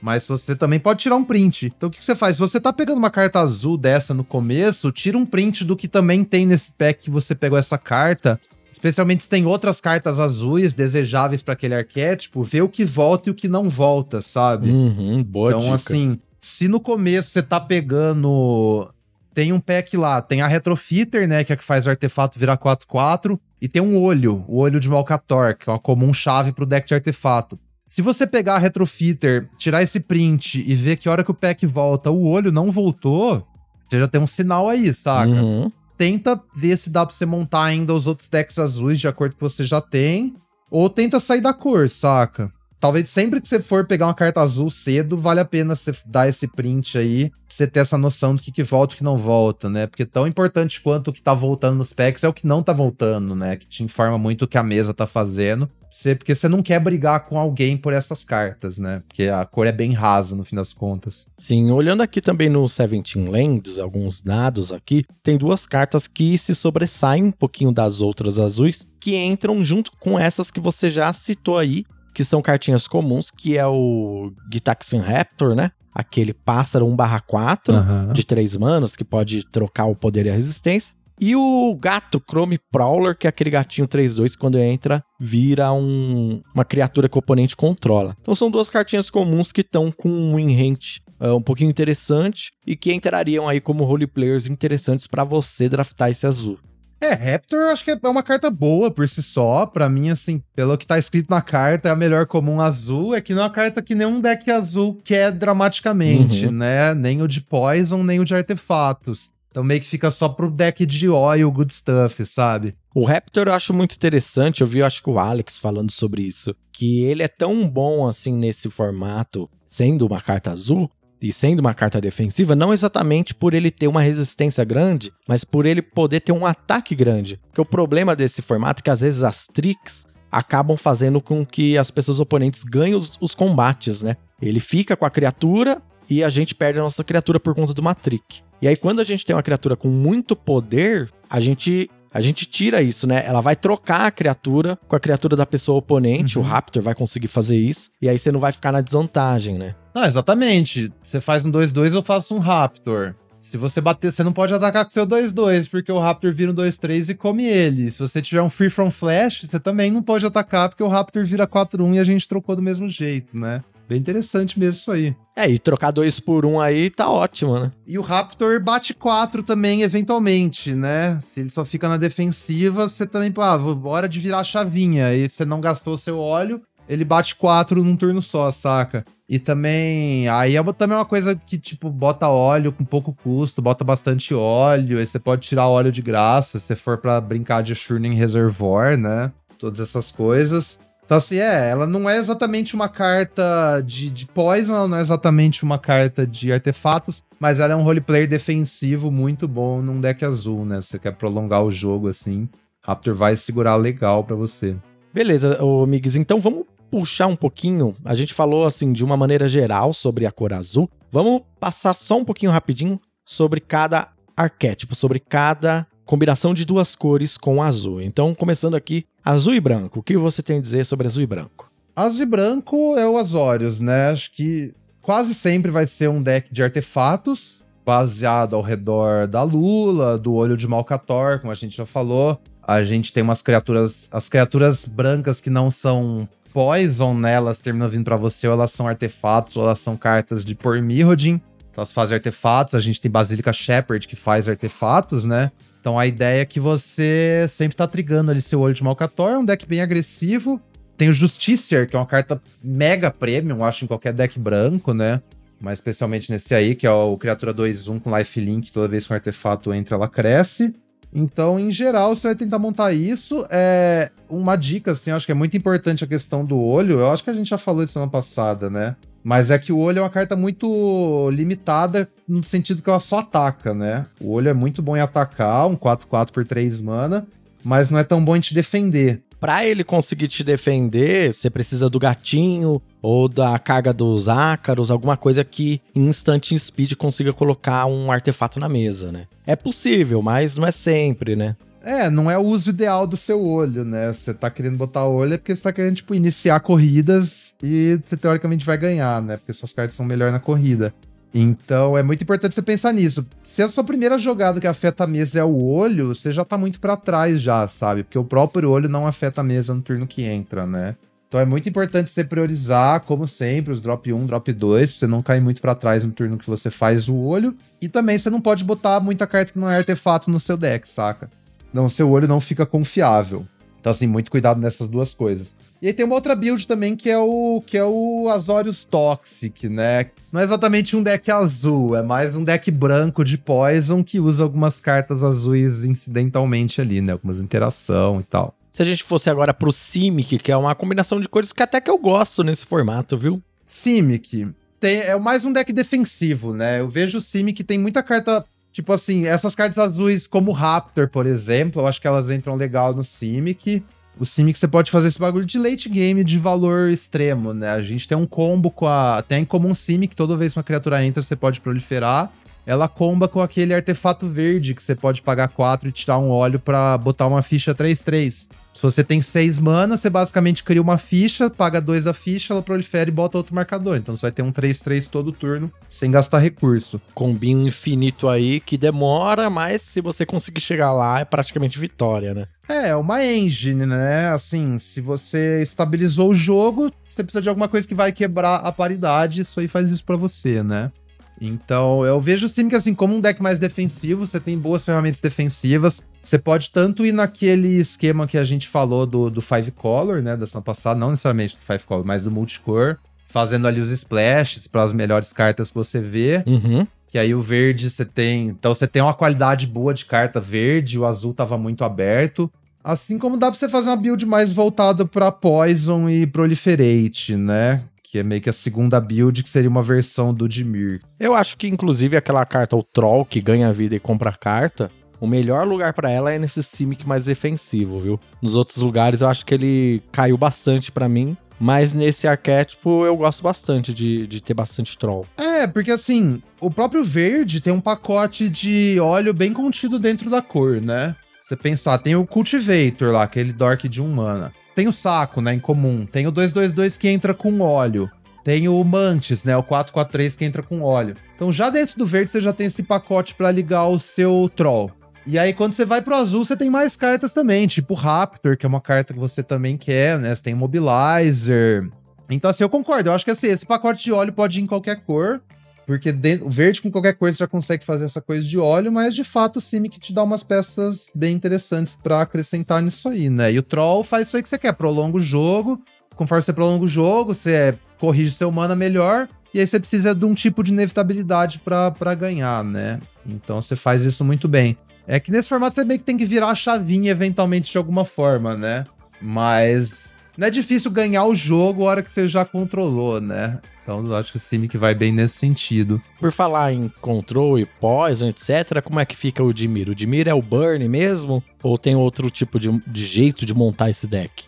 Mas 0.00 0.26
você 0.28 0.54
também 0.54 0.78
pode 0.78 1.00
tirar 1.00 1.16
um 1.16 1.24
print. 1.24 1.72
Então 1.76 1.88
o 1.88 1.92
que, 1.92 1.98
que, 1.98 2.04
você 2.04 2.14
faz? 2.14 2.36
Se 2.36 2.40
você 2.40 2.60
tá 2.60 2.72
pegando 2.72 2.98
uma 2.98 3.10
carta 3.10 3.40
azul 3.40 3.76
dessa 3.76 4.12
no 4.12 4.24
começo, 4.24 4.92
tira 4.92 5.16
um 5.16 5.26
print 5.26 5.64
do 5.64 5.76
que 5.76 5.88
também 5.88 6.22
tem 6.22 6.46
nesse 6.46 6.70
pack 6.72 7.04
que 7.04 7.10
você 7.10 7.34
pegou 7.34 7.58
essa 7.58 7.78
carta. 7.78 8.40
Especialmente 8.70 9.22
se 9.22 9.28
tem 9.28 9.46
outras 9.46 9.80
cartas 9.80 10.20
azuis 10.20 10.74
desejáveis 10.74 11.42
para 11.42 11.54
aquele 11.54 11.74
arquétipo, 11.74 12.42
vê 12.42 12.60
o 12.60 12.68
que 12.68 12.84
volta 12.84 13.28
e 13.28 13.32
o 13.32 13.34
que 13.34 13.48
não 13.48 13.70
volta, 13.70 14.20
sabe? 14.20 14.70
Uhum, 14.70 15.24
boa 15.24 15.48
então, 15.48 15.62
dica. 15.62 15.74
assim, 15.74 16.18
se 16.38 16.68
no 16.68 16.78
começo 16.78 17.30
você 17.30 17.42
tá 17.42 17.58
pegando. 17.58 18.88
Tem 19.32 19.52
um 19.52 19.60
pack 19.60 19.96
lá, 19.96 20.22
tem 20.22 20.40
a 20.40 20.46
Retrofitter, 20.46 21.26
né? 21.28 21.42
Que 21.42 21.52
é 21.52 21.56
que 21.56 21.64
faz 21.64 21.86
o 21.86 21.90
artefato 21.90 22.38
virar 22.38 22.56
4-4. 22.56 23.38
E 23.60 23.68
tem 23.68 23.82
um 23.82 24.00
olho, 24.00 24.44
o 24.46 24.58
olho 24.58 24.78
de 24.78 24.88
Malcator, 24.88 25.56
que 25.56 25.68
é 25.68 25.72
uma 25.72 25.78
comum 25.78 26.12
chave 26.12 26.52
pro 26.52 26.66
deck 26.66 26.86
de 26.86 26.94
artefato. 26.94 27.58
Se 27.86 28.02
você 28.02 28.26
pegar 28.26 28.56
a 28.56 28.58
Retrofitter, 28.58 29.48
tirar 29.56 29.80
esse 29.80 30.00
print 30.00 30.62
e 30.66 30.74
ver 30.74 30.96
que 30.96 31.08
hora 31.08 31.22
que 31.22 31.30
o 31.30 31.34
pack 31.34 31.64
volta, 31.64 32.10
o 32.10 32.28
olho 32.28 32.50
não 32.50 32.72
voltou, 32.72 33.46
você 33.86 34.00
já 34.00 34.08
tem 34.08 34.20
um 34.20 34.26
sinal 34.26 34.68
aí, 34.68 34.92
saca? 34.92 35.30
Uhum. 35.30 35.70
Tenta 35.96 36.40
ver 36.54 36.76
se 36.76 36.90
dá 36.90 37.06
pra 37.06 37.14
você 37.14 37.24
montar 37.24 37.64
ainda 37.64 37.94
os 37.94 38.08
outros 38.08 38.28
decks 38.28 38.58
azuis 38.58 38.98
de 38.98 39.06
acordo 39.06 39.36
com 39.36 39.46
o 39.46 39.48
que 39.48 39.54
você 39.54 39.64
já 39.64 39.80
tem. 39.80 40.34
Ou 40.68 40.90
tenta 40.90 41.20
sair 41.20 41.40
da 41.40 41.54
cor, 41.54 41.88
saca? 41.88 42.52
Talvez 42.86 43.08
sempre 43.08 43.40
que 43.40 43.48
você 43.48 43.58
for 43.58 43.84
pegar 43.84 44.06
uma 44.06 44.14
carta 44.14 44.40
azul 44.40 44.70
cedo, 44.70 45.18
vale 45.18 45.40
a 45.40 45.44
pena 45.44 45.74
você 45.74 45.92
dar 46.06 46.28
esse 46.28 46.46
print 46.46 46.96
aí, 46.96 47.30
pra 47.30 47.38
você 47.48 47.66
ter 47.66 47.80
essa 47.80 47.98
noção 47.98 48.36
do 48.36 48.40
que, 48.40 48.52
que 48.52 48.62
volta 48.62 48.94
e 48.94 48.98
que 48.98 49.02
não 49.02 49.18
volta, 49.18 49.68
né? 49.68 49.88
Porque 49.88 50.06
tão 50.06 50.24
importante 50.24 50.80
quanto 50.80 51.08
o 51.08 51.12
que 51.12 51.20
tá 51.20 51.34
voltando 51.34 51.78
nos 51.78 51.92
packs 51.92 52.22
é 52.22 52.28
o 52.28 52.32
que 52.32 52.46
não 52.46 52.62
tá 52.62 52.72
voltando, 52.72 53.34
né? 53.34 53.56
Que 53.56 53.66
te 53.66 53.82
informa 53.82 54.16
muito 54.18 54.42
o 54.42 54.46
que 54.46 54.56
a 54.56 54.62
mesa 54.62 54.94
tá 54.94 55.04
fazendo. 55.04 55.68
Você, 55.90 56.14
porque 56.14 56.32
você 56.32 56.48
não 56.48 56.62
quer 56.62 56.78
brigar 56.78 57.26
com 57.26 57.36
alguém 57.36 57.76
por 57.76 57.92
essas 57.92 58.22
cartas, 58.22 58.78
né? 58.78 59.02
Porque 59.08 59.24
a 59.24 59.44
cor 59.44 59.66
é 59.66 59.72
bem 59.72 59.92
rasa 59.92 60.36
no 60.36 60.44
fim 60.44 60.54
das 60.54 60.72
contas. 60.72 61.26
Sim, 61.36 61.72
olhando 61.72 62.04
aqui 62.04 62.20
também 62.20 62.48
no 62.48 62.68
Seventeen 62.68 63.26
Lands, 63.26 63.80
alguns 63.80 64.20
dados 64.20 64.70
aqui, 64.70 65.04
tem 65.24 65.36
duas 65.36 65.66
cartas 65.66 66.06
que 66.06 66.38
se 66.38 66.54
sobressaem 66.54 67.24
um 67.24 67.32
pouquinho 67.32 67.72
das 67.72 68.00
outras 68.00 68.38
azuis, 68.38 68.86
que 69.00 69.16
entram 69.16 69.64
junto 69.64 69.90
com 69.98 70.16
essas 70.16 70.52
que 70.52 70.60
você 70.60 70.88
já 70.88 71.12
citou 71.12 71.58
aí, 71.58 71.84
que 72.16 72.24
são 72.24 72.40
cartinhas 72.40 72.88
comuns, 72.88 73.30
que 73.30 73.58
é 73.58 73.66
o 73.66 74.32
Gitaxian 74.50 75.02
Raptor, 75.02 75.54
né? 75.54 75.70
Aquele 75.94 76.32
pássaro 76.32 76.86
1/4 76.86 77.74
uhum. 77.74 78.12
de 78.14 78.24
3 78.24 78.56
manos, 78.56 78.96
que 78.96 79.04
pode 79.04 79.44
trocar 79.50 79.84
o 79.84 79.94
poder 79.94 80.24
e 80.24 80.30
a 80.30 80.32
resistência. 80.32 80.94
E 81.20 81.36
o 81.36 81.76
gato 81.78 82.18
Chrome 82.26 82.58
Prowler, 82.72 83.14
que 83.18 83.26
é 83.26 83.28
aquele 83.28 83.50
gatinho 83.50 83.86
3-2 83.86 84.30
que 84.30 84.38
quando 84.38 84.58
entra 84.58 85.04
vira 85.20 85.70
um, 85.74 86.40
uma 86.54 86.64
criatura 86.64 87.06
que 87.06 87.18
o 87.18 87.20
oponente 87.20 87.54
controla. 87.54 88.16
Então 88.22 88.34
são 88.34 88.50
duas 88.50 88.70
cartinhas 88.70 89.10
comuns 89.10 89.52
que 89.52 89.60
estão 89.60 89.92
com 89.92 90.08
um 90.08 90.38
inhente 90.38 91.02
uh, 91.20 91.34
um 91.34 91.42
pouquinho 91.42 91.68
interessante 91.68 92.50
e 92.66 92.74
que 92.74 92.94
entrariam 92.94 93.46
aí 93.46 93.60
como 93.60 93.84
roleplayers 93.84 94.46
interessantes 94.46 95.06
para 95.06 95.22
você 95.22 95.68
draftar 95.68 96.10
esse 96.10 96.26
azul. 96.26 96.58
É, 97.00 97.12
Raptor 97.12 97.60
eu 97.60 97.70
acho 97.70 97.84
que 97.84 97.90
é 97.90 98.08
uma 98.08 98.22
carta 98.22 98.50
boa 98.50 98.90
por 98.90 99.08
si 99.08 99.22
só. 99.22 99.66
Para 99.66 99.88
mim, 99.88 100.10
assim, 100.10 100.42
pelo 100.54 100.76
que 100.78 100.86
tá 100.86 100.98
escrito 100.98 101.30
na 101.30 101.42
carta, 101.42 101.88
é 101.88 101.92
a 101.92 101.96
melhor 101.96 102.26
comum 102.26 102.60
azul. 102.60 103.14
É 103.14 103.20
que 103.20 103.34
não 103.34 103.42
é 103.42 103.44
uma 103.44 103.50
carta 103.50 103.82
que 103.82 103.94
nenhum 103.94 104.20
deck 104.20 104.50
azul 104.50 104.98
quer 105.04 105.30
dramaticamente, 105.30 106.46
uhum. 106.46 106.52
né? 106.52 106.94
Nem 106.94 107.22
o 107.22 107.28
de 107.28 107.40
Poison, 107.40 108.02
nem 108.02 108.18
o 108.18 108.24
de 108.24 108.34
artefatos. 108.34 109.30
Então 109.56 109.64
meio 109.64 109.80
que 109.80 109.86
fica 109.86 110.10
só 110.10 110.28
pro 110.28 110.50
deck 110.50 110.84
de 110.84 111.08
oil, 111.08 111.50
good 111.50 111.72
stuff, 111.72 112.26
sabe? 112.26 112.74
O 112.94 113.06
Raptor 113.06 113.46
eu 113.46 113.54
acho 113.54 113.72
muito 113.72 113.94
interessante, 113.94 114.60
eu 114.60 114.66
vi, 114.66 114.80
eu 114.80 114.86
acho 114.86 115.02
que 115.02 115.08
o 115.08 115.18
Alex 115.18 115.58
falando 115.58 115.90
sobre 115.90 116.20
isso, 116.20 116.54
que 116.70 117.04
ele 117.04 117.22
é 117.22 117.28
tão 117.28 117.66
bom 117.66 118.06
assim 118.06 118.36
nesse 118.36 118.68
formato, 118.68 119.48
sendo 119.66 120.06
uma 120.06 120.20
carta 120.20 120.50
azul, 120.50 120.90
e 121.20 121.32
sendo 121.32 121.60
uma 121.60 121.74
carta 121.74 122.00
defensiva, 122.00 122.54
não 122.54 122.72
exatamente 122.72 123.34
por 123.34 123.54
ele 123.54 123.70
ter 123.70 123.88
uma 123.88 124.00
resistência 124.00 124.64
grande, 124.64 125.12
mas 125.26 125.44
por 125.44 125.66
ele 125.66 125.80
poder 125.80 126.20
ter 126.20 126.32
um 126.32 126.46
ataque 126.46 126.94
grande. 126.94 127.40
Porque 127.46 127.60
o 127.60 127.64
problema 127.64 128.14
desse 128.14 128.42
formato 128.42 128.80
é 128.80 128.82
que 128.82 128.90
às 128.90 129.00
vezes 129.00 129.22
as 129.22 129.46
tricks 129.46 130.04
acabam 130.30 130.76
fazendo 130.76 131.20
com 131.20 131.44
que 131.46 131.78
as 131.78 131.90
pessoas 131.90 132.20
oponentes 132.20 132.62
ganhem 132.62 132.94
os, 132.94 133.16
os 133.20 133.34
combates, 133.34 134.02
né? 134.02 134.16
Ele 134.40 134.60
fica 134.60 134.96
com 134.96 135.06
a 135.06 135.10
criatura 135.10 135.80
e 136.10 136.22
a 136.22 136.28
gente 136.28 136.54
perde 136.54 136.78
a 136.78 136.82
nossa 136.82 137.02
criatura 137.02 137.40
por 137.40 137.54
conta 137.54 137.72
de 137.72 137.80
uma 137.80 137.94
trick. 137.94 138.42
E 138.60 138.68
aí, 138.68 138.76
quando 138.76 139.00
a 139.00 139.04
gente 139.04 139.24
tem 139.24 139.34
uma 139.34 139.42
criatura 139.42 139.76
com 139.76 139.88
muito 139.88 140.34
poder, 140.34 141.10
a 141.28 141.40
gente 141.40 141.90
a 142.16 142.20
gente 142.22 142.46
tira 142.46 142.80
isso, 142.80 143.06
né? 143.06 143.22
Ela 143.26 143.42
vai 143.42 143.54
trocar 143.54 144.06
a 144.06 144.10
criatura 144.10 144.78
com 144.88 144.96
a 144.96 145.00
criatura 145.00 145.36
da 145.36 145.44
pessoa 145.44 145.78
oponente, 145.78 146.38
uhum. 146.38 146.44
o 146.44 146.46
Raptor 146.46 146.82
vai 146.82 146.94
conseguir 146.94 147.28
fazer 147.28 147.58
isso, 147.58 147.90
e 148.00 148.08
aí 148.08 148.18
você 148.18 148.32
não 148.32 148.40
vai 148.40 148.52
ficar 148.52 148.72
na 148.72 148.80
desvantagem, 148.80 149.58
né? 149.58 149.74
Não, 149.94 150.04
exatamente. 150.04 150.90
Você 151.02 151.20
faz 151.20 151.44
um 151.44 151.52
2-2, 151.52 151.94
eu 151.94 152.02
faço 152.02 152.34
um 152.34 152.38
Raptor. 152.38 153.14
Se 153.38 153.58
você 153.58 153.82
bater, 153.82 154.10
você 154.10 154.24
não 154.24 154.32
pode 154.32 154.54
atacar 154.54 154.84
com 154.84 154.90
seu 154.90 155.06
2-2, 155.06 155.68
porque 155.70 155.92
o 155.92 155.98
Raptor 155.98 156.32
vira 156.32 156.52
um 156.52 156.54
2-3 156.54 157.10
e 157.10 157.14
come 157.14 157.44
ele. 157.44 157.90
Se 157.90 157.98
você 157.98 158.22
tiver 158.22 158.40
um 158.40 158.48
Free 158.48 158.70
From 158.70 158.90
Flash, 158.90 159.42
você 159.42 159.60
também 159.60 159.90
não 159.90 160.02
pode 160.02 160.24
atacar, 160.24 160.70
porque 160.70 160.82
o 160.82 160.88
Raptor 160.88 161.24
vira 161.24 161.46
4-1 161.46 161.96
e 161.96 161.98
a 161.98 162.04
gente 162.04 162.26
trocou 162.26 162.56
do 162.56 162.62
mesmo 162.62 162.88
jeito, 162.88 163.38
né? 163.38 163.62
Bem 163.88 163.98
interessante 163.98 164.58
mesmo 164.58 164.80
isso 164.80 164.90
aí. 164.90 165.14
É, 165.36 165.48
e 165.48 165.58
trocar 165.58 165.90
dois 165.90 166.18
por 166.18 166.44
um 166.44 166.58
aí 166.58 166.90
tá 166.90 167.08
ótimo, 167.08 167.58
né? 167.58 167.70
E 167.86 167.98
o 167.98 168.02
Raptor 168.02 168.60
bate 168.62 168.94
quatro 168.94 169.42
também, 169.42 169.82
eventualmente, 169.82 170.74
né? 170.74 171.18
Se 171.20 171.40
ele 171.40 171.50
só 171.50 171.64
fica 171.64 171.88
na 171.88 171.96
defensiva, 171.96 172.88
você 172.88 173.06
também, 173.06 173.30
pô, 173.30 173.42
ah, 173.42 173.56
hora 173.84 174.08
de 174.08 174.18
virar 174.18 174.40
a 174.40 174.44
chavinha. 174.44 175.14
E 175.14 175.28
você 175.28 175.44
não 175.44 175.60
gastou 175.60 175.96
seu 175.96 176.18
óleo, 176.18 176.62
ele 176.88 177.04
bate 177.04 177.34
quatro 177.34 177.82
num 177.82 177.96
turno 177.96 178.22
só, 178.22 178.50
saca? 178.50 179.04
E 179.28 179.38
também, 179.40 180.28
aí 180.28 180.56
é 180.56 180.62
também 180.72 180.96
uma 180.96 181.04
coisa 181.04 181.34
que, 181.34 181.58
tipo, 181.58 181.90
bota 181.90 182.28
óleo 182.28 182.72
com 182.72 182.84
pouco 182.84 183.12
custo, 183.12 183.60
bota 183.60 183.82
bastante 183.82 184.32
óleo, 184.32 184.98
aí 184.98 185.06
você 185.06 185.18
pode 185.18 185.42
tirar 185.48 185.66
óleo 185.66 185.90
de 185.90 186.00
graça 186.00 186.58
se 186.60 186.76
for 186.76 186.98
para 186.98 187.20
brincar 187.20 187.62
de 187.62 187.74
Shurning 187.74 188.14
Reservoir, 188.14 188.96
né? 188.96 189.32
Todas 189.58 189.80
essas 189.80 190.12
coisas. 190.12 190.78
Então, 191.06 191.18
assim, 191.18 191.36
é, 191.36 191.70
ela 191.70 191.86
não 191.86 192.10
é 192.10 192.18
exatamente 192.18 192.74
uma 192.74 192.88
carta 192.88 193.80
de, 193.80 194.10
de 194.10 194.26
poison, 194.26 194.74
ela 194.74 194.88
não 194.88 194.98
é 194.98 195.00
exatamente 195.00 195.62
uma 195.62 195.78
carta 195.78 196.26
de 196.26 196.52
artefatos, 196.52 197.22
mas 197.38 197.60
ela 197.60 197.74
é 197.74 197.76
um 197.76 197.84
roleplayer 197.84 198.28
defensivo 198.28 199.08
muito 199.08 199.46
bom 199.46 199.80
num 199.80 200.00
deck 200.00 200.24
azul, 200.24 200.64
né? 200.64 200.80
Você 200.80 200.98
quer 200.98 201.12
prolongar 201.12 201.62
o 201.62 201.70
jogo 201.70 202.08
assim, 202.08 202.48
Raptor 202.84 203.14
vai 203.14 203.36
segurar 203.36 203.76
legal 203.76 204.24
para 204.24 204.34
você. 204.34 204.76
Beleza, 205.14 205.62
ô 205.62 205.86
Migs, 205.86 206.16
então 206.16 206.40
vamos 206.40 206.64
puxar 206.90 207.28
um 207.28 207.36
pouquinho. 207.36 207.94
A 208.04 208.16
gente 208.16 208.34
falou 208.34 208.64
assim 208.64 208.92
de 208.92 209.04
uma 209.04 209.16
maneira 209.16 209.46
geral 209.46 209.92
sobre 209.92 210.26
a 210.26 210.32
cor 210.32 210.52
azul. 210.52 210.90
Vamos 211.12 211.42
passar 211.60 211.94
só 211.94 212.18
um 212.18 212.24
pouquinho 212.24 212.50
rapidinho 212.50 213.00
sobre 213.24 213.60
cada 213.60 214.08
arquétipo, 214.36 214.96
sobre 214.96 215.20
cada 215.20 215.86
combinação 216.04 216.54
de 216.54 216.64
duas 216.64 216.94
cores 216.94 217.36
com 217.36 217.62
azul. 217.62 218.00
Então, 218.00 218.34
começando 218.34 218.76
aqui, 218.76 219.04
azul 219.26 219.54
e 219.54 219.60
branco. 219.60 219.98
O 219.98 220.02
que 220.02 220.16
você 220.16 220.40
tem 220.40 220.58
a 220.58 220.60
dizer 220.60 220.86
sobre 220.86 221.08
azul 221.08 221.22
e 221.22 221.26
branco? 221.26 221.70
Azul 221.96 222.22
e 222.22 222.26
branco 222.26 222.96
é 222.96 223.08
o 223.08 223.18
Azorius, 223.18 223.80
né? 223.80 224.10
Acho 224.10 224.32
que 224.32 224.72
quase 225.02 225.34
sempre 225.34 225.70
vai 225.70 225.86
ser 225.86 226.08
um 226.08 226.22
deck 226.22 226.52
de 226.52 226.62
artefatos, 226.62 227.60
baseado 227.84 228.54
ao 228.54 228.62
redor 228.62 229.26
da 229.26 229.42
Lula, 229.42 230.16
do 230.16 230.34
olho 230.34 230.56
de 230.56 230.68
Malcator, 230.68 231.40
como 231.40 231.50
a 231.50 231.56
gente 231.56 231.76
já 231.76 231.84
falou. 231.84 232.40
A 232.62 232.84
gente 232.84 233.12
tem 233.12 233.22
umas 233.22 233.42
criaturas, 233.42 234.08
as 234.12 234.28
criaturas 234.28 234.84
brancas 234.84 235.40
que 235.40 235.50
não 235.50 235.70
são 235.70 236.28
poison, 236.52 237.12
né? 237.12 237.34
Elas 237.34 237.60
terminam 237.60 237.88
vindo 237.88 238.04
para 238.04 238.16
você, 238.16 238.46
ou 238.46 238.52
elas 238.52 238.70
são 238.70 238.86
artefatos, 238.86 239.56
ou 239.56 239.64
elas 239.64 239.80
são 239.80 239.96
cartas 239.96 240.44
de 240.44 240.54
por 240.54 240.80
Mirrodin. 240.80 241.40
Então 241.70 241.82
elas 241.82 241.92
fazem 241.92 242.14
artefatos. 242.14 242.74
A 242.74 242.80
gente 242.80 243.00
tem 243.00 243.10
Basílica 243.10 243.52
Shepherd 243.52 244.06
que 244.06 244.16
faz 244.16 244.48
artefatos, 244.48 245.24
né? 245.24 245.50
Então 245.86 245.96
a 245.96 246.04
ideia 246.04 246.40
é 246.40 246.44
que 246.44 246.58
você 246.58 247.46
sempre 247.48 247.76
tá 247.76 247.86
trigando 247.86 248.32
ali 248.32 248.42
seu 248.42 248.58
olho 248.58 248.74
de 248.74 248.82
Malcator, 248.82 249.30
é 249.30 249.38
um 249.38 249.44
deck 249.44 249.64
bem 249.66 249.80
agressivo. 249.80 250.60
Tem 250.96 251.08
o 251.08 251.12
Justiciar, 251.12 251.86
que 251.86 251.94
é 251.94 251.98
uma 252.00 252.04
carta 252.04 252.42
mega 252.60 253.08
premium, 253.08 253.62
acho, 253.62 253.84
em 253.84 253.86
qualquer 253.86 254.12
deck 254.12 254.36
branco, 254.36 254.92
né? 254.92 255.22
Mas 255.60 255.74
especialmente 255.74 256.28
nesse 256.28 256.56
aí, 256.56 256.74
que 256.74 256.88
é 256.88 256.90
o 256.90 257.16
criatura 257.16 257.54
2-1 257.54 258.00
com 258.00 258.18
lifelink, 258.18 258.72
toda 258.72 258.88
vez 258.88 259.06
que 259.06 259.12
um 259.12 259.14
artefato 259.14 259.72
entra, 259.72 259.94
ela 259.94 260.08
cresce. 260.08 260.74
Então, 261.18 261.58
em 261.58 261.72
geral, 261.72 262.14
você 262.14 262.28
vai 262.28 262.36
tentar 262.36 262.58
montar 262.58 262.92
isso. 262.92 263.46
É 263.50 264.10
uma 264.28 264.54
dica, 264.54 264.90
assim, 264.90 265.10
acho 265.10 265.24
que 265.24 265.32
é 265.32 265.34
muito 265.34 265.56
importante 265.56 266.04
a 266.04 266.06
questão 266.06 266.44
do 266.44 266.58
olho. 266.58 267.00
Eu 267.00 267.10
acho 267.10 267.24
que 267.24 267.30
a 267.30 267.34
gente 267.34 267.48
já 267.48 267.56
falou 267.56 267.82
isso 267.82 267.94
semana 267.94 268.10
passada, 268.10 268.68
né? 268.68 268.94
Mas 269.24 269.50
é 269.50 269.58
que 269.58 269.72
o 269.72 269.78
olho 269.78 269.98
é 269.98 270.02
uma 270.02 270.10
carta 270.10 270.36
muito 270.36 271.30
limitada 271.32 272.06
no 272.28 272.44
sentido 272.44 272.82
que 272.82 272.90
ela 272.90 273.00
só 273.00 273.20
ataca, 273.20 273.72
né? 273.72 274.04
O 274.20 274.30
olho 274.30 274.50
é 274.50 274.52
muito 274.52 274.82
bom 274.82 274.94
em 274.94 275.00
atacar, 275.00 275.66
um 275.66 275.74
4-4 275.74 276.30
por 276.30 276.46
3 276.46 276.82
mana. 276.82 277.26
mas 277.64 277.90
não 277.90 277.98
é 277.98 278.04
tão 278.04 278.24
bom 278.24 278.36
em 278.36 278.40
te 278.40 278.54
defender. 278.54 279.22
Pra 279.38 279.66
ele 279.66 279.84
conseguir 279.84 280.28
te 280.28 280.42
defender, 280.42 281.32
você 281.32 281.50
precisa 281.50 281.90
do 281.90 281.98
gatinho 281.98 282.80
ou 283.02 283.28
da 283.28 283.58
carga 283.58 283.92
dos 283.92 284.28
ácaros, 284.28 284.90
alguma 284.90 285.16
coisa 285.16 285.44
que 285.44 285.80
em 285.94 286.08
instant 286.08 286.56
speed 286.56 286.94
consiga 286.94 287.32
colocar 287.32 287.86
um 287.86 288.10
artefato 288.10 288.58
na 288.58 288.68
mesa, 288.68 289.12
né? 289.12 289.26
É 289.46 289.54
possível, 289.54 290.22
mas 290.22 290.56
não 290.56 290.66
é 290.66 290.72
sempre, 290.72 291.36
né? 291.36 291.54
É, 291.82 292.10
não 292.10 292.28
é 292.28 292.36
o 292.36 292.42
uso 292.42 292.70
ideal 292.70 293.06
do 293.06 293.16
seu 293.16 293.40
olho, 293.40 293.84
né? 293.84 294.12
Você 294.12 294.34
tá 294.34 294.50
querendo 294.50 294.76
botar 294.76 295.06
o 295.06 295.14
olho 295.14 295.34
é 295.34 295.38
porque 295.38 295.54
você 295.54 295.62
tá 295.62 295.72
querendo, 295.72 295.94
tipo, 295.94 296.16
iniciar 296.16 296.58
corridas 296.58 297.54
e 297.62 298.00
você 298.04 298.16
teoricamente 298.16 298.66
vai 298.66 298.76
ganhar, 298.76 299.22
né? 299.22 299.36
Porque 299.36 299.52
suas 299.52 299.72
cartas 299.72 299.94
são 299.94 300.04
melhor 300.04 300.32
na 300.32 300.40
corrida. 300.40 300.92
Então 301.38 301.98
é 301.98 302.02
muito 302.02 302.22
importante 302.22 302.54
você 302.54 302.62
pensar 302.62 302.94
nisso. 302.94 303.26
Se 303.44 303.60
a 303.60 303.68
sua 303.68 303.84
primeira 303.84 304.18
jogada 304.18 304.58
que 304.58 304.66
afeta 304.66 305.04
a 305.04 305.06
mesa 305.06 305.38
é 305.38 305.44
o 305.44 305.62
olho, 305.62 306.14
você 306.14 306.32
já 306.32 306.46
tá 306.46 306.56
muito 306.56 306.80
para 306.80 306.96
trás 306.96 307.42
já, 307.42 307.68
sabe? 307.68 308.04
Porque 308.04 308.18
o 308.18 308.24
próprio 308.24 308.70
olho 308.70 308.88
não 308.88 309.06
afeta 309.06 309.42
a 309.42 309.44
mesa 309.44 309.74
no 309.74 309.82
turno 309.82 310.06
que 310.06 310.22
entra, 310.22 310.66
né? 310.66 310.96
Então 311.28 311.38
é 311.38 311.44
muito 311.44 311.68
importante 311.68 312.10
você 312.10 312.24
priorizar, 312.24 313.00
como 313.00 313.28
sempre, 313.28 313.70
os 313.70 313.82
drop 313.82 314.10
1, 314.10 314.24
drop 314.24 314.50
2, 314.50 314.90
pra 314.90 314.98
você 314.98 315.06
não 315.06 315.22
cair 315.22 315.42
muito 315.42 315.60
para 315.60 315.74
trás 315.74 316.02
no 316.02 316.10
turno 316.10 316.38
que 316.38 316.48
você 316.48 316.70
faz 316.70 317.06
o 317.06 317.16
olho. 317.16 317.54
E 317.82 317.88
também 317.88 318.18
você 318.18 318.30
não 318.30 318.40
pode 318.40 318.64
botar 318.64 318.98
muita 319.00 319.26
carta 319.26 319.52
que 319.52 319.58
não 319.58 319.68
é 319.68 319.76
artefato 319.76 320.30
no 320.30 320.40
seu 320.40 320.56
deck, 320.56 320.88
saca? 320.88 321.28
Não, 321.70 321.86
seu 321.86 322.10
olho 322.10 322.26
não 322.26 322.40
fica 322.40 322.64
confiável. 322.64 323.46
Então, 323.78 323.90
assim, 323.90 324.06
muito 324.06 324.30
cuidado 324.30 324.58
nessas 324.58 324.88
duas 324.88 325.12
coisas. 325.12 325.54
E 325.80 325.88
aí 325.88 325.92
tem 325.92 326.04
uma 326.06 326.14
outra 326.14 326.34
build 326.34 326.66
também 326.66 326.96
que 326.96 327.10
é 327.10 327.18
o 327.18 327.62
que 327.66 327.76
é 327.76 327.84
o 327.84 328.28
Azorius 328.30 328.84
Toxic, 328.84 329.68
né? 329.68 330.06
Não 330.32 330.40
é 330.40 330.44
exatamente 330.44 330.96
um 330.96 331.02
deck 331.02 331.30
azul, 331.30 331.94
é 331.94 332.02
mais 332.02 332.34
um 332.34 332.42
deck 332.42 332.70
branco 332.70 333.24
de 333.24 333.36
Poison 333.36 334.02
que 334.02 334.18
usa 334.18 334.42
algumas 334.42 334.80
cartas 334.80 335.22
azuis 335.22 335.84
incidentalmente 335.84 336.80
ali, 336.80 337.00
né? 337.00 337.12
Algumas 337.12 337.40
interação 337.40 338.20
e 338.20 338.24
tal. 338.24 338.54
Se 338.72 338.82
a 338.82 338.84
gente 338.84 339.04
fosse 339.04 339.30
agora 339.30 339.54
pro 339.54 339.72
Simic, 339.72 340.38
que 340.38 340.52
é 340.52 340.56
uma 340.56 340.74
combinação 340.74 341.20
de 341.20 341.28
cores 341.28 341.52
que 341.52 341.62
até 341.62 341.80
que 341.80 341.90
eu 341.90 341.98
gosto 341.98 342.42
nesse 342.42 342.64
formato, 342.64 343.16
viu? 343.16 343.42
Simic 343.66 344.48
tem, 344.78 345.00
é 345.00 345.18
mais 345.18 345.44
um 345.44 345.52
deck 345.52 345.72
defensivo, 345.72 346.54
né? 346.54 346.80
Eu 346.80 346.88
vejo 346.88 347.18
o 347.18 347.20
Simic 347.20 347.64
tem 347.64 347.78
muita 347.78 348.02
carta 348.02 348.44
Tipo 348.76 348.92
assim, 348.92 349.24
essas 349.24 349.54
cartas 349.54 349.78
azuis 349.78 350.26
como 350.26 350.52
Raptor, 350.52 351.08
por 351.08 351.24
exemplo, 351.24 351.80
eu 351.80 351.86
acho 351.86 351.98
que 351.98 352.06
elas 352.06 352.30
entram 352.30 352.56
legal 352.56 352.92
no 352.92 353.02
Simic. 353.02 353.82
O 354.18 354.24
Simic 354.24 354.58
você 354.58 354.66
pode 354.66 354.90
fazer 354.90 355.08
esse 355.08 355.18
bagulho 355.18 355.44
de 355.44 355.58
late 355.58 355.90
game 355.90 356.24
de 356.24 356.38
valor 356.38 356.90
extremo, 356.90 357.52
né? 357.52 357.70
A 357.70 357.82
gente 357.82 358.08
tem 358.08 358.16
um 358.16 358.24
combo 358.24 358.70
com 358.70 358.86
a. 358.86 359.22
Tem 359.22 359.44
comum 359.44 359.74
Simic, 359.74 360.16
toda 360.16 360.36
vez 360.36 360.54
que 360.54 360.58
uma 360.58 360.64
criatura 360.64 361.04
entra, 361.04 361.22
você 361.22 361.36
pode 361.36 361.60
proliferar. 361.60 362.32
Ela 362.64 362.88
comba 362.88 363.28
com 363.28 363.40
aquele 363.40 363.74
artefato 363.74 364.26
verde 364.26 364.74
que 364.74 364.82
você 364.82 364.94
pode 364.94 365.20
pagar 365.20 365.48
4 365.48 365.88
e 365.88 365.92
tirar 365.92 366.18
um 366.18 366.30
óleo 366.30 366.58
para 366.58 366.96
botar 366.98 367.26
uma 367.26 367.42
ficha 367.42 367.74
3-3. 367.74 368.48
Se 368.76 368.82
você 368.82 369.02
tem 369.02 369.22
6 369.22 369.58
mana, 369.58 369.96
você 369.96 370.10
basicamente 370.10 370.62
cria 370.62 370.82
uma 370.82 370.98
ficha, 370.98 371.48
paga 371.48 371.80
2 371.80 372.04
da 372.04 372.12
ficha, 372.12 372.52
ela 372.52 372.60
prolifera 372.60 373.08
e 373.08 373.12
bota 373.12 373.38
outro 373.38 373.54
marcador. 373.54 373.96
Então 373.96 374.14
você 374.14 374.20
vai 374.20 374.30
ter 374.30 374.42
um 374.42 374.52
3-3 374.52 375.08
todo 375.08 375.32
turno, 375.32 375.72
sem 375.88 376.10
gastar 376.10 376.40
recurso. 376.40 377.00
Combinho 377.14 377.66
infinito 377.66 378.28
aí 378.28 378.60
que 378.60 378.76
demora, 378.76 379.48
mas 379.48 379.80
se 379.80 380.02
você 380.02 380.26
conseguir 380.26 380.60
chegar 380.60 380.92
lá, 380.92 381.20
é 381.20 381.24
praticamente 381.24 381.78
vitória, 381.78 382.34
né? 382.34 382.46
É, 382.68 382.94
uma 382.94 383.24
engine, 383.24 383.86
né? 383.86 384.28
Assim, 384.28 384.78
se 384.78 385.00
você 385.00 385.62
estabilizou 385.62 386.32
o 386.32 386.34
jogo, 386.34 386.92
você 387.08 387.24
precisa 387.24 387.40
de 387.40 387.48
alguma 387.48 387.68
coisa 387.68 387.88
que 387.88 387.94
vai 387.94 388.12
quebrar 388.12 388.56
a 388.56 388.70
paridade, 388.70 389.40
isso 389.40 389.58
aí 389.58 389.68
faz 389.68 389.90
isso 389.90 390.04
para 390.04 390.16
você, 390.16 390.62
né? 390.62 390.92
Então, 391.40 392.04
eu 392.04 392.20
vejo 392.20 392.48
sim 392.48 392.68
que 392.68 392.74
assim, 392.74 392.94
como 392.94 393.14
um 393.14 393.20
deck 393.20 393.42
mais 393.42 393.58
defensivo, 393.58 394.26
você 394.26 394.40
tem 394.40 394.58
boas 394.58 394.84
ferramentas 394.84 395.20
defensivas. 395.20 396.02
Você 396.22 396.38
pode 396.38 396.70
tanto 396.70 397.06
ir 397.06 397.12
naquele 397.12 397.78
esquema 397.78 398.26
que 398.26 398.36
a 398.36 398.44
gente 398.44 398.66
falou 398.66 399.06
do, 399.06 399.30
do 399.30 399.40
Five 399.40 399.70
Color, 399.70 400.22
né, 400.22 400.36
da 400.36 400.46
semana 400.46 400.64
passada, 400.64 400.98
não 400.98 401.10
necessariamente 401.10 401.56
do 401.56 401.62
Five 401.62 401.84
Color, 401.84 402.04
mas 402.04 402.24
do 402.24 402.30
Multicore, 402.30 402.96
fazendo 403.24 403.68
ali 403.68 403.80
os 403.80 403.90
splashes 403.90 404.66
para 404.66 404.82
as 404.82 404.92
melhores 404.92 405.32
cartas 405.32 405.68
que 405.68 405.74
você 405.76 406.00
vê. 406.00 406.42
Uhum. 406.46 406.86
Que 407.08 407.18
aí 407.18 407.34
o 407.34 407.40
verde 407.40 407.88
você 407.88 408.04
tem. 408.04 408.48
Então 408.48 408.74
você 408.74 408.86
tem 408.86 409.00
uma 409.00 409.14
qualidade 409.14 409.66
boa 409.66 409.94
de 409.94 410.04
carta 410.04 410.40
verde, 410.40 410.98
o 410.98 411.06
azul 411.06 411.32
tava 411.32 411.56
muito 411.56 411.84
aberto. 411.84 412.50
Assim 412.82 413.18
como 413.18 413.36
dá 413.36 413.48
pra 413.48 413.58
você 413.58 413.68
fazer 413.68 413.88
uma 413.90 413.96
build 413.96 414.24
mais 414.26 414.52
voltada 414.52 415.04
para 415.04 415.30
Poison 415.30 416.08
e 416.08 416.26
Proliferate, 416.26 417.36
né? 417.36 417.82
Que 418.16 418.20
é 418.20 418.22
meio 418.22 418.40
que 418.40 418.48
a 418.48 418.52
segunda 418.52 418.98
build, 418.98 419.42
que 419.42 419.50
seria 419.50 419.68
uma 419.68 419.82
versão 419.82 420.32
do 420.32 420.48
Dimir. 420.48 421.02
Eu 421.20 421.34
acho 421.34 421.56
que, 421.58 421.68
inclusive, 421.68 422.16
aquela 422.16 422.46
carta, 422.46 422.74
o 422.74 422.82
Troll, 422.82 423.26
que 423.26 423.42
ganha 423.42 423.70
vida 423.74 423.94
e 423.94 424.00
compra 424.00 424.32
carta, 424.32 424.90
o 425.20 425.26
melhor 425.26 425.66
lugar 425.66 425.92
para 425.92 426.10
ela 426.10 426.32
é 426.32 426.38
nesse 426.38 426.62
Simic 426.62 427.06
mais 427.06 427.26
defensivo, 427.26 428.00
viu? 428.00 428.18
Nos 428.40 428.56
outros 428.56 428.78
lugares 428.78 429.20
eu 429.20 429.28
acho 429.28 429.44
que 429.44 429.52
ele 429.52 430.02
caiu 430.10 430.38
bastante 430.38 430.90
para 430.90 431.08
mim. 431.08 431.36
Mas 431.58 431.94
nesse 431.94 432.28
arquétipo 432.28 433.06
eu 433.06 433.16
gosto 433.16 433.42
bastante 433.42 433.92
de, 433.92 434.26
de 434.26 434.42
ter 434.42 434.52
bastante 434.52 434.96
troll. 434.98 435.24
É, 435.38 435.66
porque 435.66 435.90
assim, 435.90 436.42
o 436.60 436.70
próprio 436.70 437.02
verde 437.02 437.62
tem 437.62 437.72
um 437.72 437.80
pacote 437.80 438.50
de 438.50 438.98
óleo 439.00 439.32
bem 439.32 439.54
contido 439.54 439.98
dentro 439.98 440.28
da 440.28 440.42
cor, 440.42 440.82
né? 440.82 441.16
Você 441.40 441.56
pensar, 441.56 441.96
tem 441.96 442.14
o 442.14 442.26
Cultivator 442.26 443.10
lá, 443.10 443.22
aquele 443.22 443.54
Dork 443.54 443.88
de 443.88 444.02
1 444.02 444.08
mana. 444.08 444.52
Tem 444.76 444.86
o 444.86 444.92
saco, 444.92 445.40
né, 445.40 445.54
em 445.54 445.58
comum. 445.58 446.04
Tem 446.04 446.26
o 446.26 446.30
222 446.30 446.98
que 446.98 447.08
entra 447.08 447.32
com 447.32 447.62
óleo. 447.62 448.10
Tem 448.44 448.68
o 448.68 448.84
Mantis, 448.84 449.42
né, 449.42 449.56
o 449.56 449.62
443 449.62 450.36
que 450.36 450.44
entra 450.44 450.62
com 450.62 450.82
óleo. 450.82 451.16
Então 451.34 451.50
já 451.50 451.70
dentro 451.70 451.98
do 451.98 452.04
verde 452.04 452.30
você 452.30 452.42
já 452.42 452.52
tem 452.52 452.66
esse 452.66 452.82
pacote 452.82 453.34
para 453.34 453.50
ligar 453.50 453.86
o 453.88 453.98
seu 453.98 454.50
Troll. 454.54 454.92
E 455.24 455.38
aí, 455.38 455.54
quando 455.54 455.72
você 455.72 455.84
vai 455.84 456.00
pro 456.02 456.14
azul, 456.14 456.44
você 456.44 456.56
tem 456.56 456.70
mais 456.70 456.94
cartas 456.94 457.32
também, 457.32 457.66
tipo 457.66 457.94
Raptor, 457.94 458.56
que 458.56 458.64
é 458.64 458.68
uma 458.68 458.80
carta 458.80 459.12
que 459.12 459.18
você 459.18 459.42
também 459.42 459.76
quer, 459.76 460.18
né? 460.18 460.32
Você 460.32 460.42
tem 460.42 460.54
Mobilizer. 460.54 461.90
Então, 462.30 462.50
assim, 462.50 462.62
eu 462.62 462.68
concordo. 462.68 463.08
Eu 463.08 463.14
acho 463.14 463.24
que 463.24 463.30
assim, 463.30 463.48
esse 463.48 463.64
pacote 463.64 464.04
de 464.04 464.12
óleo 464.12 464.32
pode 464.32 464.60
ir 464.60 464.62
em 464.62 464.66
qualquer 464.66 465.02
cor. 465.04 465.40
Porque 465.86 466.10
o 466.42 466.50
verde 466.50 466.82
com 466.82 466.90
qualquer 466.90 467.14
coisa 467.14 467.38
já 467.38 467.46
consegue 467.46 467.84
fazer 467.84 468.04
essa 468.04 468.20
coisa 468.20 468.42
de 468.42 468.58
óleo, 468.58 468.90
mas 468.90 469.14
de 469.14 469.22
fato 469.22 469.58
o 469.58 469.60
Simic 469.60 470.00
te 470.00 470.12
dá 470.12 470.24
umas 470.24 470.42
peças 470.42 471.06
bem 471.14 471.36
interessantes 471.36 471.96
para 472.02 472.22
acrescentar 472.22 472.82
nisso 472.82 473.08
aí, 473.08 473.30
né? 473.30 473.52
E 473.52 473.58
o 473.58 473.62
Troll 473.62 474.02
faz 474.02 474.26
isso 474.26 474.36
aí 474.36 474.42
que 474.42 474.48
você 474.48 474.58
quer, 474.58 474.72
prolonga 474.72 475.16
o 475.16 475.20
jogo. 475.20 475.80
Conforme 476.16 476.42
você 476.42 476.52
prolonga 476.52 476.84
o 476.84 476.88
jogo, 476.88 477.32
você 477.32 477.78
corrige 478.00 478.32
seu 478.32 478.50
mana 478.50 478.74
melhor. 478.74 479.28
E 479.54 479.60
aí 479.60 479.66
você 479.66 479.78
precisa 479.78 480.12
de 480.12 480.24
um 480.24 480.34
tipo 480.34 480.64
de 480.64 480.72
inevitabilidade 480.72 481.60
para 481.60 482.14
ganhar, 482.14 482.64
né? 482.64 482.98
Então 483.24 483.62
você 483.62 483.76
faz 483.76 484.04
isso 484.04 484.24
muito 484.24 484.48
bem. 484.48 484.76
É 485.06 485.20
que 485.20 485.30
nesse 485.30 485.48
formato 485.48 485.76
você 485.76 485.84
meio 485.84 486.00
que 486.00 486.04
tem 486.04 486.18
que 486.18 486.24
virar 486.24 486.48
a 486.48 486.54
chavinha 486.54 487.12
eventualmente 487.12 487.70
de 487.70 487.78
alguma 487.78 488.04
forma, 488.04 488.56
né? 488.56 488.84
Mas 489.20 490.16
não 490.36 490.48
é 490.48 490.50
difícil 490.50 490.90
ganhar 490.90 491.24
o 491.24 491.34
jogo 491.34 491.84
a 491.84 491.90
hora 491.90 492.02
que 492.02 492.10
você 492.10 492.26
já 492.26 492.44
controlou, 492.44 493.20
né? 493.20 493.60
Então 493.86 494.04
eu 494.04 494.16
acho 494.16 494.32
que 494.32 494.36
o 494.36 494.40
Simic 494.40 494.76
vai 494.76 494.96
bem 494.96 495.12
nesse 495.12 495.34
sentido. 495.34 496.02
Por 496.18 496.32
falar 496.32 496.72
em 496.72 496.88
control 497.00 497.56
e 497.56 497.64
poison, 497.64 498.26
etc., 498.26 498.82
como 498.82 498.98
é 498.98 499.04
que 499.04 499.16
fica 499.16 499.44
o 499.44 499.54
Dimir? 499.54 499.88
O 499.88 499.94
Dimir 499.94 500.26
é 500.26 500.34
o 500.34 500.42
burn 500.42 500.88
mesmo? 500.88 501.40
Ou 501.62 501.78
tem 501.78 501.94
outro 501.94 502.28
tipo 502.28 502.58
de, 502.58 502.68
de 502.84 503.06
jeito 503.06 503.46
de 503.46 503.54
montar 503.54 503.88
esse 503.88 504.08
deck? 504.08 504.46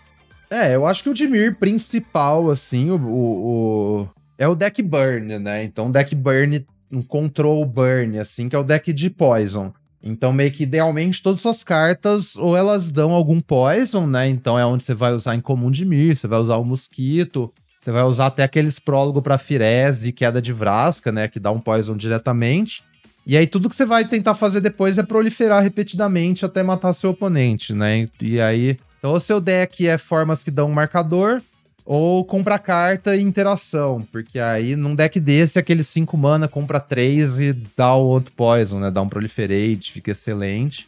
É, 0.50 0.74
eu 0.74 0.84
acho 0.84 1.04
que 1.04 1.08
o 1.08 1.14
Dimir 1.14 1.54
principal, 1.54 2.50
assim, 2.50 2.90
o, 2.90 2.96
o, 2.96 4.00
o, 4.00 4.08
é 4.36 4.48
o 4.48 4.56
deck 4.56 4.82
burn, 4.82 5.38
né? 5.38 5.62
Então, 5.62 5.88
deck 5.88 6.16
burn, 6.16 6.66
um 6.92 7.00
control 7.00 7.64
burn, 7.64 8.18
assim, 8.18 8.48
que 8.48 8.56
é 8.56 8.58
o 8.58 8.64
deck 8.64 8.92
de 8.92 9.08
poison. 9.08 9.72
Então, 10.02 10.32
meio 10.32 10.50
que 10.50 10.64
idealmente, 10.64 11.22
todas 11.22 11.38
as 11.38 11.42
suas 11.42 11.62
cartas, 11.62 12.34
ou 12.34 12.56
elas 12.56 12.90
dão 12.90 13.12
algum 13.12 13.38
poison, 13.38 14.04
né? 14.04 14.28
Então 14.28 14.58
é 14.58 14.66
onde 14.66 14.82
você 14.82 14.94
vai 14.94 15.12
usar 15.12 15.36
em 15.36 15.40
comum 15.40 15.70
de 15.70 15.84
Mir, 15.84 16.16
você 16.16 16.26
vai 16.26 16.40
usar 16.40 16.56
o 16.56 16.64
mosquito, 16.64 17.52
você 17.78 17.92
vai 17.92 18.02
usar 18.02 18.26
até 18.26 18.42
aqueles 18.42 18.78
prólogo 18.78 19.22
para 19.22 19.38
Firese 19.38 20.08
e 20.08 20.12
queda 20.12 20.42
de 20.42 20.52
Vrasca, 20.52 21.12
né? 21.12 21.28
Que 21.28 21.38
dá 21.38 21.50
um 21.50 21.60
poison 21.60 21.96
diretamente. 21.96 22.82
E 23.24 23.36
aí 23.36 23.46
tudo 23.46 23.68
que 23.68 23.76
você 23.76 23.84
vai 23.84 24.06
tentar 24.06 24.34
fazer 24.34 24.60
depois 24.60 24.98
é 24.98 25.02
proliferar 25.02 25.62
repetidamente 25.62 26.44
até 26.44 26.62
matar 26.62 26.92
seu 26.92 27.10
oponente, 27.10 27.72
né? 27.72 28.08
E 28.20 28.40
aí. 28.40 28.76
Então 28.98 29.12
o 29.12 29.20
seu 29.20 29.40
deck 29.40 29.86
é 29.86 29.96
formas 29.96 30.42
que 30.42 30.50
dão 30.50 30.68
um 30.68 30.72
marcador, 30.72 31.40
ou 31.84 32.24
compra 32.24 32.58
carta 32.58 33.14
e 33.14 33.22
interação, 33.22 34.06
porque 34.10 34.40
aí 34.40 34.74
num 34.74 34.94
deck 34.94 35.20
desse, 35.20 35.58
aquele 35.58 35.84
5 35.84 36.16
mana 36.16 36.48
compra 36.48 36.80
3 36.80 37.40
e 37.40 37.52
dá 37.76 37.94
o 37.94 38.06
outro 38.06 38.32
poison, 38.32 38.80
né? 38.80 38.90
Dá 38.90 39.00
um 39.00 39.08
proliferate, 39.08 39.92
fica 39.92 40.10
excelente. 40.10 40.87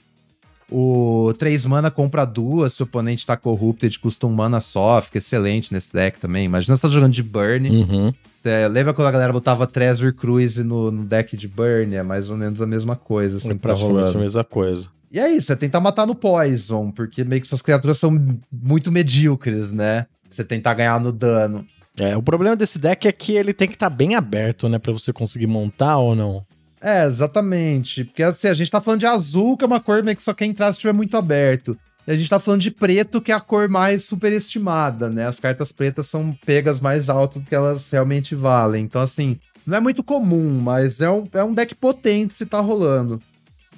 O 0.71 1.33
3 1.39 1.67
mana 1.67 1.91
compra 1.91 2.25
duas, 2.25 2.75
se 2.75 2.83
o 2.83 2.85
oponente 2.85 3.27
tá 3.27 3.37
corrupted, 3.37 3.99
custa 3.99 4.27
um 4.27 4.33
mana 4.33 4.61
só, 4.61 5.01
fica 5.03 5.19
excelente 5.19 5.73
nesse 5.73 5.93
deck 5.93 6.21
também. 6.21 6.45
Imagina 6.45 6.77
você 6.77 6.83
tá 6.83 6.89
jogando 6.89 7.13
de 7.13 7.23
Burn. 7.23 7.69
Uhum. 7.69 8.15
Cê, 8.29 8.69
lembra 8.69 8.95
quando 8.95 9.09
a 9.09 9.13
galera 9.13 9.33
botava 9.33 9.67
Treasure 9.67 10.13
Cruise 10.13 10.63
no, 10.63 10.91
no, 10.91 11.05
deck 11.05 11.37
de 11.37 11.49
Burn? 11.49 11.95
É 11.95 12.03
mais 12.03 12.31
ou 12.31 12.37
menos 12.37 12.63
a 12.63 12.67
mesma 12.67 12.95
coisa. 12.95 13.39
Assim, 13.39 13.51
é 13.51 13.55
praticamente 13.55 14.17
a 14.17 14.21
mesma 14.21 14.45
coisa. 14.45 14.89
E 15.13 15.19
é 15.19 15.29
isso, 15.29 15.53
é 15.53 15.57
tentar 15.57 15.81
matar 15.81 16.07
no 16.07 16.15
Poison, 16.15 16.93
porque 16.93 17.25
meio 17.25 17.43
que 17.43 17.49
suas 17.49 17.61
criaturas 17.61 17.99
são 17.99 18.17
muito 18.51 18.93
medíocres, 18.93 19.73
né? 19.73 20.07
Você 20.31 20.45
tentar 20.45 20.75
ganhar 20.75 21.01
no 21.01 21.11
dano. 21.11 21.67
É, 21.99 22.17
o 22.17 22.23
problema 22.23 22.55
desse 22.55 22.79
deck 22.79 23.09
é 23.09 23.13
que 23.13 23.33
ele 23.33 23.53
tem 23.53 23.67
que 23.67 23.75
estar 23.75 23.91
tá 23.91 23.95
bem 23.95 24.15
aberto, 24.15 24.69
né? 24.69 24.79
Pra 24.79 24.93
você 24.93 25.13
conseguir 25.13 25.49
montar 25.49 25.99
ou 25.99 26.15
não. 26.15 26.47
É, 26.81 27.05
exatamente. 27.05 28.05
Porque 28.05 28.23
assim, 28.23 28.49
a 28.49 28.55
gente 28.55 28.71
tá 28.71 28.81
falando 28.81 29.01
de 29.01 29.07
azul, 29.07 29.57
que 29.57 29.65
é 29.65 29.67
uma 29.67 29.81
cor 29.81 30.03
meio 30.03 30.17
que 30.17 30.23
só 30.23 30.33
quer 30.33 30.47
entrar 30.47 30.73
se 30.73 30.79
estiver 30.79 30.95
muito 30.95 31.17
aberto. 31.17 31.79
E 32.07 32.13
a 32.13 32.17
gente 32.17 32.31
tá 32.31 32.41
falando 32.41 32.63
de 32.63 32.71
preto, 32.71 33.21
que 33.21 33.31
é 33.31 33.35
a 33.35 33.41
cor 33.41 33.69
mais 33.69 34.05
superestimada, 34.05 35.11
né? 35.11 35.27
As 35.27 35.39
cartas 35.39 35.71
pretas 35.71 36.07
são 36.07 36.37
pegas 36.45 36.81
mais 36.81 37.09
alto 37.09 37.39
do 37.39 37.47
que 37.47 37.55
elas 37.55 37.91
realmente 37.91 38.35
valem. 38.35 38.85
Então, 38.85 39.03
assim, 39.03 39.39
não 39.67 39.77
é 39.77 39.81
muito 39.81 40.03
comum, 40.03 40.59
mas 40.59 41.01
é 41.01 41.11
um, 41.11 41.25
é 41.33 41.45
um 41.45 41.53
deck 41.53 41.75
potente 41.75 42.33
se 42.33 42.47
tá 42.47 42.61
rolando. 42.61 43.21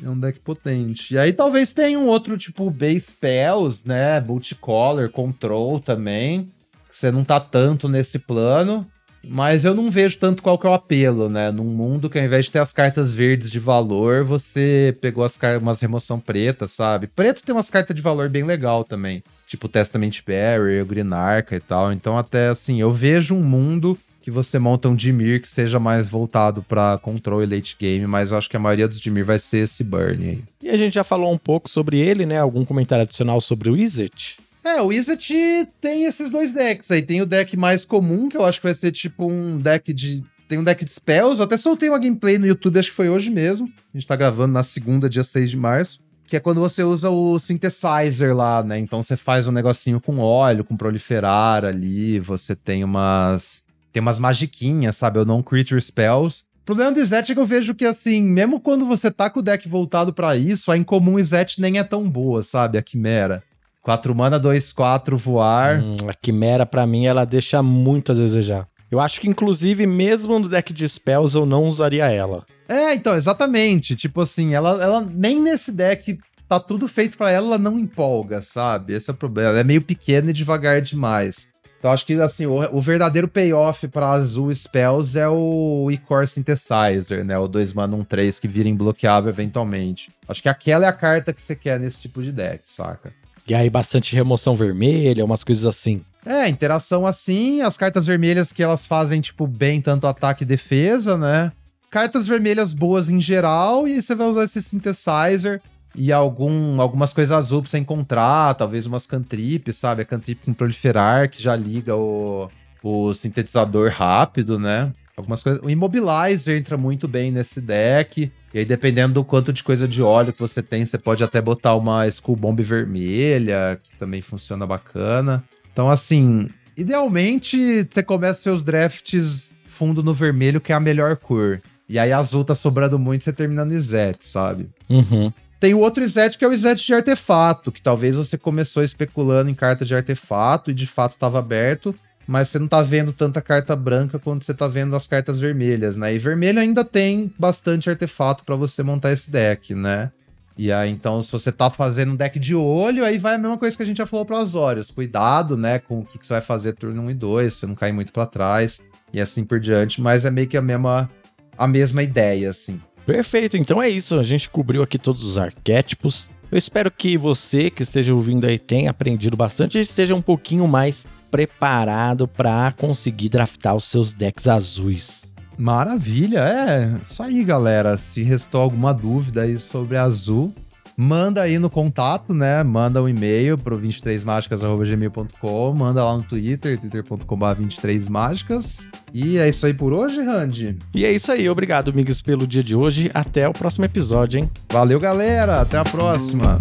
É 0.03 0.09
um 0.09 0.19
deck 0.19 0.39
potente. 0.41 1.15
E 1.15 1.19
aí 1.19 1.33
talvez 1.33 1.73
tenha 1.73 1.99
um 1.99 2.07
outro 2.07 2.39
tipo 2.39 2.71
base 2.71 3.01
spells, 3.01 3.87
né? 3.87 4.21
Multicolor, 4.21 5.11
control 5.11 5.81
também. 5.81 6.49
Que 6.89 6.97
você 6.97 7.11
não 7.11 7.25
tá 7.25 7.39
tanto 7.39 7.89
nesse 7.89 8.19
plano. 8.19 8.87
Mas 9.25 9.65
eu 9.65 9.75
não 9.75 9.91
vejo 9.91 10.19
tanto 10.19 10.43
qual 10.43 10.59
que 10.59 10.67
é 10.67 10.71
o 10.71 10.75
apelo, 10.75 11.29
né? 11.29 11.51
Num 11.51 11.65
mundo 11.65 12.11
que 12.11 12.19
ao 12.19 12.25
invés 12.25 12.47
de 12.47 12.53
ter 12.53 12.59
as 12.59 12.73
cartas 12.73 13.15
verdes 13.15 13.51
de 13.51 13.59
valor, 13.59 14.25
você 14.25 14.97
pegou 15.01 15.25
as 15.25 15.39
umas 15.61 15.81
remoção 15.81 16.19
preta, 16.19 16.67
sabe? 16.67 17.07
Preto 17.07 17.43
tem 17.43 17.55
umas 17.55 17.71
cartas 17.71 17.95
de 17.95 18.03
valor 18.03 18.29
bem 18.29 18.45
legal 18.45 18.85
também. 18.85 19.23
Tipo 19.47 19.69
Testament 19.69 20.23
Barrier, 20.27 20.85
Green 20.85 21.13
Arca 21.13 21.57
e 21.57 21.61
tal. 21.61 21.93
Então 21.93 22.19
até 22.19 22.49
assim, 22.49 22.81
eu 22.81 22.91
vejo 22.91 23.35
um 23.35 23.43
mundo 23.43 23.99
que 24.23 24.31
você 24.31 24.59
monta 24.59 24.89
um 24.89 24.95
Dimir 24.95 25.43
que 25.43 25.49
seja 25.49 25.81
mais 25.81 26.09
voltado 26.09 26.63
para 26.63 26.97
control 26.99 27.43
e 27.43 27.47
late 27.47 27.77
game, 27.79 28.07
mas 28.07 28.31
eu 28.31 28.39
acho 28.39 28.49
que 28.49 28.57
a 28.57 28.61
maioria 28.61 28.87
dos 28.87 29.01
Dimir 29.01 29.25
vai 29.25 29.39
ser 29.39 29.65
esse 29.65 29.83
Burn 29.83 30.25
aí. 30.25 30.45
E 30.63 30.71
a 30.71 30.77
gente 30.77 30.95
já 30.95 31.03
falou 31.03 31.33
um 31.33 31.39
pouco 31.39 31.69
sobre 31.69 31.99
ele, 31.99 32.25
né? 32.25 32.39
Algum 32.39 32.65
comentário 32.65 33.03
adicional 33.03 33.41
sobre 33.41 33.69
o 33.69 33.77
Izzet? 33.77 34.39
É, 34.65 34.81
o 34.81 34.93
Izzet 34.93 35.69
tem 35.81 36.05
esses 36.05 36.31
dois 36.31 36.53
decks 36.53 36.91
aí. 36.91 37.03
Tem 37.03 37.21
o 37.21 37.27
deck 37.27 37.57
mais 37.57 37.85
comum, 37.85 38.29
que 38.29 38.37
eu 38.37 38.45
acho 38.45 38.61
que 38.61 38.67
vai 38.67 38.75
ser 38.75 38.93
tipo 38.93 39.27
um 39.27 39.59
deck 39.59 39.93
de. 39.93 40.23
Tem 40.49 40.59
um 40.59 40.65
deck 40.65 40.85
de 40.85 40.91
spells. 40.91 41.39
Eu 41.39 41.45
até 41.45 41.57
soltei 41.57 41.89
uma 41.89 41.99
gameplay 41.99 42.39
no 42.39 42.47
YouTube, 42.47 42.79
acho 42.79 42.91
que 42.91 42.97
foi 42.97 43.09
hoje 43.09 43.31
mesmo. 43.31 43.67
A 43.93 43.99
gente 43.99 44.07
tá 44.07 44.15
gravando 44.15 44.53
na 44.53 44.63
segunda, 44.63 45.09
dia 45.09 45.25
6 45.25 45.51
de 45.51 45.57
março. 45.57 46.01
Que 46.27 46.37
é 46.37 46.41
quando 46.41 46.61
você 46.61 46.83
usa 46.85 47.11
o 47.11 47.39
synthesizer 47.39 48.35
lá, 48.35 48.63
né? 48.63 48.79
Então 48.79 49.03
você 49.03 49.17
faz 49.17 49.49
um 49.49 49.53
negocinho 49.53 50.01
com 50.01 50.19
óleo, 50.19 50.65
com 50.65 50.77
proliferar 50.77 51.65
ali. 51.65 52.21
Você 52.21 52.55
tem 52.55 52.85
umas 52.85 53.65
tem 53.93 54.01
umas 54.01 54.19
magiquinhas, 54.19 54.97
sabe? 54.97 55.19
Eu 55.19 55.25
não 55.25 55.43
creature 55.43 55.81
spells. 55.81 56.45
O 56.63 56.65
problema 56.65 56.93
do 56.93 57.01
Izet 57.01 57.31
é 57.31 57.35
que 57.35 57.41
eu 57.41 57.45
vejo 57.45 57.75
que, 57.75 57.85
assim, 57.85 58.23
mesmo 58.23 58.61
quando 58.61 58.87
você 58.87 59.11
tá 59.11 59.29
com 59.29 59.41
o 59.41 59.43
deck 59.43 59.69
voltado 59.69 60.15
para 60.15 60.37
isso, 60.37 60.71
a 60.71 60.77
incomum 60.77 61.19
Izet 61.19 61.61
nem 61.61 61.79
é 61.79 61.85
tão 61.85 62.09
boa, 62.09 62.43
sabe? 62.43 62.79
A 62.79 62.83
Quimera. 62.83 63.43
4 63.83 64.15
mana, 64.15 64.39
2, 64.39 64.73
4, 64.73 65.17
voar. 65.17 65.81
Hum, 65.81 65.97
a 66.09 66.15
Quimera, 66.15 66.65
para 66.65 66.87
mim, 66.87 67.05
ela 67.05 67.25
deixa 67.25 67.63
muito 67.63 68.13
a 68.13 68.15
desejar. 68.15 68.69
Eu 68.91 69.01
acho 69.01 69.21
que, 69.21 69.29
inclusive, 69.29 69.87
mesmo 69.87 70.39
no 70.39 70.49
deck 70.49 70.73
de 70.73 70.89
spells, 70.89 71.35
eu 71.35 71.45
não 71.45 71.65
usaria 71.65 72.07
ela. 72.11 72.45
É, 72.69 72.95
então, 72.95 73.17
exatamente. 73.17 73.97
Tipo 73.97 74.21
assim, 74.21 74.55
ela, 74.55 74.83
ela 74.83 75.01
nem 75.01 75.41
nesse 75.41 75.73
deck 75.73 76.19
tá 76.49 76.61
tudo 76.61 76.87
feito 76.87 77.17
para 77.17 77.31
ela, 77.31 77.47
ela 77.47 77.59
não 77.59 77.79
empolga, 77.79 78.43
sabe? 78.43 78.93
Esse 78.93 79.11
é 79.11 79.13
o 79.13 79.17
problema. 79.17 79.51
Ela 79.51 79.61
é 79.61 79.65
meio 79.65 79.83
pequena 79.83 80.31
e 80.31 80.35
devagar 80.35 80.81
demais. 80.83 81.49
Então 81.79 81.91
acho 81.91 82.07
que 82.07 82.13
assim, 82.21 82.47
o, 82.47 82.59
o 82.71 82.81
verdadeiro 82.81 83.27
payoff 83.27 83.89
para 83.89 84.11
Azul 84.11 84.55
Spells 84.55 85.19
é 85.19 85.29
o 85.29 85.91
Icor 85.91 86.29
Synthesizer, 86.29 87.25
né? 87.25 87.37
O 87.37 87.49
2 87.49 87.73
mana 87.73 87.97
1 87.97 88.05
3 88.05 88.39
que 88.39 88.47
vira 88.47 88.69
imbloqueável 88.69 89.31
eventualmente. 89.31 90.13
Acho 90.29 90.43
que 90.43 90.49
aquela 90.49 90.85
é 90.85 90.89
a 90.89 90.93
carta 90.93 91.33
que 91.33 91.43
você 91.43 91.57
quer 91.57 91.81
nesse 91.81 91.99
tipo 91.99 92.23
de 92.23 92.31
deck, 92.31 92.71
saca? 92.71 93.13
E 93.47 93.55
aí 93.55 93.69
bastante 93.69 94.15
remoção 94.15 94.55
vermelha, 94.55 95.25
umas 95.25 95.43
coisas 95.43 95.65
assim. 95.65 96.03
É, 96.25 96.49
interação 96.49 97.07
assim, 97.07 97.63
as 97.63 97.77
cartas 97.77 98.07
vermelhas 98.07 98.53
que 98.53 98.63
elas 98.63 98.87
fazem, 98.87 99.21
tipo, 99.21 99.47
bem 99.47 99.81
tanto 99.81 100.07
ataque 100.07 100.45
e 100.45 100.47
defesa, 100.47 101.19
né? 101.19 101.51
Cartas 101.91 102.27
vermelhas 102.27 102.73
boas 102.73 103.09
em 103.09 103.21
geral, 103.21 103.89
e 103.89 104.01
você 104.01 104.15
vai 104.15 104.29
usar 104.29 104.45
esse 104.45 104.63
synthesizer 104.63 105.61
e 105.95 106.13
algum, 106.13 106.81
algumas 106.81 107.13
coisas 107.13 107.37
azul 107.37 107.61
pra 107.61 107.71
você 107.71 107.79
encontrar, 107.79 108.55
talvez 108.55 108.87
umas 108.87 109.07
cantrips, 109.07 109.77
sabe? 109.77 110.03
A 110.03 110.05
cantrip 110.05 110.45
com 110.45 110.55
proliferar, 110.55 111.29
que 111.29 111.43
já 111.43 111.55
liga 111.55 111.95
o, 111.97 112.49
o 112.83 113.13
sintetizador 113.13 113.91
rápido, 113.91 114.59
né? 114.59 114.93
Algumas 115.17 115.43
coisas. 115.43 115.63
O 115.63 115.69
Immobilizer 115.69 116.57
entra 116.57 116.77
muito 116.77 117.07
bem 117.07 117.31
nesse 117.31 117.61
deck. 117.61 118.33
E 118.55 118.59
aí, 118.59 118.65
dependendo 118.65 119.15
do 119.15 119.25
quanto 119.25 119.53
de 119.53 119.63
coisa 119.63 119.87
de 119.87 120.03
óleo 120.03 120.33
que 120.33 120.41
você 120.41 120.63
tem, 120.63 120.85
você 120.85 120.99
pode 120.99 121.23
até 121.23 121.41
botar 121.41 121.75
uma 121.75 122.07
Skull 122.07 122.37
Bomb 122.37 122.61
vermelha, 122.63 123.79
que 123.83 123.97
também 123.97 124.23
funciona 124.23 124.67
bacana. 124.67 125.45
Então, 125.73 125.89
assim, 125.89 126.49
idealmente, 126.77 127.87
você 127.91 128.03
começa 128.03 128.43
seus 128.43 128.65
drafts 128.65 129.55
fundo 129.67 130.03
no 130.03 130.13
vermelho, 130.13 130.61
que 130.61 130.73
é 130.73 130.75
a 130.75 130.81
melhor 130.81 131.17
cor. 131.17 131.63
E 131.89 131.99
aí, 131.99 132.13
azul 132.13 132.45
tá 132.45 132.55
sobrando 132.55 132.99
muito, 132.99 133.25
você 133.25 133.33
termina 133.33 133.65
no 133.65 133.75
Izet, 133.75 134.27
sabe? 134.27 134.69
Uhum. 134.89 135.33
Tem 135.63 135.75
o 135.75 135.79
outro 135.79 136.03
Izet 136.03 136.37
que 136.37 136.45
é 136.45 136.49
o 136.49 136.53
Izet 136.53 136.85
de 136.85 136.93
artefato, 136.93 137.71
que 137.71 137.81
talvez 137.81 138.17
você 138.17 138.37
começou 138.37 138.83
especulando 138.83 139.49
em 139.49 139.55
carta 139.55 139.85
de 139.85 139.95
artefato 139.95 140.73
e 140.73 140.75
de 140.75 140.89
fato 140.89 141.13
estava 141.13 141.39
aberto, 141.39 141.95
mas 142.27 142.49
você 142.49 142.59
não 142.59 142.69
tá 142.69 142.83
vendo 142.83 143.13
tanta 143.13 143.41
carta 143.41 143.75
branca 143.75 144.19
quanto 144.19 144.45
você 144.45 144.55
tá 144.55 144.69
vendo 144.69 144.95
as 144.95 145.07
cartas 145.07 145.41
vermelhas, 145.41 145.97
né? 145.97 146.15
E 146.15 146.19
vermelho 146.19 146.61
ainda 146.61 146.85
tem 146.85 147.33
bastante 147.39 147.91
artefato 147.91 148.45
para 148.45 148.57
você 148.57 148.83
montar 148.83 149.13
esse 149.13 149.31
deck, 149.31 149.75
né? 149.75 150.11
E 150.57 150.71
aí, 150.71 150.91
então, 150.91 151.23
se 151.23 151.33
você 151.33 151.51
tá 151.51 151.71
fazendo 151.71 152.13
um 152.13 152.17
deck 152.17 152.39
de 152.39 152.55
olho, 152.55 153.05
aí 153.05 153.17
vai 153.17 153.35
a 153.35 153.39
mesma 153.39 153.57
coisa 153.57 153.77
que 153.77 153.83
a 153.83 153.87
gente 153.87 153.97
já 153.97 154.07
falou 154.07 154.27
para 154.27 154.39
Azorius. 154.39 154.91
Cuidado, 154.91 155.57
né, 155.57 155.79
com 155.79 156.01
o 156.01 156.05
que, 156.05 156.19
que 156.19 156.27
você 156.27 156.35
vai 156.35 156.43
fazer 156.43 156.75
turno 156.75 157.03
1 157.03 157.11
e 157.11 157.15
2, 157.15 157.55
você 157.55 157.67
não 157.67 157.75
cair 157.75 157.93
muito 157.93 158.13
para 158.13 158.27
trás 158.27 158.81
e 159.13 159.21
assim 159.21 159.45
por 159.45 159.59
diante, 159.59 160.01
mas 160.01 160.25
é 160.25 160.31
meio 160.31 160.47
que 160.47 160.57
a 160.57 160.63
mesma, 160.63 161.09
a 161.57 161.67
mesma 161.67 162.03
ideia, 162.03 162.51
assim. 162.51 162.81
Perfeito, 163.07 163.57
então 163.57 163.83
é 163.83 163.89
isso. 163.89 164.19
A 164.19 164.23
gente 164.23 164.49
cobriu 164.49 164.83
aqui 164.83 164.99
todos 164.99 165.25
os 165.25 165.39
arquétipos. 165.39 166.29
Eu 166.51 166.59
espero 166.59 166.91
que 166.91 167.17
você 167.17 167.71
que 167.71 167.83
esteja 167.83 168.15
ouvindo 168.15 168.47
aí 168.47 168.59
tenha 168.59 168.91
aprendido 168.91 169.37
bastante 169.37 169.79
e 169.79 169.81
esteja 169.81 170.15
um 170.15 170.23
pouquinho 170.23 170.69
mais 170.69 171.07
preparado 171.33 172.29
para 172.29 172.71
conseguir 172.73 173.31
draftar 173.31 173.75
os 173.75 173.85
seus 173.85 174.13
decks 174.13 174.47
azuis. 174.47 175.33
Maravilha, 175.57 176.41
é 176.41 176.95
isso 177.03 177.23
aí, 177.23 177.43
galera. 177.43 177.97
Se 177.97 178.23
restou 178.23 178.61
alguma 178.61 178.93
dúvida 178.93 179.41
aí 179.43 179.59
sobre 179.59 179.97
azul, 179.97 180.53
manda 180.97 181.41
aí 181.41 181.59
no 181.59 181.71
contato, 181.71 182.35
né? 182.35 182.63
Manda 182.63 183.03
um 183.03 183.09
e-mail 183.09 183.57
pro 183.57 183.81
23mágicas.gmail.com, 183.81 185.73
manda 185.73 186.05
lá 186.05 186.17
no 186.17 186.23
Twitter, 186.23 186.79
twitter.com.br 186.79 187.47
23mágicas. 187.61 188.85
E 189.13 189.39
é 189.39 189.49
isso 189.49 189.65
aí 189.67 189.73
por 189.73 189.93
hoje, 189.95 190.23
Randy? 190.23 190.79
E 190.95 191.05
é 191.07 191.13
isso 191.13 191.33
aí, 191.33 191.49
obrigado, 191.49 191.91
amigos, 191.91 192.21
pelo 192.21 192.47
dia 192.47 192.63
de 192.63 192.77
hoje. 192.77 193.11
Até 193.15 193.49
o 193.49 193.53
próximo 193.53 193.87
episódio, 193.87 194.39
hein? 194.41 194.51
Valeu, 194.71 195.01
galera. 195.01 195.61
Até 195.61 195.79
a 195.79 195.85
próxima. 195.85 196.61